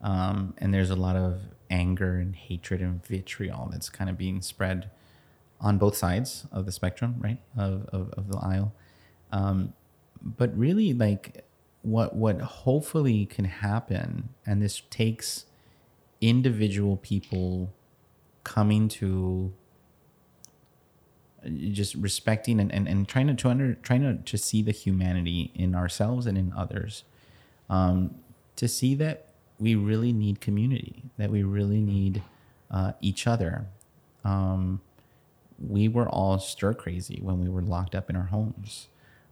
um, 0.00 0.54
and 0.58 0.72
there's 0.72 0.90
a 0.90 0.96
lot 0.96 1.16
of 1.16 1.40
anger 1.70 2.16
and 2.16 2.34
hatred 2.34 2.80
and 2.80 3.04
vitriol 3.04 3.68
that's 3.70 3.90
kind 3.90 4.08
of 4.08 4.16
being 4.16 4.40
spread 4.40 4.90
on 5.60 5.76
both 5.76 5.96
sides 5.96 6.46
of 6.52 6.66
the 6.66 6.72
spectrum, 6.72 7.16
right, 7.18 7.40
of, 7.56 7.86
of, 7.92 8.10
of 8.12 8.30
the 8.30 8.38
aisle. 8.38 8.72
Um, 9.32 9.74
but 10.22 10.56
really, 10.56 10.92
like 10.92 11.44
what 11.90 12.14
what 12.14 12.40
hopefully 12.40 13.26
can 13.26 13.44
happen, 13.46 14.30
and 14.46 14.62
this 14.62 14.82
takes 14.90 15.46
individual 16.20 16.96
people 16.96 17.72
coming 18.44 18.88
to 18.88 19.52
just 21.70 21.94
respecting 21.94 22.58
and, 22.58 22.72
and, 22.72 22.88
and 22.88 23.06
trying 23.06 23.28
to, 23.28 23.34
to 23.34 23.48
under, 23.48 23.74
trying 23.74 24.02
to, 24.02 24.16
to 24.24 24.36
see 24.36 24.60
the 24.60 24.72
humanity 24.72 25.52
in 25.54 25.74
ourselves 25.74 26.26
and 26.26 26.36
in 26.36 26.52
others 26.56 27.04
um, 27.70 28.16
to 28.56 28.66
see 28.66 28.96
that 28.96 29.28
we 29.60 29.76
really 29.76 30.12
need 30.12 30.40
community 30.40 31.04
that 31.16 31.30
we 31.30 31.44
really 31.44 31.80
need 31.80 32.22
uh, 32.72 32.92
each 33.00 33.26
other 33.26 33.66
um, 34.24 34.80
we 35.58 35.88
were 35.88 36.08
all 36.08 36.38
stir 36.38 36.74
crazy 36.74 37.18
when 37.22 37.40
we 37.40 37.48
were 37.48 37.62
locked 37.62 37.94
up 37.94 38.08
in 38.08 38.16
our 38.16 38.26
homes. 38.26 38.88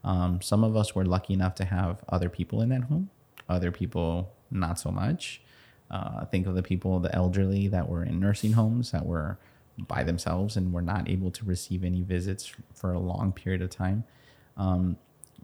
Um, 0.07 0.41
some 0.41 0.63
of 0.63 0.77
us 0.77 0.95
were 0.95 1.05
lucky 1.05 1.35
enough 1.35 1.57
to 1.57 1.65
have 1.65 2.03
other 2.09 2.29
people 2.29 2.63
in 2.63 2.69
that 2.71 2.85
home, 2.85 3.11
other 3.49 3.73
people 3.73 4.33
not 4.51 4.79
so 4.79 4.91
much. 4.91 5.43
Uh, 5.91 6.25
think 6.27 6.47
of 6.47 6.55
the 6.55 6.63
people, 6.63 7.01
the 7.01 7.15
elderly 7.15 7.69
that 7.69 7.89
were 7.89 8.05
in 8.05 8.19
nursing 8.19 8.53
homes 8.53 8.93
that 8.93 9.05
were 9.05 9.39
by 9.79 10.03
themselves 10.05 10.57
and 10.57 10.73
were 10.73 10.83
not 10.83 11.09
able 11.11 11.31
to 11.31 11.45
receive 11.45 11.85
any 11.85 12.03
visits 12.03 12.53
for 12.73 12.93
a 12.93 12.99
long 12.99 13.33
period 13.33 13.61
of 13.61 13.69
time. 13.69 14.05
Um, 14.57 14.97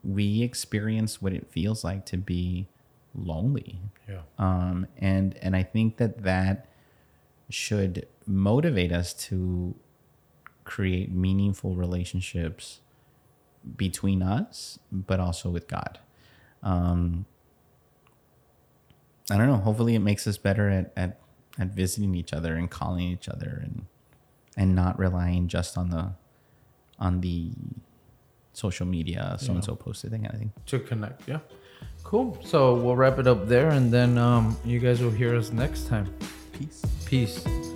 we 0.04 0.42
experience 0.42 1.20
what 1.20 1.32
it 1.32 1.48
feels 1.50 1.84
like 1.84 2.06
to 2.06 2.16
be 2.16 2.68
lonely. 3.14 3.80
Yeah. 4.08 4.22
Um, 4.38 4.86
and 4.96 5.36
and 5.42 5.54
I 5.54 5.64
think 5.64 5.96
that 5.98 6.22
that 6.22 6.66
should 7.50 8.06
motivate 8.26 8.92
us 8.92 9.12
to 9.12 9.74
create 10.64 11.10
meaningful 11.12 11.74
relationships 11.74 12.80
between 13.76 14.22
us, 14.22 14.78
but 14.90 15.20
also 15.20 15.50
with 15.50 15.68
God. 15.68 15.98
Um, 16.62 17.26
I 19.30 19.36
don't 19.36 19.46
know. 19.46 19.56
Hopefully, 19.56 19.94
it 19.94 20.00
makes 20.00 20.26
us 20.26 20.36
better 20.36 20.68
at, 20.68 20.92
at 20.96 21.18
at 21.58 21.68
visiting 21.68 22.14
each 22.14 22.32
other 22.32 22.54
and 22.54 22.70
calling 22.70 23.08
each 23.08 23.28
other 23.28 23.60
and 23.62 23.86
and 24.56 24.74
not 24.74 24.98
relying 24.98 25.48
just 25.48 25.76
on 25.76 25.90
the 25.90 26.12
on 26.98 27.20
the 27.20 27.50
social 28.52 28.86
media 28.86 29.36
so 29.38 29.52
and 29.52 29.64
so 29.64 29.74
posted 29.74 30.10
thing 30.10 30.26
of 30.26 30.32
thing. 30.32 30.52
To 30.66 30.78
connect. 30.78 31.28
Yeah. 31.28 31.40
Cool. 32.04 32.38
So 32.44 32.74
we'll 32.74 32.96
wrap 32.96 33.18
it 33.18 33.26
up 33.26 33.48
there, 33.48 33.70
and 33.70 33.92
then 33.92 34.18
um, 34.18 34.56
you 34.64 34.78
guys 34.78 35.02
will 35.02 35.10
hear 35.10 35.34
us 35.36 35.50
next 35.50 35.88
time. 35.88 36.12
Peace. 36.52 36.82
Peace. 37.06 37.71